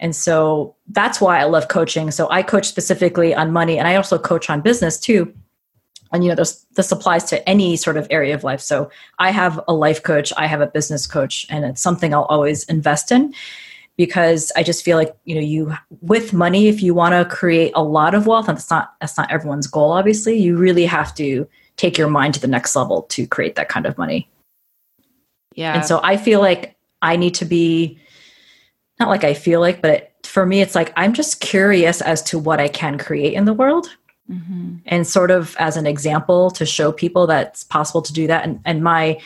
And 0.00 0.14
so 0.14 0.74
that's 0.88 1.20
why 1.20 1.38
I 1.38 1.44
love 1.44 1.68
coaching. 1.68 2.10
So 2.10 2.28
I 2.30 2.42
coach 2.42 2.66
specifically 2.66 3.34
on 3.34 3.52
money 3.52 3.78
and 3.78 3.86
I 3.88 3.96
also 3.96 4.18
coach 4.18 4.50
on 4.50 4.60
business 4.60 4.98
too 4.98 5.32
and 6.12 6.24
you 6.24 6.28
know 6.28 6.34
this 6.34 6.64
this 6.74 6.92
applies 6.92 7.24
to 7.24 7.48
any 7.48 7.76
sort 7.76 7.96
of 7.96 8.06
area 8.10 8.34
of 8.34 8.44
life. 8.44 8.60
So 8.60 8.90
i 9.18 9.30
have 9.30 9.60
a 9.68 9.74
life 9.74 10.02
coach 10.02 10.32
i 10.36 10.46
have 10.46 10.60
a 10.60 10.66
business 10.66 11.06
coach 11.06 11.46
and 11.50 11.64
it's 11.64 11.82
something 11.82 12.14
i'll 12.14 12.24
always 12.24 12.64
invest 12.64 13.10
in 13.12 13.34
because 13.96 14.52
i 14.56 14.62
just 14.62 14.84
feel 14.84 14.96
like 14.96 15.14
you 15.24 15.34
know 15.34 15.40
you 15.40 15.74
with 16.00 16.32
money 16.32 16.68
if 16.68 16.82
you 16.82 16.94
want 16.94 17.12
to 17.12 17.34
create 17.34 17.72
a 17.74 17.82
lot 17.82 18.14
of 18.14 18.26
wealth 18.26 18.48
and 18.48 18.58
that's 18.58 18.70
not 18.70 18.94
that's 19.00 19.16
not 19.16 19.30
everyone's 19.30 19.66
goal 19.66 19.92
obviously 19.92 20.36
you 20.36 20.56
really 20.56 20.86
have 20.86 21.14
to 21.14 21.48
take 21.76 21.98
your 21.98 22.08
mind 22.08 22.34
to 22.34 22.40
the 22.40 22.46
next 22.46 22.74
level 22.74 23.02
to 23.02 23.26
create 23.26 23.54
that 23.56 23.68
kind 23.68 23.84
of 23.84 23.98
money. 23.98 24.28
Yeah. 25.54 25.74
And 25.74 25.84
so 25.84 26.00
i 26.02 26.16
feel 26.16 26.40
like 26.40 26.76
i 27.02 27.16
need 27.16 27.34
to 27.36 27.44
be 27.44 27.98
not 28.98 29.08
like 29.08 29.24
i 29.24 29.34
feel 29.34 29.60
like 29.60 29.82
but 29.82 29.90
it, 29.90 30.12
for 30.24 30.44
me 30.44 30.60
it's 30.60 30.74
like 30.74 30.92
i'm 30.96 31.12
just 31.12 31.40
curious 31.40 32.00
as 32.00 32.22
to 32.24 32.38
what 32.38 32.60
i 32.60 32.68
can 32.68 32.98
create 32.98 33.34
in 33.34 33.44
the 33.44 33.54
world 33.54 33.88
mm-hmm. 34.30 34.76
and 34.86 35.06
sort 35.06 35.30
of 35.30 35.56
as 35.58 35.76
an 35.76 35.86
example 35.86 36.50
to 36.52 36.66
show 36.66 36.92
people 36.92 37.26
that 37.26 37.48
it's 37.48 37.64
possible 37.64 38.02
to 38.02 38.12
do 38.12 38.26
that. 38.26 38.44
And, 38.44 38.60
and 38.64 38.82
my 38.82 39.20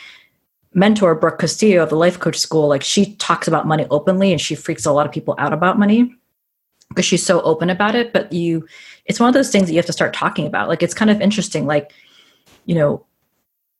mentor, 0.74 1.14
Brooke 1.14 1.38
Castillo 1.38 1.82
of 1.82 1.90
the 1.90 1.96
Life 1.96 2.18
Coach 2.18 2.38
School, 2.38 2.68
like 2.68 2.82
she 2.82 3.14
talks 3.16 3.48
about 3.48 3.66
money 3.66 3.86
openly 3.90 4.32
and 4.32 4.40
she 4.40 4.54
freaks 4.54 4.86
a 4.86 4.92
lot 4.92 5.06
of 5.06 5.12
people 5.12 5.34
out 5.38 5.52
about 5.52 5.78
money 5.78 6.14
because 6.88 7.04
she's 7.04 7.24
so 7.24 7.40
open 7.42 7.70
about 7.70 7.94
it. 7.94 8.12
But 8.12 8.32
you, 8.32 8.66
it's 9.06 9.20
one 9.20 9.28
of 9.28 9.34
those 9.34 9.50
things 9.50 9.66
that 9.66 9.72
you 9.72 9.78
have 9.78 9.86
to 9.86 9.92
start 9.92 10.12
talking 10.12 10.46
about. 10.46 10.68
Like 10.68 10.82
it's 10.82 10.94
kind 10.94 11.10
of 11.10 11.20
interesting. 11.20 11.66
Like, 11.66 11.92
you 12.66 12.74
know, 12.74 13.04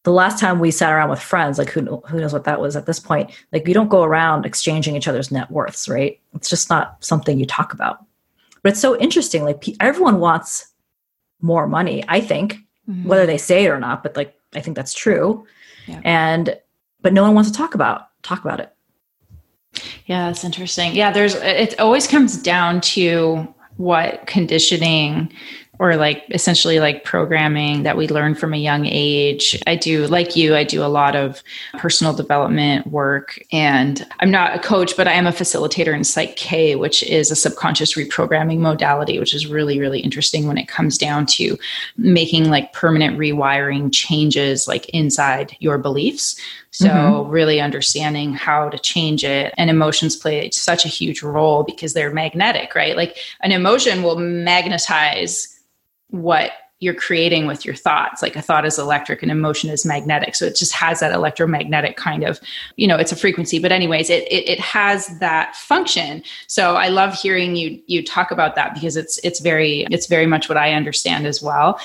the 0.02 0.12
last 0.12 0.40
time 0.40 0.60
we 0.60 0.70
sat 0.70 0.92
around 0.92 1.10
with 1.10 1.20
friends, 1.20 1.58
like 1.58 1.68
who 1.68 2.02
who 2.06 2.20
knows 2.20 2.32
what 2.32 2.44
that 2.44 2.60
was 2.60 2.74
at 2.74 2.86
this 2.86 2.98
point? 2.98 3.30
Like 3.52 3.68
you 3.68 3.74
don't 3.74 3.90
go 3.90 4.02
around 4.02 4.46
exchanging 4.46 4.96
each 4.96 5.08
other's 5.08 5.30
net 5.30 5.50
worths, 5.50 5.88
right? 5.88 6.18
It's 6.34 6.48
just 6.48 6.70
not 6.70 7.04
something 7.04 7.38
you 7.38 7.44
talk 7.44 7.74
about. 7.74 8.04
But 8.62 8.72
it's 8.72 8.80
so 8.80 8.98
interesting. 8.98 9.44
Like 9.44 9.62
everyone 9.78 10.18
wants 10.18 10.69
more 11.40 11.66
money, 11.66 12.04
I 12.08 12.20
think, 12.20 12.54
mm-hmm. 12.88 13.04
whether 13.08 13.26
they 13.26 13.38
say 13.38 13.64
it 13.64 13.68
or 13.68 13.78
not, 13.78 14.02
but 14.02 14.16
like 14.16 14.34
I 14.54 14.60
think 14.60 14.76
that's 14.76 14.94
true. 14.94 15.46
Yeah. 15.86 16.00
And 16.04 16.58
but 17.02 17.12
no 17.12 17.22
one 17.22 17.34
wants 17.34 17.50
to 17.50 17.56
talk 17.56 17.74
about 17.74 18.08
talk 18.22 18.44
about 18.44 18.60
it. 18.60 18.74
Yeah, 20.06 20.26
that's 20.26 20.44
interesting. 20.44 20.94
Yeah, 20.94 21.12
there's 21.12 21.34
it 21.36 21.78
always 21.78 22.06
comes 22.06 22.36
down 22.36 22.80
to 22.82 23.54
what 23.76 24.26
conditioning 24.26 25.32
or 25.80 25.96
like 25.96 26.26
essentially 26.28 26.78
like 26.78 27.04
programming 27.04 27.84
that 27.84 27.96
we 27.96 28.06
learn 28.06 28.34
from 28.34 28.52
a 28.52 28.58
young 28.58 28.84
age. 28.84 29.58
I 29.66 29.76
do, 29.76 30.06
like 30.08 30.36
you, 30.36 30.54
I 30.54 30.62
do 30.62 30.84
a 30.84 30.92
lot 30.92 31.16
of 31.16 31.42
personal 31.78 32.12
development 32.12 32.86
work. 32.88 33.42
And 33.50 34.06
I'm 34.20 34.30
not 34.30 34.54
a 34.54 34.58
coach, 34.58 34.94
but 34.94 35.08
I 35.08 35.12
am 35.12 35.26
a 35.26 35.32
facilitator 35.32 35.94
in 35.94 36.04
Psych 36.04 36.36
K, 36.36 36.76
which 36.76 37.02
is 37.04 37.30
a 37.30 37.36
subconscious 37.36 37.94
reprogramming 37.94 38.58
modality, 38.58 39.18
which 39.18 39.32
is 39.32 39.46
really, 39.46 39.80
really 39.80 40.00
interesting 40.00 40.46
when 40.46 40.58
it 40.58 40.68
comes 40.68 40.98
down 40.98 41.24
to 41.26 41.56
making 41.96 42.50
like 42.50 42.74
permanent 42.74 43.16
rewiring 43.16 43.90
changes 43.90 44.68
like 44.68 44.86
inside 44.90 45.56
your 45.60 45.78
beliefs. 45.78 46.38
So, 46.72 46.88
mm-hmm. 46.88 47.30
really 47.30 47.60
understanding 47.60 48.34
how 48.34 48.68
to 48.68 48.78
change 48.78 49.24
it. 49.24 49.54
And 49.56 49.70
emotions 49.70 50.14
play 50.14 50.50
such 50.50 50.84
a 50.84 50.88
huge 50.88 51.22
role 51.22 51.64
because 51.64 51.94
they're 51.94 52.12
magnetic, 52.12 52.74
right? 52.74 52.96
Like 52.96 53.16
an 53.40 53.50
emotion 53.50 54.02
will 54.02 54.18
magnetize 54.18 55.56
what 56.10 56.52
you're 56.80 56.94
creating 56.94 57.46
with 57.46 57.64
your 57.64 57.74
thoughts. 57.74 58.22
Like 58.22 58.36
a 58.36 58.42
thought 58.42 58.64
is 58.64 58.78
electric 58.78 59.22
and 59.22 59.30
emotion 59.30 59.68
is 59.70 59.84
magnetic. 59.84 60.34
So 60.34 60.46
it 60.46 60.56
just 60.56 60.72
has 60.72 61.00
that 61.00 61.12
electromagnetic 61.12 61.96
kind 61.96 62.24
of, 62.24 62.40
you 62.76 62.88
know, 62.88 62.96
it's 62.96 63.12
a 63.12 63.16
frequency. 63.16 63.58
But 63.58 63.70
anyways, 63.70 64.08
it, 64.08 64.24
it, 64.32 64.48
it 64.48 64.60
has 64.60 65.18
that 65.18 65.54
function. 65.54 66.22
So 66.46 66.76
I 66.76 66.88
love 66.88 67.14
hearing 67.14 67.54
you 67.54 67.80
you 67.86 68.02
talk 68.02 68.30
about 68.30 68.54
that 68.54 68.74
because 68.74 68.96
it's 68.96 69.18
it's 69.18 69.40
very 69.40 69.86
it's 69.90 70.06
very 70.06 70.26
much 70.26 70.48
what 70.48 70.56
I 70.58 70.72
understand 70.72 71.26
as 71.26 71.42
well. 71.42 71.78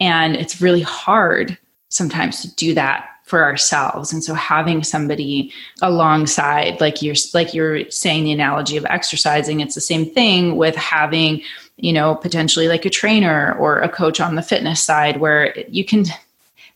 And 0.00 0.36
it's 0.36 0.62
really 0.62 0.80
hard 0.80 1.58
sometimes 1.90 2.40
to 2.40 2.54
do 2.54 2.72
that 2.74 3.06
for 3.24 3.44
ourselves 3.44 4.12
and 4.12 4.24
so 4.24 4.34
having 4.34 4.82
somebody 4.82 5.52
alongside 5.82 6.80
like 6.80 7.00
you're 7.00 7.14
like 7.32 7.54
you're 7.54 7.88
saying 7.88 8.24
the 8.24 8.32
analogy 8.32 8.76
of 8.76 8.84
exercising 8.86 9.60
it's 9.60 9.76
the 9.76 9.80
same 9.80 10.04
thing 10.04 10.56
with 10.56 10.74
having 10.74 11.40
you 11.82 11.92
know, 11.92 12.14
potentially 12.14 12.68
like 12.68 12.84
a 12.84 12.90
trainer 12.90 13.54
or 13.58 13.80
a 13.80 13.88
coach 13.88 14.20
on 14.20 14.34
the 14.34 14.42
fitness 14.42 14.82
side 14.82 15.20
where 15.20 15.58
you 15.68 15.84
can 15.84 16.04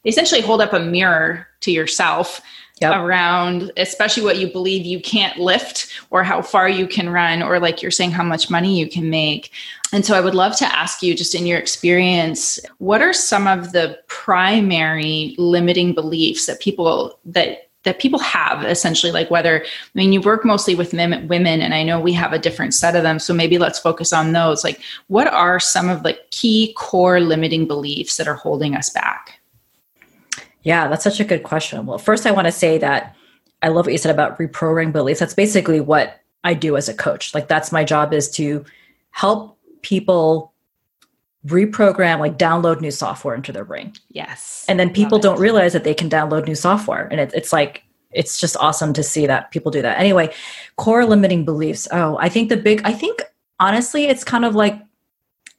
essentially 0.04 0.40
hold 0.40 0.60
up 0.60 0.72
a 0.72 0.80
mirror 0.80 1.46
to 1.60 1.70
yourself 1.70 2.40
yep. 2.80 2.96
around 2.96 3.72
especially 3.76 4.22
what 4.22 4.38
you 4.38 4.50
believe 4.50 4.84
you 4.84 5.00
can't 5.00 5.38
lift 5.38 5.92
or 6.10 6.22
how 6.22 6.42
far 6.42 6.68
you 6.68 6.86
can 6.86 7.08
run 7.08 7.42
or 7.42 7.58
like 7.58 7.82
you're 7.82 7.90
saying 7.90 8.10
how 8.10 8.24
much 8.24 8.50
money 8.50 8.78
you 8.78 8.88
can 8.88 9.08
make 9.08 9.50
and 9.92 10.04
so 10.04 10.16
i 10.16 10.20
would 10.20 10.34
love 10.34 10.56
to 10.56 10.64
ask 10.64 11.02
you 11.02 11.14
just 11.14 11.34
in 11.34 11.46
your 11.46 11.58
experience 11.58 12.58
what 12.78 13.00
are 13.00 13.12
some 13.12 13.46
of 13.46 13.72
the 13.72 13.98
primary 14.08 15.34
limiting 15.38 15.94
beliefs 15.94 16.46
that 16.46 16.60
people 16.60 17.18
that 17.24 17.68
that 17.84 17.98
people 17.98 18.18
have 18.18 18.64
essentially 18.64 19.12
like 19.12 19.30
whether 19.30 19.62
i 19.62 19.66
mean 19.94 20.12
you 20.12 20.20
work 20.20 20.44
mostly 20.44 20.74
with 20.74 20.92
women 20.92 21.60
and 21.60 21.74
i 21.74 21.82
know 21.82 22.00
we 22.00 22.12
have 22.12 22.32
a 22.32 22.38
different 22.38 22.74
set 22.74 22.96
of 22.96 23.02
them 23.02 23.18
so 23.18 23.32
maybe 23.32 23.58
let's 23.58 23.78
focus 23.78 24.12
on 24.12 24.32
those. 24.32 24.64
Like 24.64 24.80
what 25.08 25.28
are 25.28 25.60
some 25.60 25.88
of 25.88 26.02
the 26.02 26.18
key 26.30 26.74
core 26.76 27.20
limiting 27.20 27.66
beliefs 27.66 28.16
that 28.16 28.28
are 28.28 28.34
holding 28.34 28.74
us 28.74 28.90
back? 28.90 29.40
Yeah 30.62 30.88
that's 30.88 31.04
such 31.04 31.20
a 31.20 31.24
good 31.24 31.42
question. 31.42 31.86
Well 31.86 31.98
first 31.98 32.26
i 32.26 32.30
want 32.30 32.46
to 32.46 32.52
say 32.52 32.78
that 32.78 33.14
i 33.62 33.68
love 33.68 33.86
what 33.86 33.92
you 33.92 33.98
said 33.98 34.14
about 34.14 34.38
reprogramming 34.38 34.92
beliefs. 34.92 35.20
That's 35.20 35.34
basically 35.34 35.80
what 35.80 36.20
i 36.42 36.54
do 36.54 36.76
as 36.76 36.88
a 36.88 36.94
coach. 36.94 37.34
Like 37.34 37.48
that's 37.48 37.72
my 37.72 37.84
job 37.84 38.12
is 38.12 38.30
to 38.32 38.64
help 39.10 39.58
people 39.82 40.53
reprogram 41.46 42.20
like 42.20 42.38
download 42.38 42.80
new 42.80 42.90
software 42.90 43.34
into 43.34 43.52
their 43.52 43.64
brain. 43.64 43.92
Yes. 44.08 44.64
And 44.68 44.80
then 44.80 44.90
people 44.90 45.18
don't 45.18 45.38
realize 45.38 45.72
that 45.74 45.84
they 45.84 45.94
can 45.94 46.08
download 46.08 46.46
new 46.46 46.54
software 46.54 47.06
and 47.10 47.20
it, 47.20 47.32
it's 47.34 47.52
like 47.52 47.82
it's 48.12 48.38
just 48.40 48.56
awesome 48.58 48.92
to 48.92 49.02
see 49.02 49.26
that 49.26 49.50
people 49.50 49.70
do 49.70 49.82
that. 49.82 49.98
Anyway 49.98 50.32
core 50.76 51.04
limiting 51.04 51.44
beliefs. 51.44 51.86
Oh 51.90 52.16
i 52.20 52.28
think 52.28 52.48
the 52.48 52.56
big 52.56 52.80
i 52.84 52.92
think 52.92 53.22
honestly 53.60 54.06
it's 54.06 54.24
kind 54.24 54.44
of 54.44 54.54
like 54.54 54.80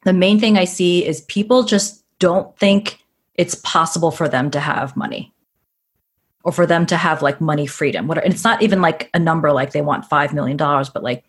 the 0.04 0.12
main 0.12 0.38
thing 0.38 0.58
i 0.58 0.64
see 0.64 1.04
is 1.06 1.22
people 1.22 1.62
just 1.62 2.04
don't 2.18 2.56
think 2.58 2.98
it's 3.34 3.54
possible 3.56 4.10
for 4.10 4.28
them 4.28 4.50
to 4.50 4.60
have 4.60 4.96
money 4.96 5.32
or 6.46 6.52
for 6.52 6.66
them 6.66 6.86
to 6.86 6.96
have 6.96 7.22
like 7.22 7.40
money 7.40 7.66
freedom. 7.66 8.06
What 8.06 8.22
and 8.22 8.32
it's 8.32 8.44
not 8.44 8.62
even 8.62 8.80
like 8.80 9.10
a 9.14 9.18
number 9.18 9.52
like 9.52 9.72
they 9.72 9.82
want 9.82 10.04
5 10.04 10.32
million 10.32 10.56
dollars 10.56 10.88
but 10.88 11.02
like 11.02 11.24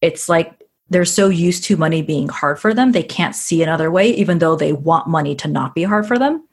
it's 0.00 0.28
like 0.28 0.63
they're 0.90 1.04
so 1.04 1.28
used 1.28 1.64
to 1.64 1.76
money 1.76 2.02
being 2.02 2.28
hard 2.28 2.58
for 2.58 2.74
them 2.74 2.92
they 2.92 3.02
can't 3.02 3.34
see 3.34 3.62
another 3.62 3.90
way 3.90 4.10
even 4.10 4.38
though 4.38 4.56
they 4.56 4.72
want 4.72 5.08
money 5.08 5.34
to 5.34 5.48
not 5.48 5.74
be 5.74 5.82
hard 5.82 6.06
for 6.06 6.18
them. 6.18 6.46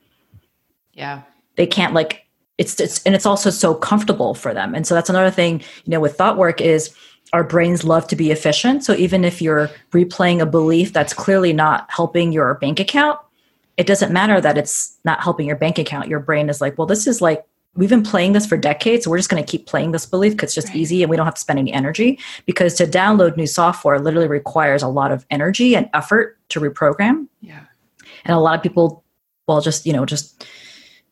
Yeah. 0.94 1.22
They 1.56 1.67
can't 1.67 1.94
like 1.94 2.26
it's, 2.58 2.80
it's 2.80 3.02
and 3.04 3.15
it's 3.15 3.26
also 3.26 3.50
so 3.50 3.74
comfortable 3.74 4.36
for 4.36 4.54
them. 4.54 4.76
And 4.76 4.86
so 4.86 4.94
that's 4.94 5.10
another 5.10 5.32
thing 5.32 5.60
you 5.86 5.91
know 5.91 6.00
with 6.00 6.15
thought 6.15 6.38
work 6.38 6.62
is 6.62 6.96
our 7.34 7.44
brains 7.44 7.84
love 7.84 8.08
to 8.08 8.15
be 8.15 8.32
efficient. 8.32 8.84
So 8.84 8.94
even 8.94 9.24
if 9.24 9.41
you're 9.41 9.70
replaying 9.91 10.41
a 10.41 10.46
belief 10.46 10.94
that's 10.94 11.13
clearly 11.13 11.54
not 11.54 11.89
helping 11.89 12.32
your 12.32 12.54
bank 12.56 12.80
account 12.80 13.20
it 13.78 13.88
doesn't 13.88 14.12
matter 14.12 14.39
that 14.41 14.58
it's 14.58 14.98
not 15.06 15.24
helping 15.24 15.48
your 15.48 15.56
bank 15.56 15.80
account. 15.80 16.08
Your 16.08 16.20
brain 16.20 16.50
is 16.50 16.62
like 16.62 16.78
well 16.78 16.88
this 16.88 17.08
is 17.08 17.22
like 17.22 17.46
we've 17.75 17.89
been 17.89 18.03
playing 18.03 18.34
this 18.34 18.45
for 18.45 18.57
decades. 18.57 19.05
So 19.05 19.12
we're 19.12 19.17
just 19.17 19.29
going 19.29 19.43
to 19.43 19.49
keep 19.49 19.65
playing 19.65 19.91
this 19.91 20.05
belief 20.05 20.34
because 20.34 20.49
it's 20.49 20.55
just 20.55 20.75
easy 20.75 21.03
and 21.03 21.10
we 21.10 21.15
don't 21.15 21.25
have 21.25 21.36
to 21.36 21.41
spend 21.41 21.60
any 21.60 21.71
energy. 21.71 22.19
Because 22.45 22.73
to 22.75 22.86
download 22.86 23.38
new 23.38 23.47
software 23.47 23.99
literally 23.99 24.27
requires 24.27 24.84
a 24.84 24.88
lot 24.88 25.12
of 25.12 25.25
energy 25.29 25.75
and 25.75 25.89
effort 25.93 26.38
to 26.49 26.59
reprogram. 26.59 27.28
Yeah. 27.39 27.61
And 28.26 28.36
a 28.36 28.39
lot 28.39 28.55
of 28.55 28.61
people, 28.61 29.03
well, 29.47 29.61
just, 29.61 29.86
you 29.86 29.93
know, 29.93 30.05
just, 30.05 30.45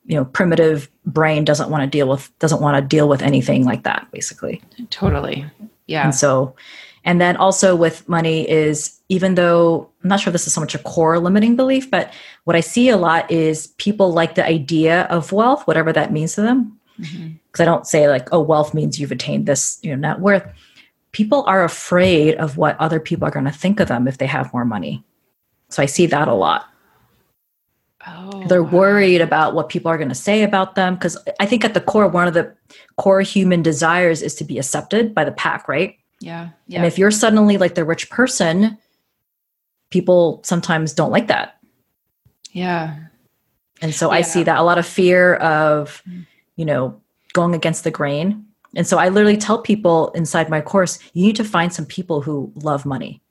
you 0.05 0.15
know, 0.15 0.25
primitive 0.25 0.89
brain 1.05 1.45
doesn't 1.45 1.69
want 1.69 1.83
to 1.83 1.87
deal 1.87 2.07
with, 2.07 2.31
doesn't 2.39 2.61
want 2.61 2.75
to 2.75 2.81
deal 2.81 3.07
with 3.07 3.21
anything 3.21 3.63
like 3.63 3.83
that, 3.83 4.07
basically. 4.11 4.61
Totally. 4.89 5.45
Yeah. 5.87 6.03
And 6.03 6.13
so, 6.13 6.55
and 7.03 7.21
then 7.21 7.37
also 7.37 7.75
with 7.75 8.07
money 8.09 8.49
is 8.49 8.99
even 9.07 9.35
though 9.35 9.88
I'm 10.03 10.09
not 10.09 10.19
sure 10.21 10.31
this 10.31 10.47
is 10.47 10.53
so 10.53 10.61
much 10.61 10.75
a 10.75 10.79
core 10.79 11.19
limiting 11.19 11.55
belief, 11.55 11.91
but 11.91 12.13
what 12.45 12.55
I 12.55 12.61
see 12.61 12.89
a 12.89 12.97
lot 12.97 13.29
is 13.29 13.67
people 13.77 14.13
like 14.13 14.35
the 14.35 14.45
idea 14.45 15.03
of 15.03 15.31
wealth, 15.31 15.67
whatever 15.67 15.91
that 15.91 16.13
means 16.13 16.35
to 16.35 16.41
them. 16.41 16.79
because 16.97 17.11
mm-hmm. 17.11 17.61
I 17.61 17.65
don't 17.65 17.87
say 17.87 18.07
like, 18.07 18.29
oh, 18.31 18.41
wealth 18.41 18.73
means 18.73 18.99
you've 18.99 19.11
attained 19.11 19.45
this, 19.45 19.77
you 19.81 19.91
know, 19.91 20.09
net 20.09 20.19
worth. 20.19 20.45
People 21.11 21.43
are 21.47 21.63
afraid 21.63 22.35
of 22.35 22.55
what 22.55 22.79
other 22.79 22.99
people 22.99 23.27
are 23.27 23.31
going 23.31 23.45
to 23.45 23.51
think 23.51 23.79
of 23.79 23.87
them 23.87 24.07
if 24.07 24.19
they 24.19 24.27
have 24.27 24.53
more 24.53 24.65
money. 24.65 25.03
So 25.69 25.83
I 25.83 25.85
see 25.85 26.05
that 26.05 26.27
a 26.27 26.33
lot. 26.33 26.65
Oh, 28.07 28.45
They're 28.47 28.63
worried 28.63 29.19
about 29.19 29.53
what 29.53 29.67
people 29.67 29.91
are 29.91 29.97
going 29.97 30.09
to 30.09 30.15
say 30.15 30.43
about 30.43 30.75
them 30.75 30.95
because 30.95 31.17
I 31.39 31.45
think 31.45 31.65
at 31.65 31.73
the 31.73 31.81
core, 31.81 32.07
one 32.07 32.27
of 32.27 32.33
the 32.33 32.55
core 32.97 33.21
human 33.21 33.61
desires 33.61 34.21
is 34.21 34.35
to 34.35 34.45
be 34.45 34.57
accepted 34.57 35.13
by 35.13 35.25
the 35.25 35.33
pack, 35.33 35.67
right? 35.67 35.97
Yeah. 36.21 36.49
yeah. 36.67 36.77
And 36.77 36.85
if 36.85 36.97
you're 36.97 37.11
suddenly 37.11 37.57
like 37.57 37.75
the 37.75 37.83
rich 37.83 38.09
person, 38.09 38.77
people 39.89 40.41
sometimes 40.43 40.93
don't 40.93 41.11
like 41.11 41.27
that. 41.27 41.57
Yeah. 42.51 42.95
And 43.81 43.93
so 43.93 44.11
yeah. 44.11 44.17
I 44.17 44.21
see 44.21 44.43
that 44.43 44.57
a 44.57 44.63
lot 44.63 44.77
of 44.77 44.85
fear 44.85 45.35
of, 45.35 46.03
you 46.55 46.65
know, 46.65 46.99
going 47.33 47.53
against 47.53 47.83
the 47.83 47.91
grain. 47.91 48.45
And 48.75 48.85
so 48.85 48.97
I 48.97 49.09
literally 49.09 49.37
tell 49.37 49.61
people 49.61 50.09
inside 50.11 50.49
my 50.49 50.61
course, 50.61 50.99
you 51.13 51.25
need 51.25 51.35
to 51.37 51.43
find 51.43 51.73
some 51.73 51.85
people 51.85 52.21
who 52.21 52.51
love 52.55 52.85
money. 52.85 53.21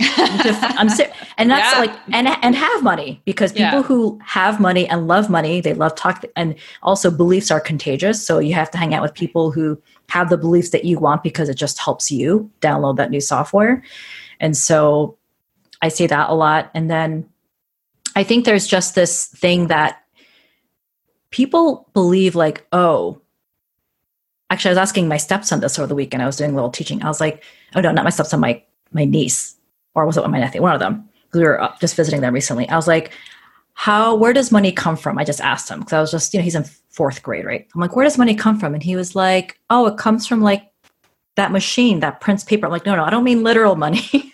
I'm 0.00 0.88
ser- 0.88 1.10
and 1.38 1.50
that's 1.50 1.74
yeah. 1.74 1.80
like 1.80 1.90
and 2.12 2.28
and 2.28 2.54
have 2.54 2.82
money 2.84 3.20
because 3.24 3.50
people 3.50 3.80
yeah. 3.80 3.82
who 3.82 4.20
have 4.24 4.60
money 4.60 4.88
and 4.88 5.08
love 5.08 5.28
money, 5.28 5.60
they 5.60 5.74
love 5.74 5.96
talk 5.96 6.24
and 6.36 6.54
also 6.84 7.10
beliefs 7.10 7.50
are 7.50 7.58
contagious. 7.58 8.24
So 8.24 8.38
you 8.38 8.54
have 8.54 8.70
to 8.70 8.78
hang 8.78 8.94
out 8.94 9.02
with 9.02 9.12
people 9.14 9.50
who 9.50 9.80
have 10.08 10.30
the 10.30 10.38
beliefs 10.38 10.70
that 10.70 10.84
you 10.84 11.00
want 11.00 11.24
because 11.24 11.48
it 11.48 11.56
just 11.56 11.80
helps 11.80 12.12
you 12.12 12.48
download 12.60 12.96
that 12.96 13.10
new 13.10 13.20
software. 13.20 13.82
And 14.38 14.56
so 14.56 15.17
I 15.82 15.88
say 15.88 16.06
that 16.06 16.30
a 16.30 16.34
lot. 16.34 16.70
And 16.74 16.90
then 16.90 17.28
I 18.16 18.24
think 18.24 18.44
there's 18.44 18.66
just 18.66 18.94
this 18.94 19.26
thing 19.28 19.68
that 19.68 20.02
people 21.30 21.88
believe 21.92 22.34
like, 22.34 22.66
oh, 22.72 23.20
actually, 24.50 24.70
I 24.70 24.72
was 24.72 24.78
asking 24.78 25.08
my 25.08 25.16
stepson 25.16 25.60
this 25.60 25.78
over 25.78 25.86
the 25.86 25.94
weekend. 25.94 26.22
I 26.22 26.26
was 26.26 26.36
doing 26.36 26.52
a 26.52 26.54
little 26.54 26.70
teaching. 26.70 27.02
I 27.02 27.08
was 27.08 27.20
like, 27.20 27.44
oh 27.74 27.80
no, 27.80 27.92
not 27.92 28.04
my 28.04 28.10
stepson, 28.10 28.40
my 28.40 28.62
my 28.92 29.04
niece, 29.04 29.56
or 29.94 30.06
was 30.06 30.16
it 30.16 30.26
my 30.28 30.40
nephew? 30.40 30.62
One 30.62 30.72
of 30.72 30.80
them. 30.80 31.08
We 31.34 31.42
were 31.42 31.60
uh, 31.60 31.76
just 31.78 31.94
visiting 31.94 32.22
them 32.22 32.32
recently. 32.32 32.66
I 32.70 32.76
was 32.76 32.88
like, 32.88 33.12
how? 33.74 34.14
Where 34.14 34.32
does 34.32 34.50
money 34.50 34.72
come 34.72 34.96
from? 34.96 35.18
I 35.18 35.24
just 35.24 35.42
asked 35.42 35.68
him 35.68 35.80
because 35.80 35.92
I 35.92 36.00
was 36.00 36.10
just, 36.10 36.32
you 36.32 36.40
know, 36.40 36.44
he's 36.44 36.54
in 36.54 36.64
fourth 36.88 37.22
grade, 37.22 37.44
right? 37.44 37.68
I'm 37.74 37.80
like, 37.80 37.94
where 37.94 38.04
does 38.04 38.18
money 38.18 38.34
come 38.34 38.58
from? 38.58 38.74
And 38.74 38.82
he 38.82 38.96
was 38.96 39.14
like, 39.14 39.60
oh, 39.70 39.86
it 39.86 39.98
comes 39.98 40.26
from 40.26 40.40
like 40.40 40.72
that 41.36 41.52
machine 41.52 42.00
that 42.00 42.20
prints 42.20 42.42
paper. 42.42 42.66
I'm 42.66 42.72
like, 42.72 42.86
no, 42.86 42.96
no, 42.96 43.04
I 43.04 43.10
don't 43.10 43.24
mean 43.24 43.42
literal 43.42 43.76
money. 43.76 44.02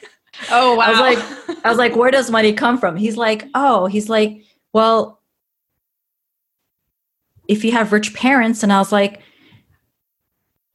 Oh 0.51 0.76
wow. 0.76 0.84
I 0.84 0.90
was 0.90 1.01
like, 1.01 1.64
I 1.64 1.68
was 1.68 1.78
like, 1.78 1.97
where 1.97 2.11
does 2.11 2.30
money 2.30 2.53
come 2.53 2.78
from? 2.78 2.97
He's 2.97 3.16
like, 3.16 3.49
oh, 3.55 3.86
he's 3.86 4.09
like, 4.09 4.42
well, 4.72 5.20
if 7.49 7.64
you 7.64 7.72
have 7.72 7.92
rich 7.92 8.14
parents, 8.14 8.62
and 8.62 8.72
I 8.72 8.78
was 8.78 8.92
like, 8.92 9.20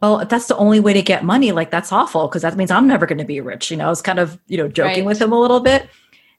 well, 0.02 0.20
if 0.20 0.30
that's 0.30 0.48
the 0.48 0.56
only 0.58 0.80
way 0.80 0.94
to 0.94 1.02
get 1.02 1.24
money, 1.24 1.52
like 1.52 1.72
that's 1.72 1.92
awful 1.92 2.28
because 2.28 2.44
that 2.44 2.56
means 2.56 2.72
I'm 2.72 2.88
never 2.88 3.06
going 3.06 3.18
to 3.18 3.26
be 3.26 3.42
rich. 3.42 3.70
You 3.70 3.78
know, 3.78 3.88
I 3.88 3.90
was 3.90 4.02
kind 4.02 4.20
of, 4.20 4.40
you 4.48 4.58
know, 4.58 4.68
joking 4.68 5.00
right. 5.00 5.06
with 5.06 5.22
him 5.22 5.34
a 5.34 5.40
little 5.40 5.60
bit. 5.60 5.90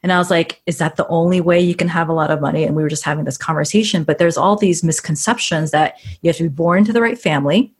And 0.02 0.10
I 0.10 0.18
was 0.18 0.30
like, 0.30 0.62
is 0.64 0.78
that 0.78 0.96
the 0.96 1.06
only 1.08 1.42
way 1.42 1.60
you 1.60 1.74
can 1.74 1.88
have 1.88 2.08
a 2.08 2.14
lot 2.14 2.30
of 2.30 2.40
money? 2.40 2.64
And 2.64 2.74
we 2.74 2.82
were 2.82 2.88
just 2.88 3.04
having 3.04 3.26
this 3.26 3.36
conversation. 3.36 4.02
But 4.02 4.16
there's 4.16 4.38
all 4.38 4.56
these 4.56 4.82
misconceptions 4.82 5.72
that 5.72 5.96
you 6.22 6.28
have 6.28 6.36
to 6.36 6.44
be 6.44 6.48
born 6.48 6.78
into 6.78 6.94
the 6.94 7.02
right 7.02 7.18
family. 7.18 7.74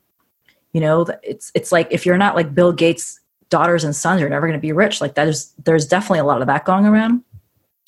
You 0.71 0.81
know, 0.81 1.07
it's 1.23 1.51
it's 1.55 1.71
like 1.71 1.87
if 1.89 2.05
you're 2.05 2.17
not 2.17 2.35
like 2.35 2.53
Bill 2.53 2.73
Gates' 2.73 3.19
daughters 3.51 3.83
and 3.83 3.95
sons, 3.95 4.19
you're 4.19 4.29
never 4.29 4.47
going 4.47 4.57
to 4.57 4.61
be 4.61 4.71
rich. 4.71 4.99
Like 4.99 5.13
that 5.13 5.27
is 5.27 5.53
there's 5.63 5.85
definitely 5.85 6.19
a 6.19 6.23
lot 6.23 6.41
of 6.41 6.47
that 6.47 6.65
going 6.65 6.87
around. 6.87 7.23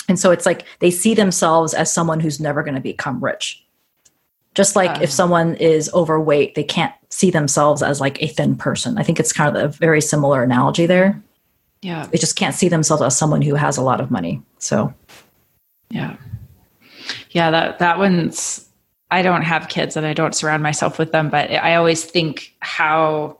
And 0.08 0.20
so 0.20 0.30
it's 0.30 0.46
like 0.46 0.66
they 0.80 0.92
see 0.92 1.16
themselves 1.16 1.74
as 1.74 1.92
someone 1.92 2.20
who's 2.20 2.40
never 2.40 2.62
going 2.62 2.76
to 2.76 2.82
become 2.82 3.24
rich. 3.24 3.66
Just 4.54 4.76
like 4.76 4.98
if 4.98 5.10
um, 5.10 5.16
someone 5.16 5.56
is 5.56 5.92
overweight, 5.94 6.54
they 6.54 6.64
can't 6.64 6.94
see 7.10 7.32
themselves 7.32 7.82
as 7.82 8.00
like 8.00 8.22
a 8.22 8.28
thin 8.28 8.56
person. 8.56 9.00
I 9.00 9.04
think 9.04 9.20
it's 9.20 9.34
kind 9.34 9.56
of 9.56 9.64
a 9.64 9.68
very 9.70 10.02
similar 10.02 10.44
analogy 10.44 10.86
there. 10.86 11.20
Yeah. 11.82 12.06
They 12.06 12.20
just 12.20 12.36
can't 12.36 12.54
see 12.54 12.70
themselves 12.70 13.02
as 13.02 13.18
someone 13.18 13.42
who 13.42 13.56
has 13.56 13.78
a 13.78 13.82
lot 13.82 14.00
of 14.00 14.12
money. 14.12 14.44
So, 14.60 14.94
yeah. 15.90 16.18
Yeah, 17.32 17.50
that 17.50 17.80
that 17.80 17.98
one's 17.98 18.70
I 19.10 19.22
don't 19.22 19.42
have 19.42 19.70
kids 19.70 19.98
and 19.98 20.06
I 20.06 20.14
don't 20.14 20.36
surround 20.36 20.62
myself 20.62 21.00
with 21.00 21.12
them, 21.12 21.30
but 21.30 21.52
I 21.52 21.76
always 21.76 22.04
think 22.04 22.56
how 22.60 23.38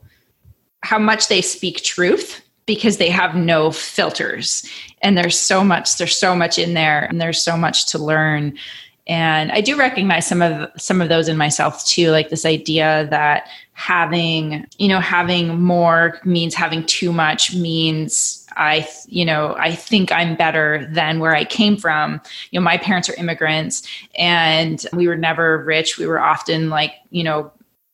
how 0.84 1.00
much 1.00 1.30
they 1.30 1.42
speak 1.42 1.82
truth 1.82 2.42
because 2.66 2.98
they 2.98 3.10
have 3.10 3.36
no 3.36 3.72
filters. 3.72 4.70
And 5.02 5.18
there's 5.18 5.40
so 5.40 5.64
much 5.64 5.98
there's 5.98 6.16
so 6.16 6.36
much 6.36 6.60
in 6.60 6.74
there 6.74 7.06
and 7.06 7.20
there's 7.20 7.42
so 7.42 7.58
much 7.58 7.88
to 7.88 7.98
learn. 7.98 8.58
And 9.06 9.52
i 9.52 9.60
do 9.60 9.76
recognize 9.76 10.26
some 10.26 10.42
of 10.42 10.70
some 10.78 11.02
of 11.02 11.10
those 11.10 11.28
in 11.28 11.36
myself 11.36 11.86
too 11.86 12.12
like 12.12 12.30
this 12.30 12.46
idea 12.46 13.06
that 13.10 13.50
having 13.74 14.66
you 14.78 14.88
know 14.88 15.02
having 15.02 15.62
more 15.62 16.22
means 16.24 16.56
having 16.56 16.86
too 16.86 17.12
much 17.12 17.54
means 17.54 18.48
i 18.56 18.88
you 19.08 19.26
know 19.26 19.56
i 19.60 19.76
think 19.76 20.10
i'm 20.14 20.38
better 20.38 20.88
than 20.94 21.20
where 21.20 21.36
i 21.36 21.44
came 21.44 21.76
from. 21.76 22.22
You 22.52 22.62
know 22.62 22.64
my 22.64 22.78
parents 22.78 23.10
are 23.10 23.16
immigrants 23.16 23.86
and 24.16 24.86
we 24.94 25.10
were 25.10 25.18
never 25.18 25.62
rich. 25.66 25.98
We 25.98 26.08
were 26.08 26.22
often 26.22 26.70
like 26.70 26.94
you 27.10 27.26
know 27.26 27.52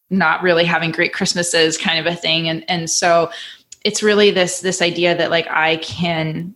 not 0.10 0.42
really 0.42 0.66
having 0.66 0.92
great 0.92 1.14
christmases 1.14 1.78
kind 1.78 2.00
of 2.00 2.12
a 2.12 2.16
thing. 2.16 2.50
And 2.50 2.64
and 2.70 2.90
so 2.90 3.32
it's 3.86 4.04
really 4.04 4.32
this 4.32 4.60
this 4.62 4.82
idea 4.82 5.16
that 5.18 5.32
like 5.32 5.48
i 5.48 5.78
can 5.78 6.56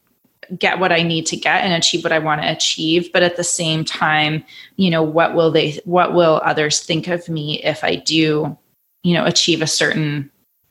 get 0.58 0.80
what 0.80 0.92
I 0.92 1.04
need 1.04 1.26
to 1.28 1.38
get 1.38 1.64
and 1.64 1.74
achieve 1.74 2.04
what 2.04 2.14
I 2.14 2.20
want 2.20 2.42
to 2.42 2.52
achieve. 2.52 3.12
But 3.12 3.24
at 3.24 3.38
the 3.38 3.44
same 3.44 3.84
time, 3.86 4.44
you 4.76 4.90
know, 4.90 5.04
what 5.04 5.36
will 5.36 5.52
they, 5.52 5.80
what 5.86 6.14
will 6.14 6.42
others 6.44 6.82
think 6.82 7.08
of 7.08 7.28
me 7.30 7.62
if 7.64 7.84
I 7.84 7.96
do, 7.96 8.58
you 9.04 9.14
know, 9.14 9.26
achieve 9.26 9.62
a 9.62 9.68
certain 9.68 10.30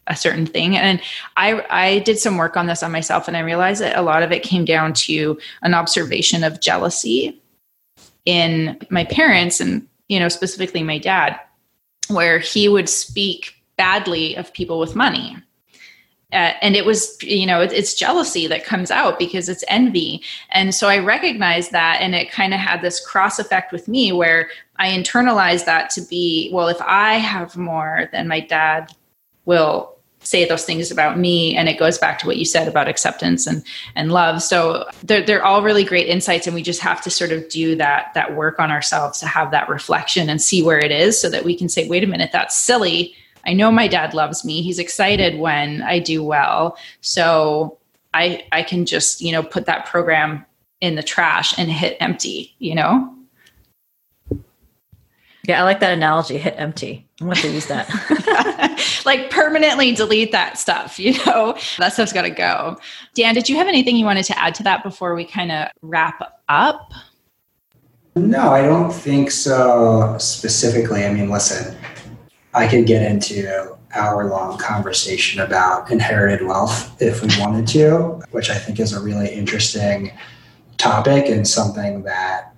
a 0.08 0.16
certain 0.16 0.46
thing? 0.46 0.76
And 0.76 1.00
i 1.36 1.64
i 1.70 1.98
did 2.00 2.18
some 2.18 2.36
work 2.36 2.56
on 2.56 2.66
this 2.66 2.82
on 2.82 2.90
myself 2.90 3.28
and 3.28 3.36
i 3.36 3.40
realized 3.40 3.80
that 3.80 3.96
a 3.96 4.02
lot 4.02 4.24
of 4.24 4.32
it 4.32 4.42
came 4.42 4.64
down 4.64 4.92
to 4.94 5.38
an 5.62 5.74
observation 5.74 6.42
of 6.42 6.60
jealousy 6.60 7.40
in 8.24 8.76
my 8.90 9.04
parents 9.04 9.60
and 9.60 9.86
you 10.08 10.18
know 10.18 10.28
specifically 10.28 10.82
my 10.82 10.98
dad 10.98 11.38
where 12.08 12.38
he 12.38 12.68
would 12.68 12.88
speak 12.88 13.54
badly 13.76 14.34
of 14.36 14.52
people 14.52 14.78
with 14.78 14.96
money. 14.96 15.36
Uh, 16.32 16.54
and 16.62 16.74
it 16.74 16.86
was 16.86 17.22
you 17.22 17.44
know 17.44 17.60
it, 17.60 17.72
it's 17.72 17.94
jealousy 17.94 18.46
that 18.46 18.64
comes 18.64 18.90
out 18.90 19.18
because 19.18 19.50
it's 19.50 19.64
envy. 19.68 20.22
And 20.50 20.74
so 20.74 20.88
i 20.88 20.98
recognized 20.98 21.72
that 21.72 21.98
and 22.00 22.14
it 22.14 22.30
kind 22.30 22.54
of 22.54 22.60
had 22.60 22.80
this 22.80 23.04
cross 23.06 23.38
effect 23.38 23.70
with 23.70 23.86
me 23.86 24.12
where 24.12 24.48
i 24.76 24.88
internalized 24.88 25.66
that 25.66 25.90
to 25.90 26.00
be 26.00 26.50
well 26.52 26.68
if 26.68 26.80
i 26.80 27.14
have 27.14 27.56
more 27.56 28.08
then 28.12 28.28
my 28.28 28.40
dad 28.40 28.90
will 29.44 29.98
say 30.22 30.44
those 30.44 30.64
things 30.64 30.90
about 30.90 31.18
me 31.18 31.56
and 31.56 31.68
it 31.68 31.78
goes 31.78 31.98
back 31.98 32.18
to 32.18 32.26
what 32.26 32.36
you 32.36 32.44
said 32.44 32.68
about 32.68 32.88
acceptance 32.88 33.46
and 33.46 33.64
and 33.94 34.12
love 34.12 34.42
so 34.42 34.84
they're, 35.02 35.24
they're 35.24 35.44
all 35.44 35.62
really 35.62 35.84
great 35.84 36.06
insights 36.06 36.46
and 36.46 36.54
we 36.54 36.62
just 36.62 36.80
have 36.80 37.00
to 37.02 37.10
sort 37.10 37.32
of 37.32 37.48
do 37.48 37.74
that 37.74 38.12
that 38.14 38.34
work 38.34 38.58
on 38.58 38.70
ourselves 38.70 39.18
to 39.18 39.26
have 39.26 39.50
that 39.50 39.68
reflection 39.68 40.28
and 40.28 40.40
see 40.40 40.62
where 40.62 40.78
it 40.78 40.90
is 40.90 41.20
so 41.20 41.28
that 41.28 41.44
we 41.44 41.56
can 41.56 41.68
say 41.68 41.88
wait 41.88 42.04
a 42.04 42.06
minute 42.06 42.30
that's 42.32 42.56
silly 42.56 43.14
I 43.44 43.54
know 43.54 43.70
my 43.70 43.88
dad 43.88 44.14
loves 44.14 44.44
me. 44.44 44.62
He's 44.62 44.78
excited 44.78 45.38
when 45.38 45.82
I 45.82 45.98
do 45.98 46.22
well. 46.22 46.76
So 47.00 47.78
I 48.14 48.44
I 48.52 48.62
can 48.62 48.86
just, 48.86 49.20
you 49.20 49.32
know, 49.32 49.42
put 49.42 49.66
that 49.66 49.86
program 49.86 50.44
in 50.80 50.94
the 50.94 51.02
trash 51.02 51.58
and 51.58 51.70
hit 51.70 51.96
empty, 52.00 52.54
you 52.58 52.74
know? 52.74 53.14
Yeah, 55.44 55.60
I 55.60 55.64
like 55.64 55.80
that 55.80 55.92
analogy, 55.92 56.38
hit 56.38 56.54
empty. 56.56 57.08
I'm 57.22 57.28
going 57.28 57.36
to 57.36 57.50
use 57.50 57.66
that. 57.66 57.88
like 59.06 59.30
permanently 59.30 59.92
delete 59.92 60.32
that 60.32 60.58
stuff, 60.58 60.98
you 60.98 61.12
know? 61.24 61.56
That 61.78 61.92
stuff's 61.92 62.12
got 62.12 62.22
to 62.22 62.30
go. 62.30 62.78
Dan, 63.14 63.34
did 63.34 63.48
you 63.48 63.56
have 63.56 63.68
anything 63.68 63.96
you 63.96 64.04
wanted 64.04 64.24
to 64.24 64.38
add 64.38 64.54
to 64.56 64.62
that 64.64 64.82
before 64.82 65.14
we 65.14 65.24
kind 65.24 65.52
of 65.52 65.68
wrap 65.82 66.20
up? 66.48 66.92
No, 68.16 68.50
I 68.50 68.62
don't 68.62 68.92
think 68.92 69.30
so 69.30 70.16
specifically. 70.18 71.04
I 71.04 71.12
mean, 71.12 71.30
listen, 71.30 71.76
I 72.52 72.66
could 72.66 72.86
get 72.86 73.02
into 73.02 73.76
hour 73.94 74.28
long 74.28 74.58
conversation 74.58 75.40
about 75.40 75.90
inherited 75.90 76.46
wealth 76.46 77.00
if 77.00 77.22
we 77.22 77.28
wanted 77.38 77.66
to, 77.68 78.20
which 78.32 78.50
I 78.50 78.54
think 78.54 78.80
is 78.80 78.92
a 78.92 79.00
really 79.00 79.28
interesting 79.28 80.12
topic 80.76 81.26
and 81.26 81.46
something 81.46 82.02
that, 82.02 82.54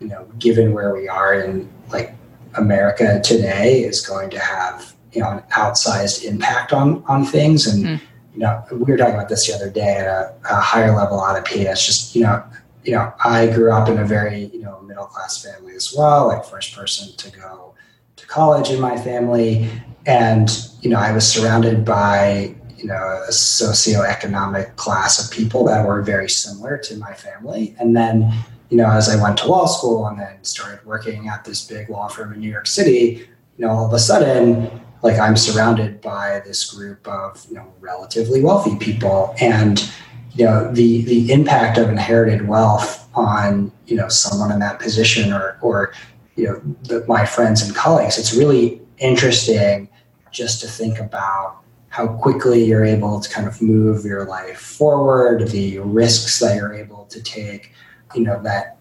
you 0.00 0.08
know, 0.08 0.26
given 0.38 0.72
where 0.72 0.94
we 0.94 1.06
are 1.06 1.34
in 1.34 1.68
like 1.90 2.14
America 2.56 3.20
today 3.22 3.80
is 3.80 4.06
going 4.06 4.30
to 4.30 4.38
have, 4.38 4.94
you 5.12 5.20
know, 5.20 5.30
an 5.30 5.42
outsized 5.52 6.24
impact 6.24 6.72
on 6.72 7.02
on 7.06 7.24
things. 7.24 7.66
And, 7.66 7.84
mm. 7.84 8.00
you 8.34 8.40
know, 8.40 8.62
we 8.70 8.78
were 8.78 8.96
talking 8.96 9.14
about 9.14 9.28
this 9.28 9.46
the 9.46 9.54
other 9.54 9.70
day 9.70 9.96
at 9.96 10.06
a, 10.06 10.34
a 10.50 10.60
higher 10.60 10.94
level 10.94 11.18
on 11.18 11.42
It's 11.50 11.86
just, 11.86 12.14
you 12.14 12.22
know, 12.22 12.42
you 12.84 12.92
know, 12.92 13.12
I 13.24 13.48
grew 13.48 13.72
up 13.72 13.88
in 13.88 13.98
a 13.98 14.04
very, 14.04 14.44
you 14.46 14.60
know, 14.60 14.80
middle 14.82 15.06
class 15.06 15.42
family 15.42 15.74
as 15.74 15.94
well, 15.96 16.28
like 16.28 16.44
first 16.44 16.74
person 16.74 17.14
to 17.16 17.38
go 17.38 17.74
to 18.16 18.26
college 18.26 18.70
in 18.70 18.80
my 18.80 18.96
family, 18.96 19.68
and 20.06 20.48
you 20.80 20.90
know 20.90 20.98
I 20.98 21.12
was 21.12 21.26
surrounded 21.26 21.84
by 21.84 22.54
you 22.76 22.86
know 22.86 23.22
a 23.28 23.30
socioeconomic 23.30 24.76
class 24.76 25.24
of 25.24 25.36
people 25.36 25.64
that 25.64 25.86
were 25.86 26.02
very 26.02 26.30
similar 26.30 26.78
to 26.78 26.96
my 26.96 27.12
family, 27.12 27.76
and 27.78 27.96
then 27.96 28.32
you 28.70 28.76
know 28.76 28.90
as 28.90 29.08
I 29.08 29.20
went 29.22 29.38
to 29.38 29.46
law 29.46 29.66
school 29.66 30.06
and 30.06 30.18
then 30.18 30.42
started 30.42 30.84
working 30.84 31.28
at 31.28 31.44
this 31.44 31.66
big 31.66 31.88
law 31.88 32.08
firm 32.08 32.32
in 32.32 32.40
New 32.40 32.50
York 32.50 32.66
City, 32.66 33.28
you 33.56 33.64
know, 33.64 33.70
all 33.70 33.86
of 33.86 33.92
a 33.92 33.98
sudden, 33.98 34.70
like 35.02 35.18
I'm 35.18 35.36
surrounded 35.36 36.00
by 36.00 36.42
this 36.44 36.70
group 36.70 37.06
of 37.06 37.44
you 37.48 37.56
know 37.56 37.72
relatively 37.80 38.42
wealthy 38.42 38.76
people, 38.76 39.34
and 39.40 39.90
you 40.34 40.44
know 40.44 40.72
the 40.72 41.02
the 41.04 41.32
impact 41.32 41.78
of 41.78 41.88
inherited 41.88 42.46
wealth 42.46 43.08
on 43.14 43.72
you 43.86 43.96
know 43.96 44.08
someone 44.08 44.52
in 44.52 44.58
that 44.60 44.78
position 44.78 45.32
or 45.32 45.58
or 45.62 45.92
you 46.36 46.44
know 46.44 46.60
the, 46.84 47.04
my 47.06 47.24
friends 47.24 47.62
and 47.62 47.74
colleagues. 47.74 48.18
It's 48.18 48.34
really 48.34 48.80
interesting 48.98 49.88
just 50.30 50.60
to 50.60 50.66
think 50.66 50.98
about 50.98 51.58
how 51.88 52.08
quickly 52.08 52.62
you're 52.62 52.84
able 52.84 53.20
to 53.20 53.30
kind 53.30 53.46
of 53.46 53.62
move 53.62 54.04
your 54.04 54.26
life 54.26 54.58
forward, 54.58 55.48
the 55.48 55.78
risks 55.78 56.38
that 56.40 56.54
you're 56.54 56.74
able 56.74 57.06
to 57.06 57.22
take, 57.22 57.72
you 58.14 58.22
know, 58.22 58.42
that 58.42 58.78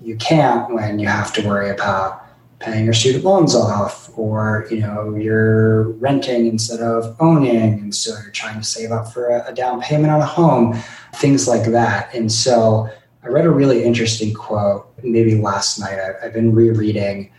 you 0.00 0.16
can't 0.16 0.72
when 0.72 0.98
you 0.98 1.06
have 1.06 1.32
to 1.34 1.46
worry 1.46 1.70
about 1.70 2.26
paying 2.62 2.84
your 2.84 2.94
student 2.94 3.24
loans 3.24 3.54
off 3.54 4.10
or 4.16 4.66
you 4.70 4.78
know 4.78 5.14
you're 5.16 5.90
renting 5.92 6.46
instead 6.46 6.80
of 6.80 7.16
owning 7.20 7.80
and 7.80 7.94
so 7.94 8.16
you're 8.22 8.30
trying 8.30 8.58
to 8.58 8.64
save 8.64 8.92
up 8.92 9.12
for 9.12 9.28
a, 9.30 9.48
a 9.48 9.52
down 9.52 9.80
payment 9.80 10.12
on 10.12 10.20
a 10.20 10.26
home 10.26 10.74
things 11.16 11.48
like 11.48 11.64
that. 11.70 12.14
And 12.14 12.30
so 12.30 12.88
i 13.24 13.28
read 13.28 13.46
a 13.46 13.50
really 13.50 13.84
interesting 13.84 14.32
quote 14.34 14.92
maybe 15.02 15.34
last 15.34 15.78
night. 15.78 15.98
I, 15.98 16.24
have 16.24 16.32
been 16.32 16.54
rereading 16.54 17.30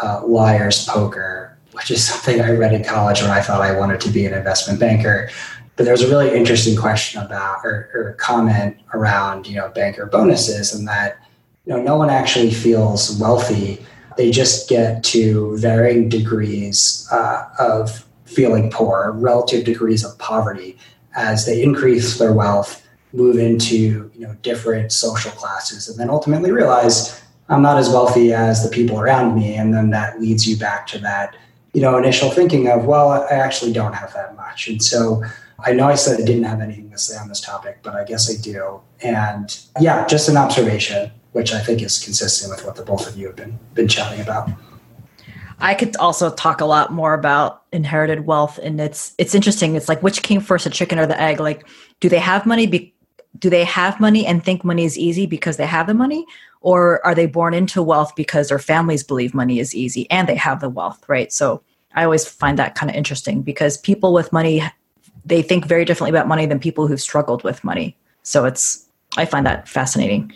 uh, 0.00 0.22
liar's 0.26 0.84
poker 0.86 1.58
which 1.72 1.90
is 1.90 2.04
something 2.08 2.40
i 2.40 2.50
read 2.50 2.72
in 2.72 2.84
college 2.84 3.20
when 3.20 3.30
i 3.30 3.40
thought 3.40 3.60
i 3.60 3.76
wanted 3.76 4.00
to 4.00 4.10
be 4.10 4.26
an 4.26 4.34
investment 4.34 4.78
banker 4.78 5.28
but 5.78 5.84
there 5.84 5.94
was 5.94 6.02
a 6.02 6.08
really 6.08 6.36
interesting 6.36 6.76
question 6.76 7.22
about 7.22 7.64
or, 7.64 7.88
or 7.94 8.16
comment 8.18 8.76
around 8.92 9.46
you 9.46 9.56
know 9.56 9.70
banker 9.70 10.04
bonuses 10.04 10.74
and 10.74 10.86
that 10.86 11.18
you 11.64 11.72
know 11.72 11.80
no 11.80 11.96
one 11.96 12.10
actually 12.10 12.50
feels 12.50 13.18
wealthy 13.18 13.78
they 14.18 14.32
just 14.32 14.68
get 14.68 15.04
to 15.04 15.56
varying 15.58 16.08
degrees 16.08 17.08
uh, 17.12 17.48
of 17.60 18.04
feeling 18.24 18.68
poor, 18.70 19.12
relative 19.12 19.64
degrees 19.64 20.04
of 20.04 20.18
poverty, 20.18 20.76
as 21.16 21.46
they 21.46 21.62
increase 21.62 22.18
their 22.18 22.32
wealth, 22.32 22.86
move 23.12 23.38
into 23.38 24.10
you 24.14 24.26
know 24.26 24.34
different 24.42 24.92
social 24.92 25.30
classes, 25.30 25.88
and 25.88 25.98
then 25.98 26.10
ultimately 26.10 26.50
realize 26.50 27.22
I'm 27.48 27.62
not 27.62 27.78
as 27.78 27.88
wealthy 27.88 28.32
as 28.32 28.62
the 28.62 28.68
people 28.68 29.00
around 29.00 29.36
me, 29.36 29.54
and 29.54 29.72
then 29.72 29.90
that 29.90 30.20
leads 30.20 30.46
you 30.46 30.56
back 30.56 30.88
to 30.88 30.98
that 30.98 31.36
you 31.72 31.80
know 31.80 31.96
initial 31.96 32.30
thinking 32.30 32.68
of 32.68 32.84
well, 32.84 33.10
I 33.10 33.28
actually 33.30 33.72
don't 33.72 33.94
have 33.94 34.12
that 34.14 34.36
much, 34.36 34.68
and 34.68 34.82
so. 34.82 35.22
I 35.64 35.72
know 35.72 35.88
I 35.88 35.96
said 35.96 36.20
I 36.20 36.24
didn't 36.24 36.44
have 36.44 36.60
anything 36.60 36.90
to 36.90 36.98
say 36.98 37.16
on 37.18 37.28
this 37.28 37.40
topic, 37.40 37.80
but 37.82 37.94
I 37.94 38.04
guess 38.04 38.30
I 38.30 38.40
do. 38.40 38.80
And 39.02 39.58
yeah, 39.80 40.06
just 40.06 40.28
an 40.28 40.36
observation 40.36 41.10
which 41.32 41.52
I 41.52 41.60
think 41.60 41.82
is 41.82 42.02
consistent 42.02 42.50
with 42.50 42.64
what 42.64 42.76
the 42.76 42.82
both 42.82 43.08
of 43.08 43.16
you 43.16 43.26
have 43.26 43.36
been 43.36 43.58
been 43.74 43.88
chatting 43.88 44.20
about. 44.20 44.50
I 45.60 45.74
could 45.74 45.96
also 45.96 46.30
talk 46.30 46.60
a 46.60 46.64
lot 46.64 46.92
more 46.92 47.14
about 47.14 47.62
inherited 47.72 48.26
wealth, 48.26 48.58
and 48.58 48.80
it's 48.80 49.14
it's 49.18 49.34
interesting. 49.34 49.74
It's 49.74 49.88
like 49.88 50.02
which 50.02 50.22
came 50.22 50.40
first, 50.40 50.64
the 50.64 50.70
chicken 50.70 50.98
or 50.98 51.06
the 51.06 51.20
egg? 51.20 51.40
Like, 51.40 51.66
do 52.00 52.08
they 52.08 52.18
have 52.18 52.46
money? 52.46 52.66
Be, 52.66 52.94
do 53.38 53.50
they 53.50 53.64
have 53.64 54.00
money 54.00 54.26
and 54.26 54.44
think 54.44 54.64
money 54.64 54.84
is 54.84 54.96
easy 54.96 55.26
because 55.26 55.56
they 55.56 55.66
have 55.66 55.86
the 55.86 55.94
money, 55.94 56.24
or 56.60 57.04
are 57.04 57.14
they 57.14 57.26
born 57.26 57.54
into 57.54 57.82
wealth 57.82 58.14
because 58.16 58.48
their 58.48 58.58
families 58.58 59.02
believe 59.02 59.34
money 59.34 59.58
is 59.58 59.74
easy 59.74 60.10
and 60.10 60.28
they 60.28 60.36
have 60.36 60.60
the 60.60 60.70
wealth? 60.70 61.04
Right. 61.08 61.32
So 61.32 61.62
I 61.94 62.04
always 62.04 62.26
find 62.26 62.58
that 62.58 62.74
kind 62.74 62.90
of 62.90 62.96
interesting 62.96 63.42
because 63.42 63.76
people 63.76 64.12
with 64.12 64.32
money 64.32 64.62
they 65.28 65.42
think 65.42 65.66
very 65.66 65.84
differently 65.84 66.10
about 66.10 66.28
money 66.28 66.46
than 66.46 66.58
people 66.58 66.86
who've 66.86 67.00
struggled 67.00 67.44
with 67.44 67.62
money. 67.62 67.96
So 68.22 68.44
it's 68.44 68.86
I 69.16 69.24
find 69.24 69.46
that 69.46 69.68
fascinating. 69.68 70.32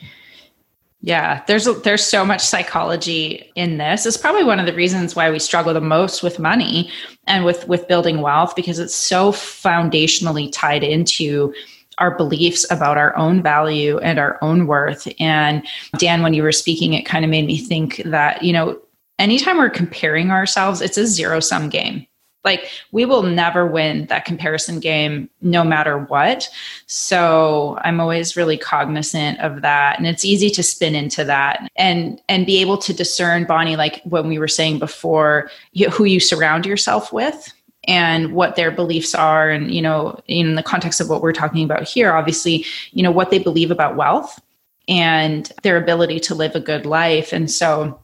Yeah, 1.00 1.42
there's 1.48 1.64
there's 1.82 2.04
so 2.04 2.24
much 2.24 2.40
psychology 2.40 3.50
in 3.56 3.78
this. 3.78 4.06
It's 4.06 4.16
probably 4.16 4.44
one 4.44 4.60
of 4.60 4.66
the 4.66 4.72
reasons 4.72 5.16
why 5.16 5.30
we 5.30 5.40
struggle 5.40 5.74
the 5.74 5.80
most 5.80 6.22
with 6.22 6.38
money 6.38 6.90
and 7.26 7.44
with 7.44 7.66
with 7.66 7.88
building 7.88 8.20
wealth 8.20 8.54
because 8.54 8.78
it's 8.78 8.94
so 8.94 9.32
foundationally 9.32 10.48
tied 10.52 10.84
into 10.84 11.52
our 11.98 12.16
beliefs 12.16 12.70
about 12.70 12.98
our 12.98 13.16
own 13.16 13.42
value 13.42 13.98
and 13.98 14.18
our 14.18 14.38
own 14.42 14.66
worth. 14.66 15.08
And 15.18 15.66
Dan, 15.98 16.22
when 16.22 16.34
you 16.34 16.42
were 16.42 16.52
speaking, 16.52 16.94
it 16.94 17.02
kind 17.02 17.24
of 17.24 17.30
made 17.30 17.46
me 17.46 17.58
think 17.58 17.96
that, 18.04 18.42
you 18.42 18.52
know, 18.52 18.80
anytime 19.18 19.58
we're 19.58 19.70
comparing 19.70 20.30
ourselves, 20.30 20.80
it's 20.80 20.96
a 20.96 21.06
zero 21.06 21.40
sum 21.40 21.68
game. 21.68 22.06
Like 22.44 22.68
we 22.90 23.04
will 23.04 23.22
never 23.22 23.66
win 23.66 24.06
that 24.06 24.24
comparison 24.24 24.80
game 24.80 25.30
no 25.40 25.62
matter 25.62 25.98
what. 25.98 26.48
So 26.86 27.78
I'm 27.82 28.00
always 28.00 28.36
really 28.36 28.58
cognizant 28.58 29.38
of 29.40 29.62
that 29.62 29.98
and 29.98 30.06
it's 30.06 30.24
easy 30.24 30.50
to 30.50 30.62
spin 30.62 30.94
into 30.94 31.24
that 31.24 31.68
and 31.76 32.20
and 32.28 32.46
be 32.46 32.58
able 32.60 32.78
to 32.78 32.92
discern 32.92 33.44
Bonnie 33.44 33.76
like 33.76 34.02
when 34.04 34.28
we 34.28 34.38
were 34.38 34.48
saying 34.48 34.78
before 34.78 35.50
who 35.92 36.04
you 36.04 36.20
surround 36.20 36.66
yourself 36.66 37.12
with 37.12 37.52
and 37.84 38.32
what 38.32 38.56
their 38.56 38.70
beliefs 38.70 39.14
are 39.14 39.50
and 39.50 39.72
you 39.72 39.82
know 39.82 40.18
in 40.26 40.54
the 40.54 40.62
context 40.62 41.00
of 41.00 41.08
what 41.08 41.22
we're 41.22 41.32
talking 41.32 41.64
about 41.64 41.82
here 41.82 42.12
obviously 42.12 42.64
you 42.92 43.02
know 43.02 43.10
what 43.10 43.30
they 43.30 43.38
believe 43.38 43.70
about 43.70 43.96
wealth 43.96 44.40
and 44.88 45.52
their 45.62 45.76
ability 45.76 46.20
to 46.20 46.34
live 46.34 46.54
a 46.54 46.60
good 46.60 46.86
life 46.86 47.32
and 47.32 47.50
so 47.50 47.98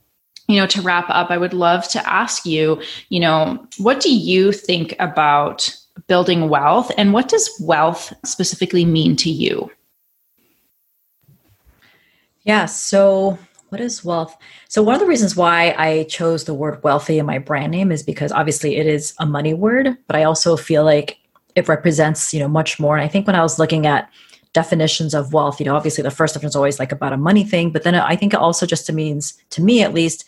you 0.49 0.57
know, 0.57 0.67
to 0.67 0.83
wrap 0.83 1.09
up, 1.11 1.31
I 1.31 1.37
would 1.37 1.53
love 1.53 1.87
to 1.89 2.09
ask 2.09 2.47
you, 2.47 2.83
you 3.11 3.21
know, 3.21 3.67
what 3.77 4.01
do 4.01 4.13
you 4.13 4.51
think 4.51 4.97
about 4.99 5.75
building 6.07 6.49
wealth 6.49 6.91
and 6.97 7.13
what 7.13 7.29
does 7.29 7.51
wealth 7.61 8.13
specifically 8.25 8.85
mean 8.85 9.15
to 9.17 9.31
you? 9.31 9.71
Yeah, 12.45 12.65
so 12.65 13.39
what 13.69 13.81
is 13.83 14.03
wealth? 14.03 14.35
So, 14.69 14.83
one 14.83 14.95
of 14.95 15.01
the 15.01 15.07
reasons 15.07 15.37
why 15.37 15.75
I 15.77 16.05
chose 16.05 16.45
the 16.45 16.55
word 16.55 16.83
wealthy 16.83 17.19
in 17.19 17.27
my 17.27 17.39
brand 17.39 17.71
name 17.71 17.93
is 17.93 18.03
because 18.03 18.33
obviously 18.33 18.77
it 18.77 18.87
is 18.87 19.13
a 19.19 19.27
money 19.27 19.53
word, 19.53 19.99
but 20.07 20.17
I 20.17 20.25
also 20.25 20.57
feel 20.57 20.83
like 20.83 21.19
it 21.57 21.69
represents, 21.69 22.33
you 22.33 22.41
know, 22.41 22.49
much 22.49 22.81
more. 22.81 22.97
And 22.97 23.05
I 23.05 23.09
think 23.09 23.27
when 23.27 23.37
I 23.37 23.43
was 23.43 23.59
looking 23.59 23.87
at 23.87 24.09
definitions 24.55 25.13
of 25.13 25.35
wealth, 25.35 25.61
you 25.61 25.67
know, 25.67 25.77
obviously 25.77 26.03
the 26.03 26.11
first 26.11 26.33
definition 26.33 26.49
is 26.49 26.57
always 26.57 26.79
like 26.79 26.93
about 26.93 27.13
a 27.13 27.19
money 27.19 27.45
thing, 27.45 27.71
but 27.71 27.83
then 27.83 27.95
I 27.95 28.17
think 28.17 28.33
it 28.33 28.41
also 28.41 28.65
just 28.65 28.91
means, 28.91 29.35
to 29.51 29.63
me 29.63 29.83
at 29.83 29.93
least, 29.93 30.25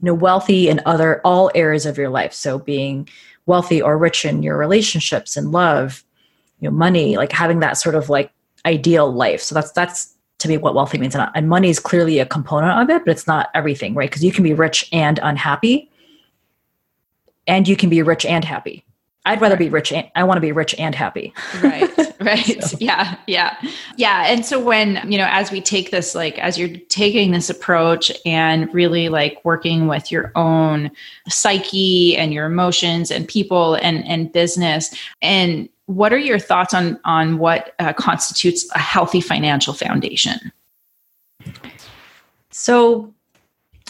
you 0.00 0.06
know 0.06 0.14
wealthy 0.14 0.68
in 0.68 0.80
other 0.86 1.20
all 1.24 1.50
areas 1.54 1.86
of 1.86 1.98
your 1.98 2.08
life. 2.08 2.32
So 2.32 2.58
being 2.58 3.08
wealthy 3.46 3.80
or 3.80 3.96
rich 3.98 4.24
in 4.24 4.42
your 4.42 4.56
relationships 4.56 5.36
and 5.36 5.52
love 5.52 6.04
you 6.60 6.68
know 6.68 6.76
money 6.76 7.16
like 7.16 7.32
having 7.32 7.60
that 7.60 7.78
sort 7.78 7.94
of 7.94 8.08
like 8.08 8.30
ideal 8.66 9.12
life. 9.12 9.40
So 9.40 9.54
that's 9.54 9.72
that's 9.72 10.14
to 10.38 10.48
me 10.48 10.56
what 10.56 10.74
wealthy 10.74 10.98
means. 10.98 11.14
And, 11.14 11.28
and 11.34 11.48
money 11.48 11.68
is 11.68 11.80
clearly 11.80 12.18
a 12.18 12.26
component 12.26 12.80
of 12.80 12.90
it 12.90 13.04
but 13.04 13.10
it's 13.10 13.26
not 13.26 13.50
everything 13.54 13.94
right? 13.94 14.10
Because 14.10 14.24
you 14.24 14.32
can 14.32 14.44
be 14.44 14.54
rich 14.54 14.88
and 14.92 15.18
unhappy 15.22 15.90
and 17.46 17.66
you 17.66 17.76
can 17.76 17.88
be 17.88 18.02
rich 18.02 18.24
and 18.26 18.44
happy 18.44 18.84
I'd 19.26 19.40
rather 19.40 19.56
be 19.56 19.68
rich. 19.68 19.92
And, 19.92 20.08
I 20.14 20.24
want 20.24 20.36
to 20.38 20.40
be 20.40 20.52
rich 20.52 20.74
and 20.78 20.94
happy. 20.94 21.32
right. 21.62 21.90
Right. 22.20 22.64
so. 22.64 22.76
Yeah. 22.80 23.16
Yeah. 23.28 23.56
Yeah. 23.96 24.24
And 24.26 24.44
so 24.44 24.58
when, 24.58 25.00
you 25.08 25.16
know, 25.16 25.28
as 25.30 25.52
we 25.52 25.60
take 25.60 25.92
this, 25.92 26.16
like, 26.16 26.36
as 26.40 26.58
you're 26.58 26.76
taking 26.88 27.30
this 27.30 27.48
approach 27.48 28.10
and 28.26 28.74
really 28.74 29.08
like 29.08 29.38
working 29.44 29.86
with 29.86 30.10
your 30.10 30.32
own 30.34 30.90
psyche 31.28 32.16
and 32.16 32.34
your 32.34 32.46
emotions 32.46 33.12
and 33.12 33.28
people 33.28 33.74
and, 33.76 34.04
and 34.04 34.32
business 34.32 34.92
and 35.22 35.68
what 35.86 36.12
are 36.12 36.18
your 36.18 36.40
thoughts 36.40 36.74
on, 36.74 36.98
on 37.04 37.38
what 37.38 37.76
uh, 37.78 37.92
constitutes 37.92 38.68
a 38.74 38.80
healthy 38.80 39.20
financial 39.20 39.72
foundation? 39.72 40.50
So 42.50 43.14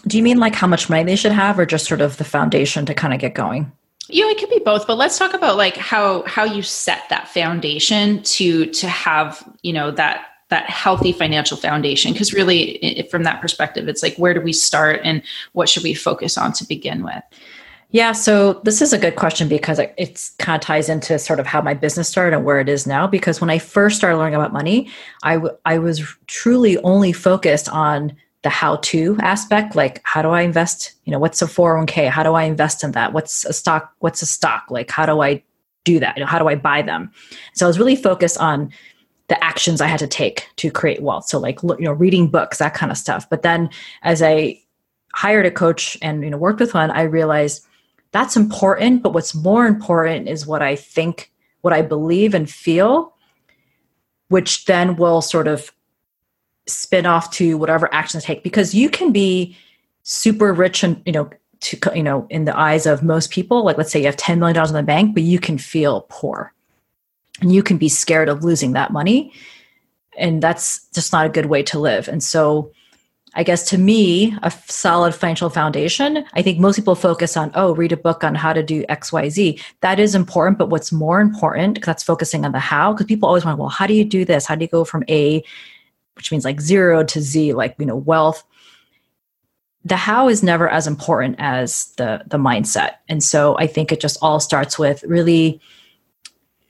do 0.07 0.17
you 0.17 0.23
mean 0.23 0.39
like 0.39 0.55
how 0.55 0.67
much 0.67 0.91
money 0.91 1.05
they 1.05 1.17
should 1.17 1.33
have 1.33 1.59
or 1.59 1.67
just 1.67 1.87
sort 1.87 2.03
of 2.03 2.19
the 2.19 2.25
foundation 2.25 2.85
to 2.87 2.95
kind 2.95 3.15
of 3.15 3.21
get 3.21 3.35
going? 3.35 3.73
You 4.09 4.23
know 4.23 4.31
it 4.31 4.39
could 4.39 4.51
be 4.51 4.61
both 4.65 4.87
but 4.87 4.97
let's 4.97 5.19
talk 5.19 5.35
about 5.35 5.57
like 5.57 5.77
how 5.77 6.23
how 6.23 6.45
you 6.45 6.63
set 6.63 7.09
that 7.11 7.29
foundation 7.29 8.23
to 8.23 8.67
to 8.67 8.89
have 8.89 9.47
you 9.63 9.73
know 9.73 9.91
that 9.91 10.27
that 10.49 10.69
healthy 10.71 11.13
financial 11.13 11.57
foundation. 11.57 12.13
Because 12.13 12.33
really 12.33 12.77
it, 12.77 13.11
from 13.11 13.23
that 13.25 13.41
perspective 13.41 13.89
it's 13.89 14.03
like 14.03 14.17
where 14.17 14.35
do 14.35 14.41
we 14.41 14.53
start 14.53 15.01
and 15.05 15.23
what 15.53 15.69
should 15.69 15.83
we 15.83 15.95
focus 15.95 16.39
on 16.39 16.53
to 16.55 16.67
begin 16.67 17.03
with? 17.05 17.23
Yeah 17.91 18.13
so 18.13 18.55
this 18.65 18.83
is 18.83 18.93
a 18.93 18.99
good 18.99 19.17
question 19.17 19.49
because 19.49 19.79
it 19.79 19.95
it's 19.97 20.31
kind 20.39 20.61
of 20.61 20.65
ties 20.65 20.89
into 20.89 21.19
sort 21.19 21.41
of 21.41 21.47
how 21.47 21.61
my 21.61 21.75
business 21.75 22.09
started 22.09 22.37
and 22.37 22.45
where 22.45 22.61
it 22.61 22.69
is 22.69 22.87
now. 22.87 23.07
Because 23.07 23.41
when 23.41 23.51
i 23.51 23.59
first 23.59 23.97
started 23.97 24.17
learning 24.19 24.35
about 24.35 24.53
money 24.53 24.91
I, 25.23 25.35
w- 25.35 25.57
I 25.65 25.79
was 25.79 26.03
truly 26.27 26.79
only 26.79 27.13
focused 27.13 27.69
on 27.69 28.15
the 28.43 28.49
how 28.49 28.77
to 28.77 29.17
aspect 29.21 29.75
like 29.75 30.01
how 30.05 30.23
do 30.23 30.29
i 30.29 30.43
invest 30.43 30.95
you 31.05 31.11
know 31.11 31.19
what's 31.19 31.43
a 31.43 31.47
401k 31.47 32.09
how 32.09 32.23
do 32.23 32.35
i 32.35 32.45
invest 32.45 32.85
in 32.85 32.93
that? 32.93 33.13
What's 33.13 33.45
a 33.45 33.53
stock 33.53 33.93
what's 33.99 34.23
a 34.23 34.27
stock? 34.27 34.67
Like 34.71 34.91
how 34.91 35.07
do 35.07 35.21
i 35.21 35.43
do 35.85 35.99
that? 36.01 36.17
You 36.17 36.23
know 36.23 36.29
how 36.29 36.39
do 36.39 36.49
i 36.49 36.55
buy 36.55 36.83
them? 36.83 37.11
So 37.55 37.67
i 37.67 37.69
was 37.69 37.79
really 37.79 37.97
focused 37.97 38.39
on 38.39 38.73
the 39.29 39.43
actions 39.45 39.81
i 39.81 39.87
had 39.87 39.99
to 39.99 40.07
take 40.07 40.49
to 40.57 40.71
create 40.71 41.03
wealth. 41.03 41.27
So 41.27 41.39
like 41.39 41.63
you 41.63 41.77
know 41.81 41.93
reading 41.93 42.29
books 42.29 42.59
that 42.59 42.75
kind 42.75 42.93
of 42.93 42.99
stuff. 42.99 43.29
But 43.29 43.43
then 43.43 43.71
as 44.03 44.23
i 44.23 44.61
hired 45.15 45.47
a 45.47 45.51
coach 45.51 45.99
and 46.03 46.23
you 46.23 46.31
know 46.31 46.37
worked 46.37 46.61
with 46.61 46.75
one 46.75 46.91
i 46.91 47.03
realized 47.03 47.67
that's 48.13 48.37
important 48.37 49.03
but 49.03 49.13
what's 49.13 49.35
more 49.35 49.67
important 49.67 50.29
is 50.29 50.47
what 50.47 50.63
i 50.63 50.77
think 50.77 51.33
what 51.63 51.73
i 51.73 51.83
believe 51.83 52.35
and 52.35 52.51
feel 52.51 53.15
which 54.29 54.67
then 54.67 54.97
will 54.97 55.23
sort 55.23 55.49
of 55.49 55.73
spin 56.69 57.07
off 57.07 57.31
to 57.33 57.57
whatever 57.57 57.93
action 57.93 58.21
to 58.21 58.27
take 58.27 58.43
because 58.43 58.75
you 58.75 58.89
can 58.89 59.13
be 59.13 59.57
super 60.03 60.53
rich 60.53 60.83
and 60.83 61.03
you 61.05 61.13
know 61.13 61.31
to 61.61 61.79
you 61.95 62.03
know 62.03 62.27
in 62.31 62.45
the 62.45 62.59
eyes 62.59 62.87
of 62.87 63.03
most 63.03 63.31
people 63.31 63.65
like 63.65 63.77
let's 63.77 63.91
say 63.91 63.99
you 63.99 64.07
have 64.07 64.17
10 64.17 64.39
million 64.39 64.55
dollars 64.55 64.71
in 64.71 64.77
the 64.77 64.83
bank 64.83 65.15
but 65.15 65.23
you 65.23 65.39
can 65.39 65.59
feel 65.59 66.07
poor. 66.09 66.53
And 67.41 67.53
you 67.53 67.63
can 67.63 67.79
be 67.79 67.89
scared 67.89 68.29
of 68.29 68.43
losing 68.43 68.73
that 68.73 68.93
money 68.93 69.33
and 70.17 70.43
that's 70.43 70.87
just 70.89 71.13
not 71.13 71.27
a 71.27 71.29
good 71.29 71.47
way 71.47 71.63
to 71.65 71.79
live. 71.79 72.09
And 72.09 72.23
so 72.23 72.73
i 73.35 73.43
guess 73.43 73.69
to 73.69 73.77
me 73.77 74.35
a 74.43 74.51
solid 74.69 75.15
financial 75.15 75.51
foundation 75.51 76.25
i 76.33 76.41
think 76.41 76.59
most 76.59 76.77
people 76.77 76.95
focus 76.95 77.37
on 77.37 77.51
oh 77.55 77.75
read 77.75 77.93
a 77.93 77.97
book 77.97 78.25
on 78.25 78.35
how 78.35 78.55
to 78.55 78.63
do 78.63 78.83
xyz 78.87 79.63
that 79.83 80.01
is 80.01 80.15
important 80.15 80.57
but 80.57 80.71
what's 80.71 80.91
more 80.91 81.21
important 81.21 81.85
that's 81.85 82.03
focusing 82.03 82.47
on 82.47 82.53
the 82.53 82.59
how 82.59 82.91
because 82.91 83.05
people 83.05 83.29
always 83.29 83.45
want 83.45 83.59
well 83.59 83.69
how 83.69 83.87
do 83.87 83.93
you 83.93 84.03
do 84.03 84.25
this? 84.25 84.47
How 84.47 84.55
do 84.55 84.65
you 84.65 84.69
go 84.69 84.83
from 84.83 85.05
a 85.11 85.45
which 86.19 86.31
means 86.31 86.45
like 86.45 86.61
zero 86.61 87.03
to 87.03 87.23
z 87.23 87.55
like 87.55 87.75
you 87.79 87.87
know 87.87 87.97
wealth 87.97 88.45
the 89.85 89.97
how 89.97 90.29
is 90.29 90.43
never 90.43 90.69
as 90.69 90.87
important 90.87 91.37
as 91.39 91.87
the 91.97 92.23
the 92.27 92.37
mindset. 92.37 92.95
And 93.09 93.23
so 93.23 93.57
i 93.59 93.67
think 93.67 93.91
it 93.91 94.01
just 94.01 94.19
all 94.23 94.41
starts 94.41 94.79
with 94.79 95.03
really 95.05 95.61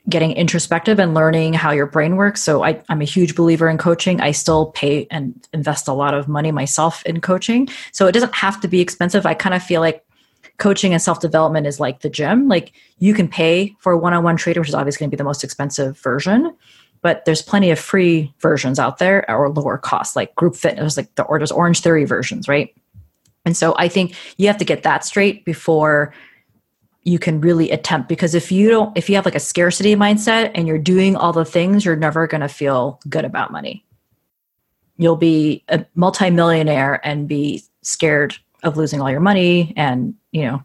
getting 0.08 0.32
introspective 0.32 0.98
and 0.98 1.12
learning 1.12 1.52
how 1.52 1.70
your 1.70 1.84
brain 1.84 2.16
works. 2.16 2.42
So 2.42 2.64
I, 2.64 2.82
i'm 2.88 3.00
a 3.00 3.04
huge 3.04 3.34
believer 3.34 3.68
in 3.68 3.78
coaching. 3.78 4.20
I 4.20 4.30
still 4.30 4.66
pay 4.66 5.06
and 5.10 5.46
invest 5.52 5.88
a 5.88 5.92
lot 5.92 6.14
of 6.14 6.28
money 6.28 6.52
myself 6.52 7.04
in 7.04 7.20
coaching. 7.20 7.68
So 7.92 8.06
it 8.06 8.12
doesn't 8.12 8.34
have 8.34 8.60
to 8.60 8.68
be 8.68 8.80
expensive. 8.80 9.26
I 9.26 9.34
kind 9.34 9.54
of 9.54 9.62
feel 9.62 9.80
like 9.80 10.04
coaching 10.58 10.92
and 10.92 11.00
self-development 11.00 11.66
is 11.66 11.78
like 11.78 12.00
the 12.00 12.10
gym. 12.10 12.48
Like 12.48 12.72
you 12.98 13.14
can 13.14 13.28
pay 13.28 13.76
for 13.78 13.92
a 13.92 13.98
one-on-one 13.98 14.36
trader 14.36 14.60
which 14.60 14.68
is 14.68 14.74
obviously 14.74 15.00
going 15.00 15.10
to 15.10 15.16
be 15.16 15.18
the 15.18 15.24
most 15.24 15.44
expensive 15.44 15.98
version 15.98 16.54
but 17.02 17.24
there's 17.24 17.42
plenty 17.42 17.70
of 17.70 17.78
free 17.78 18.32
versions 18.40 18.78
out 18.78 18.98
there 18.98 19.28
or 19.30 19.48
lower 19.50 19.78
cost 19.78 20.16
like 20.16 20.34
group 20.34 20.56
fitness 20.56 20.96
like 20.96 21.14
the 21.14 21.22
or 21.24 21.38
there's 21.38 21.52
Orangetheory 21.52 22.06
versions 22.06 22.48
right? 22.48 22.74
And 23.44 23.56
so 23.56 23.74
I 23.78 23.88
think 23.88 24.14
you 24.36 24.46
have 24.48 24.58
to 24.58 24.64
get 24.64 24.82
that 24.82 25.04
straight 25.04 25.44
before 25.44 26.12
you 27.04 27.18
can 27.18 27.40
really 27.40 27.70
attempt 27.70 28.08
because 28.08 28.34
if 28.34 28.52
you 28.52 28.68
don't 28.68 28.96
if 28.96 29.08
you 29.08 29.14
have 29.14 29.24
like 29.24 29.34
a 29.34 29.40
scarcity 29.40 29.96
mindset 29.96 30.50
and 30.54 30.68
you're 30.68 30.78
doing 30.78 31.16
all 31.16 31.32
the 31.32 31.44
things 31.44 31.84
you're 31.84 31.96
never 31.96 32.26
going 32.26 32.42
to 32.42 32.48
feel 32.48 33.00
good 33.08 33.24
about 33.24 33.50
money. 33.50 33.84
You'll 34.96 35.16
be 35.16 35.62
a 35.68 35.86
multimillionaire 35.94 37.00
and 37.06 37.28
be 37.28 37.62
scared 37.82 38.36
of 38.64 38.76
losing 38.76 39.00
all 39.00 39.10
your 39.10 39.20
money 39.20 39.72
and 39.76 40.14
you 40.32 40.42
know 40.42 40.62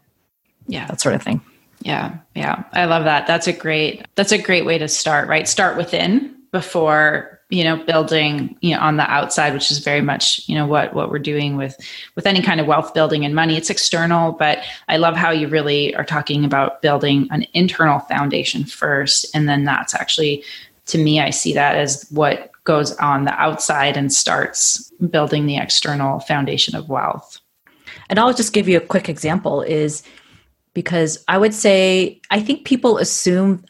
yeah. 0.66 0.86
that 0.86 1.00
sort 1.00 1.14
of 1.14 1.22
thing 1.22 1.40
yeah 1.84 2.18
yeah. 2.34 2.64
I 2.72 2.86
love 2.86 3.04
that. 3.04 3.26
That's 3.26 3.46
a 3.46 3.52
great 3.52 4.06
that's 4.16 4.32
a 4.32 4.38
great 4.38 4.66
way 4.66 4.78
to 4.78 4.88
start 4.88 5.28
right? 5.28 5.48
Start 5.48 5.76
within 5.76 6.34
before 6.50 7.40
you 7.50 7.62
know 7.62 7.76
building 7.84 8.56
you 8.60 8.74
know 8.74 8.80
on 8.80 8.96
the 8.96 9.08
outside 9.10 9.52
which 9.52 9.70
is 9.70 9.78
very 9.78 10.00
much 10.00 10.48
you 10.48 10.54
know 10.54 10.66
what 10.66 10.94
what 10.94 11.10
we're 11.10 11.18
doing 11.18 11.56
with 11.56 11.76
with 12.16 12.26
any 12.26 12.40
kind 12.40 12.60
of 12.60 12.66
wealth 12.66 12.94
building 12.94 13.24
and 13.24 13.34
money. 13.34 13.56
It's 13.56 13.70
external 13.70 14.32
but 14.32 14.60
i 14.88 14.96
love 14.96 15.14
how 15.14 15.30
you 15.30 15.46
really 15.46 15.94
are 15.94 16.04
talking 16.04 16.44
about 16.44 16.80
building 16.80 17.28
an 17.30 17.44
internal 17.52 17.98
foundation 18.00 18.64
first 18.64 19.26
and 19.34 19.48
then 19.48 19.64
that's 19.64 19.94
actually 19.94 20.42
to 20.86 20.98
me 20.98 21.20
i 21.20 21.30
see 21.30 21.52
that 21.52 21.76
as 21.76 22.08
what 22.10 22.50
goes 22.64 22.96
on 22.96 23.24
the 23.24 23.32
outside 23.32 23.96
and 23.96 24.12
starts 24.12 24.90
building 25.10 25.46
the 25.46 25.58
external 25.58 26.20
foundation 26.20 26.74
of 26.74 26.88
wealth. 26.88 27.40
And 28.08 28.18
i'll 28.18 28.32
just 28.32 28.54
give 28.54 28.68
you 28.68 28.78
a 28.78 28.80
quick 28.80 29.08
example 29.08 29.60
is 29.60 30.02
because 30.74 31.24
i 31.28 31.38
would 31.38 31.54
say 31.54 32.20
i 32.30 32.40
think 32.40 32.64
people 32.64 32.98
assume 32.98 33.64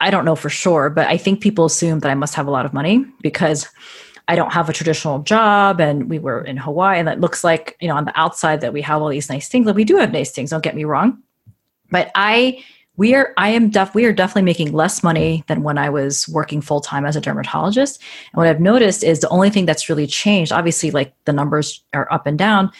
I 0.00 0.10
don't 0.10 0.24
know 0.24 0.36
for 0.36 0.48
sure, 0.48 0.90
but 0.90 1.08
I 1.08 1.16
think 1.16 1.40
people 1.40 1.64
assume 1.64 2.00
that 2.00 2.10
I 2.10 2.14
must 2.14 2.34
have 2.34 2.46
a 2.46 2.50
lot 2.50 2.64
of 2.64 2.72
money 2.72 3.04
because 3.20 3.66
I 4.28 4.36
don't 4.36 4.52
have 4.52 4.68
a 4.68 4.72
traditional 4.72 5.20
job 5.20 5.80
and 5.80 6.08
we 6.08 6.18
were 6.18 6.42
in 6.42 6.56
Hawaii 6.56 6.98
and 6.98 7.08
it 7.08 7.20
looks 7.20 7.42
like, 7.42 7.76
you 7.80 7.88
know, 7.88 7.96
on 7.96 8.04
the 8.04 8.18
outside 8.18 8.60
that 8.60 8.72
we 8.72 8.82
have 8.82 9.02
all 9.02 9.08
these 9.08 9.30
nice 9.30 9.48
things. 9.48 9.66
Like 9.66 9.74
we 9.74 9.84
do 9.84 9.96
have 9.96 10.12
nice 10.12 10.30
things, 10.30 10.50
don't 10.50 10.62
get 10.62 10.76
me 10.76 10.84
wrong. 10.84 11.22
But 11.90 12.10
I 12.14 12.62
we 12.96 13.14
are 13.14 13.32
I 13.38 13.50
am 13.50 13.70
def 13.70 13.94
we 13.94 14.04
are 14.04 14.12
definitely 14.12 14.42
making 14.42 14.72
less 14.72 15.02
money 15.02 15.44
than 15.46 15.62
when 15.62 15.78
I 15.78 15.88
was 15.88 16.28
working 16.28 16.60
full 16.60 16.80
time 16.80 17.06
as 17.06 17.16
a 17.16 17.20
dermatologist. 17.20 18.02
And 18.32 18.38
what 18.38 18.46
I've 18.46 18.60
noticed 18.60 19.02
is 19.02 19.20
the 19.20 19.28
only 19.30 19.50
thing 19.50 19.66
that's 19.66 19.88
really 19.88 20.06
changed, 20.06 20.52
obviously 20.52 20.90
like 20.90 21.14
the 21.24 21.32
numbers 21.32 21.82
are 21.94 22.12
up 22.12 22.26
and 22.26 22.38
down, 22.38 22.70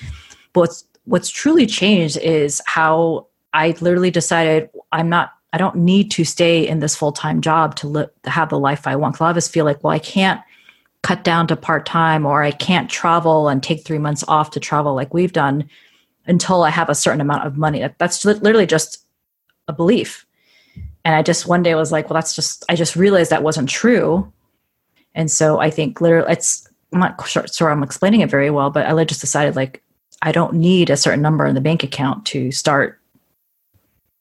but 0.52 0.61
what's 0.61 0.84
what's 1.04 1.30
truly 1.30 1.66
changed 1.66 2.18
is 2.18 2.61
how 2.66 3.28
I 3.53 3.76
literally 3.80 4.11
decided 4.11 4.70
I'm 4.92 5.09
not 5.09 5.32
I 5.53 5.59
don't 5.59 5.76
need 5.76 6.11
to 6.12 6.24
stay 6.24 6.66
in 6.66 6.80
this 6.80 6.94
full 6.94 7.12
time 7.12 7.40
job 7.40 7.74
to, 7.76 7.88
li- 7.88 8.07
to 8.24 8.30
have 8.30 8.51
the 8.51 8.59
life 8.59 8.86
I 8.86 8.96
want. 8.96 9.18
A 9.18 9.22
lot 9.22 9.30
of 9.30 9.36
us 9.36 9.49
feel 9.49 9.64
like, 9.64 9.82
well, 9.82 9.94
I 9.94 9.99
can't 9.99 10.40
cut 11.03 11.24
down 11.24 11.46
to 11.46 11.57
part 11.57 11.86
time 11.86 12.26
or 12.26 12.42
I 12.42 12.51
can't 12.51 12.90
travel 12.90 13.49
and 13.49 13.62
take 13.62 13.84
three 13.84 13.99
months 13.99 14.24
off 14.28 14.51
to 14.51 14.61
travel 14.61 14.94
like 14.94 15.14
we've 15.14 15.32
done 15.32 15.68
until 16.26 16.64
I 16.64 16.70
have 16.70 16.90
a 16.90 16.94
certain 16.94 17.20
amount 17.20 17.46
of 17.46 17.57
money. 17.57 17.88
That's 17.99 18.24
literally 18.24 18.66
just 18.66 19.05
a 19.68 19.72
belief. 19.72 20.26
And 21.05 21.14
I 21.14 21.22
just 21.22 21.46
one 21.46 21.62
day 21.62 21.74
was 21.74 21.92
like, 21.92 22.11
well, 22.11 22.14
that's 22.14 22.34
just, 22.34 22.64
I 22.68 22.74
just 22.74 22.96
realized 22.96 23.30
that 23.30 23.42
wasn't 23.42 23.70
true. 23.70 24.30
And 25.14 25.30
so 25.30 25.59
I 25.61 25.70
think 25.70 26.03
literally, 26.03 26.30
it's, 26.30 26.68
I'm 26.92 27.01
not 27.01 27.26
sure, 27.26 27.46
sure 27.49 27.70
I'm 27.70 27.82
explaining 27.82 28.20
it 28.20 28.30
very 28.30 28.51
well, 28.51 28.68
but 28.68 28.84
I 28.86 29.05
just 29.05 29.22
decided 29.22 29.57
like, 29.57 29.82
I 30.20 30.32
don't 30.32 30.55
need 30.55 30.90
a 30.90 30.96
certain 30.96 31.22
number 31.22 31.46
in 31.46 31.55
the 31.55 31.61
bank 31.62 31.82
account 31.82 32.26
to 32.26 32.51
start 32.51 33.01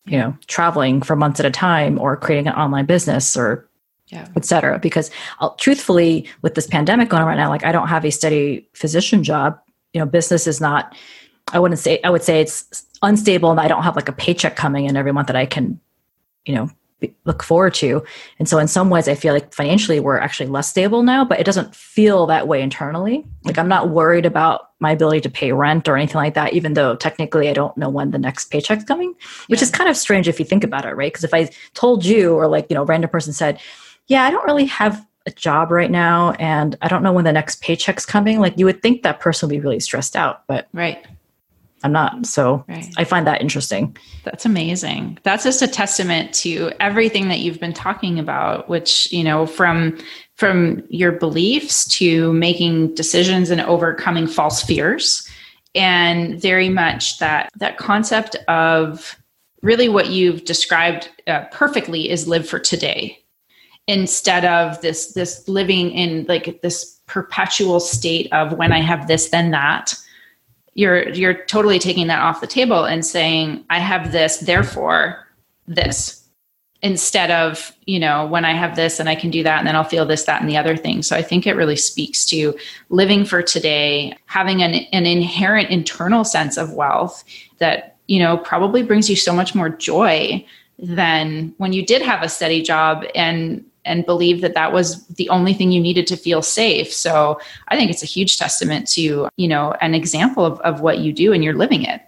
you 0.07 0.17
know 0.17 0.35
traveling 0.47 1.01
for 1.01 1.15
months 1.15 1.39
at 1.39 1.45
a 1.45 1.51
time 1.51 1.99
or 1.99 2.15
creating 2.15 2.47
an 2.47 2.53
online 2.53 2.85
business 2.85 3.35
or 3.35 3.67
yeah. 4.07 4.27
et 4.35 4.45
cetera 4.45 4.79
because 4.79 5.11
I'll, 5.39 5.49
uh, 5.49 5.55
truthfully 5.57 6.27
with 6.41 6.55
this 6.55 6.67
pandemic 6.67 7.09
going 7.09 7.21
on 7.21 7.27
right 7.27 7.37
now 7.37 7.49
like 7.49 7.65
i 7.65 7.71
don't 7.71 7.89
have 7.89 8.05
a 8.05 8.11
steady 8.11 8.67
physician 8.73 9.23
job 9.23 9.59
you 9.93 9.99
know 9.99 10.05
business 10.05 10.47
is 10.47 10.61
not 10.61 10.95
i 11.51 11.59
wouldn't 11.59 11.79
say 11.79 11.99
i 12.03 12.09
would 12.09 12.23
say 12.23 12.41
it's 12.41 12.85
unstable 13.01 13.51
and 13.51 13.59
i 13.59 13.67
don't 13.67 13.83
have 13.83 13.95
like 13.95 14.09
a 14.09 14.13
paycheck 14.13 14.55
coming 14.55 14.85
in 14.85 14.95
every 14.95 15.11
month 15.11 15.27
that 15.27 15.35
i 15.35 15.45
can 15.45 15.79
you 16.45 16.55
know 16.55 16.69
look 17.25 17.43
forward 17.43 17.73
to. 17.75 18.03
And 18.39 18.49
so 18.49 18.57
in 18.57 18.67
some 18.67 18.89
ways 18.89 19.07
I 19.07 19.15
feel 19.15 19.33
like 19.33 19.53
financially 19.53 19.99
we're 19.99 20.17
actually 20.17 20.47
less 20.47 20.67
stable 20.67 21.03
now, 21.03 21.23
but 21.23 21.39
it 21.39 21.45
doesn't 21.45 21.75
feel 21.75 22.25
that 22.27 22.47
way 22.47 22.61
internally. 22.61 23.25
Like 23.43 23.59
I'm 23.59 23.67
not 23.67 23.89
worried 23.89 24.25
about 24.25 24.71
my 24.79 24.91
ability 24.91 25.21
to 25.21 25.29
pay 25.29 25.51
rent 25.51 25.87
or 25.87 25.95
anything 25.95 26.15
like 26.15 26.33
that, 26.33 26.53
even 26.53 26.73
though 26.73 26.95
technically 26.95 27.49
I 27.49 27.53
don't 27.53 27.77
know 27.77 27.89
when 27.89 28.11
the 28.11 28.17
next 28.17 28.45
paycheck's 28.45 28.83
coming, 28.83 29.13
which 29.47 29.59
yeah. 29.59 29.65
is 29.65 29.71
kind 29.71 29.89
of 29.89 29.97
strange 29.97 30.27
if 30.27 30.39
you 30.39 30.45
think 30.45 30.63
about 30.63 30.85
it, 30.85 30.95
right? 30.95 31.11
Because 31.11 31.23
if 31.23 31.33
I 31.33 31.49
told 31.73 32.03
you 32.03 32.33
or 32.33 32.47
like, 32.47 32.67
you 32.69 32.75
know, 32.75 32.83
random 32.83 33.09
person 33.09 33.33
said, 33.33 33.59
yeah, 34.07 34.23
I 34.23 34.31
don't 34.31 34.45
really 34.45 34.65
have 34.65 35.05
a 35.27 35.31
job 35.31 35.71
right 35.71 35.91
now 35.91 36.31
and 36.33 36.77
I 36.81 36.87
don't 36.87 37.03
know 37.03 37.11
when 37.11 37.25
the 37.25 37.33
next 37.33 37.61
paycheck's 37.61 38.05
coming, 38.05 38.39
like 38.39 38.57
you 38.57 38.65
would 38.65 38.81
think 38.81 39.03
that 39.03 39.19
person 39.19 39.47
would 39.47 39.55
be 39.55 39.59
really 39.59 39.79
stressed 39.79 40.15
out, 40.15 40.47
but 40.47 40.67
right 40.73 41.05
I'm 41.83 41.91
not. 41.91 42.25
So 42.25 42.65
right. 42.67 42.87
I 42.97 43.03
find 43.03 43.27
that 43.27 43.41
interesting. 43.41 43.95
That's 44.23 44.45
amazing. 44.45 45.19
That's 45.23 45.43
just 45.43 45.61
a 45.61 45.67
testament 45.67 46.33
to 46.35 46.71
everything 46.79 47.27
that 47.29 47.39
you've 47.39 47.59
been 47.59 47.73
talking 47.73 48.17
about, 48.17 48.67
which, 48.67 49.11
you 49.11 49.23
know, 49.23 49.45
from 49.45 49.97
from 50.35 50.83
your 50.89 51.11
beliefs 51.11 51.87
to 51.97 52.31
making 52.33 52.93
decisions 52.95 53.49
and 53.49 53.61
overcoming 53.61 54.27
false 54.27 54.63
fears 54.63 55.27
and 55.75 56.41
very 56.41 56.69
much 56.69 57.19
that 57.19 57.49
that 57.55 57.77
concept 57.77 58.35
of 58.47 59.17
really 59.61 59.89
what 59.89 60.09
you've 60.09 60.45
described 60.45 61.09
uh, 61.27 61.45
perfectly 61.51 62.09
is 62.09 62.27
live 62.27 62.47
for 62.47 62.59
today 62.59 63.17
instead 63.87 64.45
of 64.45 64.79
this 64.81 65.13
this 65.13 65.47
living 65.47 65.91
in 65.91 66.25
like 66.27 66.61
this 66.61 66.99
perpetual 67.05 67.79
state 67.79 68.31
of 68.33 68.53
when 68.53 68.71
i 68.71 68.81
have 68.81 69.07
this 69.07 69.29
then 69.29 69.51
that 69.51 69.93
you're 70.77 71.09
you're 71.09 71.33
totally 71.33 71.79
taking 71.79 72.07
that 72.07 72.21
off 72.21 72.39
the 72.39 72.47
table 72.47 72.85
and 72.85 73.05
saying 73.05 73.65
i 73.69 73.79
have 73.79 74.13
this 74.13 74.37
therefore 74.37 75.27
this 75.67 76.23
instead 76.83 77.31
of 77.31 77.73
you 77.85 77.99
know 77.99 78.25
when 78.27 78.45
i 78.45 78.53
have 78.53 78.75
this 78.75 78.99
and 78.99 79.09
i 79.09 79.15
can 79.15 79.31
do 79.31 79.43
that 79.43 79.57
and 79.57 79.67
then 79.67 79.75
i'll 79.75 79.83
feel 79.83 80.05
this 80.05 80.23
that 80.23 80.39
and 80.39 80.49
the 80.49 80.55
other 80.55 80.77
thing. 80.77 81.01
So 81.01 81.15
i 81.15 81.21
think 81.21 81.45
it 81.45 81.55
really 81.55 81.75
speaks 81.75 82.23
to 82.27 82.55
living 82.89 83.25
for 83.25 83.41
today 83.41 84.15
having 84.27 84.61
an, 84.61 84.75
an 84.93 85.05
inherent 85.05 85.69
internal 85.69 86.23
sense 86.23 86.57
of 86.57 86.73
wealth 86.73 87.23
that 87.57 87.97
you 88.07 88.19
know 88.19 88.37
probably 88.37 88.83
brings 88.83 89.09
you 89.09 89.15
so 89.15 89.33
much 89.33 89.55
more 89.55 89.69
joy 89.69 90.45
than 90.77 91.55
when 91.57 91.73
you 91.73 91.83
did 91.83 92.03
have 92.03 92.21
a 92.21 92.29
steady 92.29 92.61
job 92.61 93.03
and 93.15 93.65
and 93.87 94.05
believe 94.05 94.41
that 94.41 94.53
that 94.53 94.71
was 94.73 95.05
the 95.07 95.29
only 95.29 95.53
thing 95.53 95.71
you 95.71 95.81
needed 95.81 96.05
to 96.07 96.17
feel 96.17 96.41
safe. 96.41 96.93
So 96.93 97.39
I 97.69 97.75
think 97.75 97.89
it's 97.89 98.03
a 98.03 98.07
huge 98.07 98.37
testament 98.37 98.87
to, 98.89 99.29
you 99.37 99.47
know, 99.47 99.73
an 99.81 99.95
example 99.95 100.45
of, 100.45 100.59
of 100.61 100.81
what 100.81 100.99
you 100.99 101.13
do 101.13 101.33
and 101.33 101.43
you're 101.43 101.53
living 101.53 101.83
it. 101.83 102.01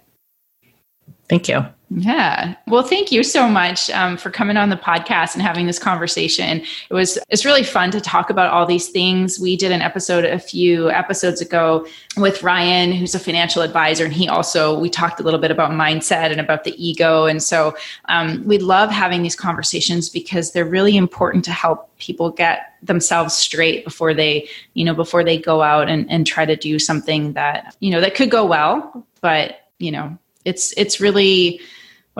Thank 1.28 1.48
you. 1.48 1.64
Yeah. 1.92 2.54
Well, 2.68 2.84
thank 2.84 3.10
you 3.10 3.24
so 3.24 3.48
much 3.48 3.90
um, 3.90 4.16
for 4.16 4.30
coming 4.30 4.56
on 4.56 4.68
the 4.68 4.76
podcast 4.76 5.34
and 5.34 5.42
having 5.42 5.66
this 5.66 5.80
conversation. 5.80 6.60
It 6.88 6.94
was 6.94 7.18
it's 7.30 7.44
really 7.44 7.64
fun 7.64 7.90
to 7.90 8.00
talk 8.00 8.30
about 8.30 8.52
all 8.52 8.64
these 8.64 8.90
things. 8.90 9.40
We 9.40 9.56
did 9.56 9.72
an 9.72 9.82
episode 9.82 10.24
a 10.24 10.38
few 10.38 10.88
episodes 10.92 11.40
ago 11.40 11.84
with 12.16 12.44
Ryan, 12.44 12.92
who's 12.92 13.16
a 13.16 13.18
financial 13.18 13.62
advisor, 13.62 14.04
and 14.04 14.14
he 14.14 14.28
also 14.28 14.78
we 14.78 14.88
talked 14.88 15.18
a 15.18 15.24
little 15.24 15.40
bit 15.40 15.50
about 15.50 15.72
mindset 15.72 16.30
and 16.30 16.38
about 16.38 16.62
the 16.62 16.74
ego. 16.80 17.24
And 17.24 17.42
so 17.42 17.74
um, 18.04 18.44
we 18.44 18.58
love 18.58 18.90
having 18.90 19.24
these 19.24 19.34
conversations 19.34 20.08
because 20.08 20.52
they're 20.52 20.64
really 20.64 20.96
important 20.96 21.44
to 21.46 21.52
help 21.52 21.90
people 21.98 22.30
get 22.30 22.76
themselves 22.84 23.34
straight 23.34 23.84
before 23.84 24.14
they 24.14 24.48
you 24.74 24.84
know 24.84 24.94
before 24.94 25.24
they 25.24 25.36
go 25.36 25.60
out 25.60 25.88
and, 25.88 26.08
and 26.08 26.24
try 26.24 26.46
to 26.46 26.54
do 26.54 26.78
something 26.78 27.32
that 27.32 27.74
you 27.80 27.90
know 27.90 28.00
that 28.00 28.14
could 28.14 28.30
go 28.30 28.44
well, 28.46 29.04
but 29.20 29.68
you 29.80 29.90
know 29.90 30.16
it's 30.44 30.72
it's 30.76 31.00
really 31.00 31.60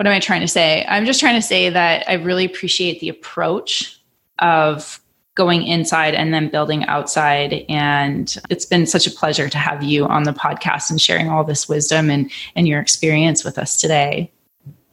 what 0.01 0.07
am 0.07 0.13
I 0.13 0.19
trying 0.19 0.41
to 0.41 0.47
say? 0.47 0.83
I'm 0.89 1.05
just 1.05 1.19
trying 1.19 1.35
to 1.35 1.43
say 1.43 1.69
that 1.69 2.09
I 2.09 2.13
really 2.13 2.43
appreciate 2.43 3.01
the 3.01 3.09
approach 3.09 4.01
of 4.39 4.99
going 5.35 5.61
inside 5.61 6.15
and 6.15 6.33
then 6.33 6.49
building 6.49 6.83
outside. 6.85 7.63
And 7.69 8.35
it's 8.49 8.65
been 8.65 8.87
such 8.87 9.05
a 9.05 9.11
pleasure 9.11 9.47
to 9.47 9.57
have 9.59 9.83
you 9.83 10.07
on 10.07 10.23
the 10.23 10.31
podcast 10.31 10.89
and 10.89 10.99
sharing 10.99 11.29
all 11.29 11.43
this 11.43 11.69
wisdom 11.69 12.09
and, 12.09 12.31
and 12.55 12.67
your 12.67 12.79
experience 12.79 13.43
with 13.43 13.59
us 13.59 13.77
today. 13.77 14.31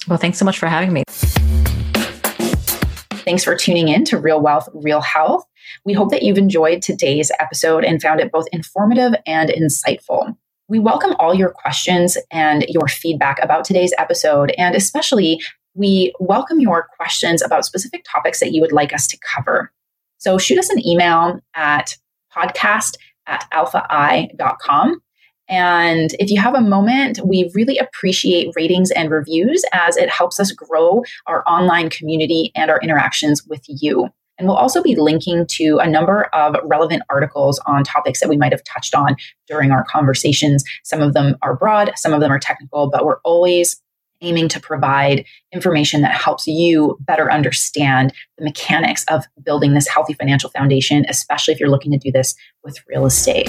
Well, 0.08 0.18
thanks 0.18 0.36
so 0.36 0.44
much 0.44 0.58
for 0.58 0.66
having 0.66 0.92
me. 0.92 1.04
Thanks 3.24 3.44
for 3.44 3.56
tuning 3.56 3.88
in 3.88 4.04
to 4.04 4.18
Real 4.18 4.42
Wealth, 4.42 4.68
Real 4.74 5.00
Health. 5.00 5.42
We 5.86 5.94
hope 5.94 6.10
that 6.10 6.22
you've 6.22 6.36
enjoyed 6.36 6.82
today's 6.82 7.32
episode 7.40 7.82
and 7.82 8.02
found 8.02 8.20
it 8.20 8.30
both 8.30 8.44
informative 8.52 9.14
and 9.24 9.48
insightful. 9.48 10.36
We 10.70 10.78
welcome 10.78 11.16
all 11.18 11.34
your 11.34 11.48
questions 11.48 12.18
and 12.30 12.66
your 12.68 12.88
feedback 12.88 13.42
about 13.42 13.64
today's 13.64 13.94
episode, 13.96 14.52
and 14.58 14.74
especially 14.74 15.40
we 15.72 16.12
welcome 16.20 16.60
your 16.60 16.88
questions 16.94 17.42
about 17.42 17.64
specific 17.64 18.04
topics 18.06 18.40
that 18.40 18.52
you 18.52 18.60
would 18.60 18.72
like 18.72 18.92
us 18.92 19.06
to 19.06 19.18
cover. 19.34 19.72
So 20.18 20.36
shoot 20.36 20.58
us 20.58 20.68
an 20.68 20.86
email 20.86 21.40
at 21.54 21.96
podcast 22.36 22.96
at 23.26 23.46
alphai.com. 23.50 25.00
And 25.48 26.10
if 26.18 26.28
you 26.30 26.38
have 26.38 26.54
a 26.54 26.60
moment, 26.60 27.20
we 27.24 27.50
really 27.54 27.78
appreciate 27.78 28.52
ratings 28.54 28.90
and 28.90 29.10
reviews 29.10 29.64
as 29.72 29.96
it 29.96 30.10
helps 30.10 30.38
us 30.38 30.52
grow 30.52 31.02
our 31.26 31.42
online 31.48 31.88
community 31.88 32.52
and 32.54 32.70
our 32.70 32.78
interactions 32.82 33.42
with 33.46 33.62
you. 33.66 34.10
And 34.38 34.46
we'll 34.46 34.56
also 34.56 34.82
be 34.82 34.94
linking 34.94 35.46
to 35.52 35.78
a 35.78 35.88
number 35.88 36.24
of 36.32 36.56
relevant 36.64 37.02
articles 37.10 37.60
on 37.66 37.84
topics 37.84 38.20
that 38.20 38.28
we 38.28 38.36
might 38.36 38.52
have 38.52 38.62
touched 38.64 38.94
on 38.94 39.16
during 39.46 39.70
our 39.70 39.84
conversations. 39.84 40.64
Some 40.84 41.02
of 41.02 41.14
them 41.14 41.36
are 41.42 41.56
broad, 41.56 41.92
some 41.96 42.14
of 42.14 42.20
them 42.20 42.30
are 42.30 42.38
technical, 42.38 42.88
but 42.90 43.04
we're 43.04 43.20
always 43.24 43.80
aiming 44.20 44.48
to 44.48 44.60
provide 44.60 45.24
information 45.52 46.02
that 46.02 46.12
helps 46.12 46.46
you 46.46 46.96
better 47.00 47.30
understand 47.30 48.12
the 48.36 48.44
mechanics 48.44 49.04
of 49.08 49.24
building 49.44 49.74
this 49.74 49.86
healthy 49.88 50.12
financial 50.14 50.50
foundation, 50.50 51.04
especially 51.08 51.54
if 51.54 51.60
you're 51.60 51.70
looking 51.70 51.92
to 51.92 51.98
do 51.98 52.10
this 52.10 52.34
with 52.64 52.78
real 52.88 53.06
estate. 53.06 53.48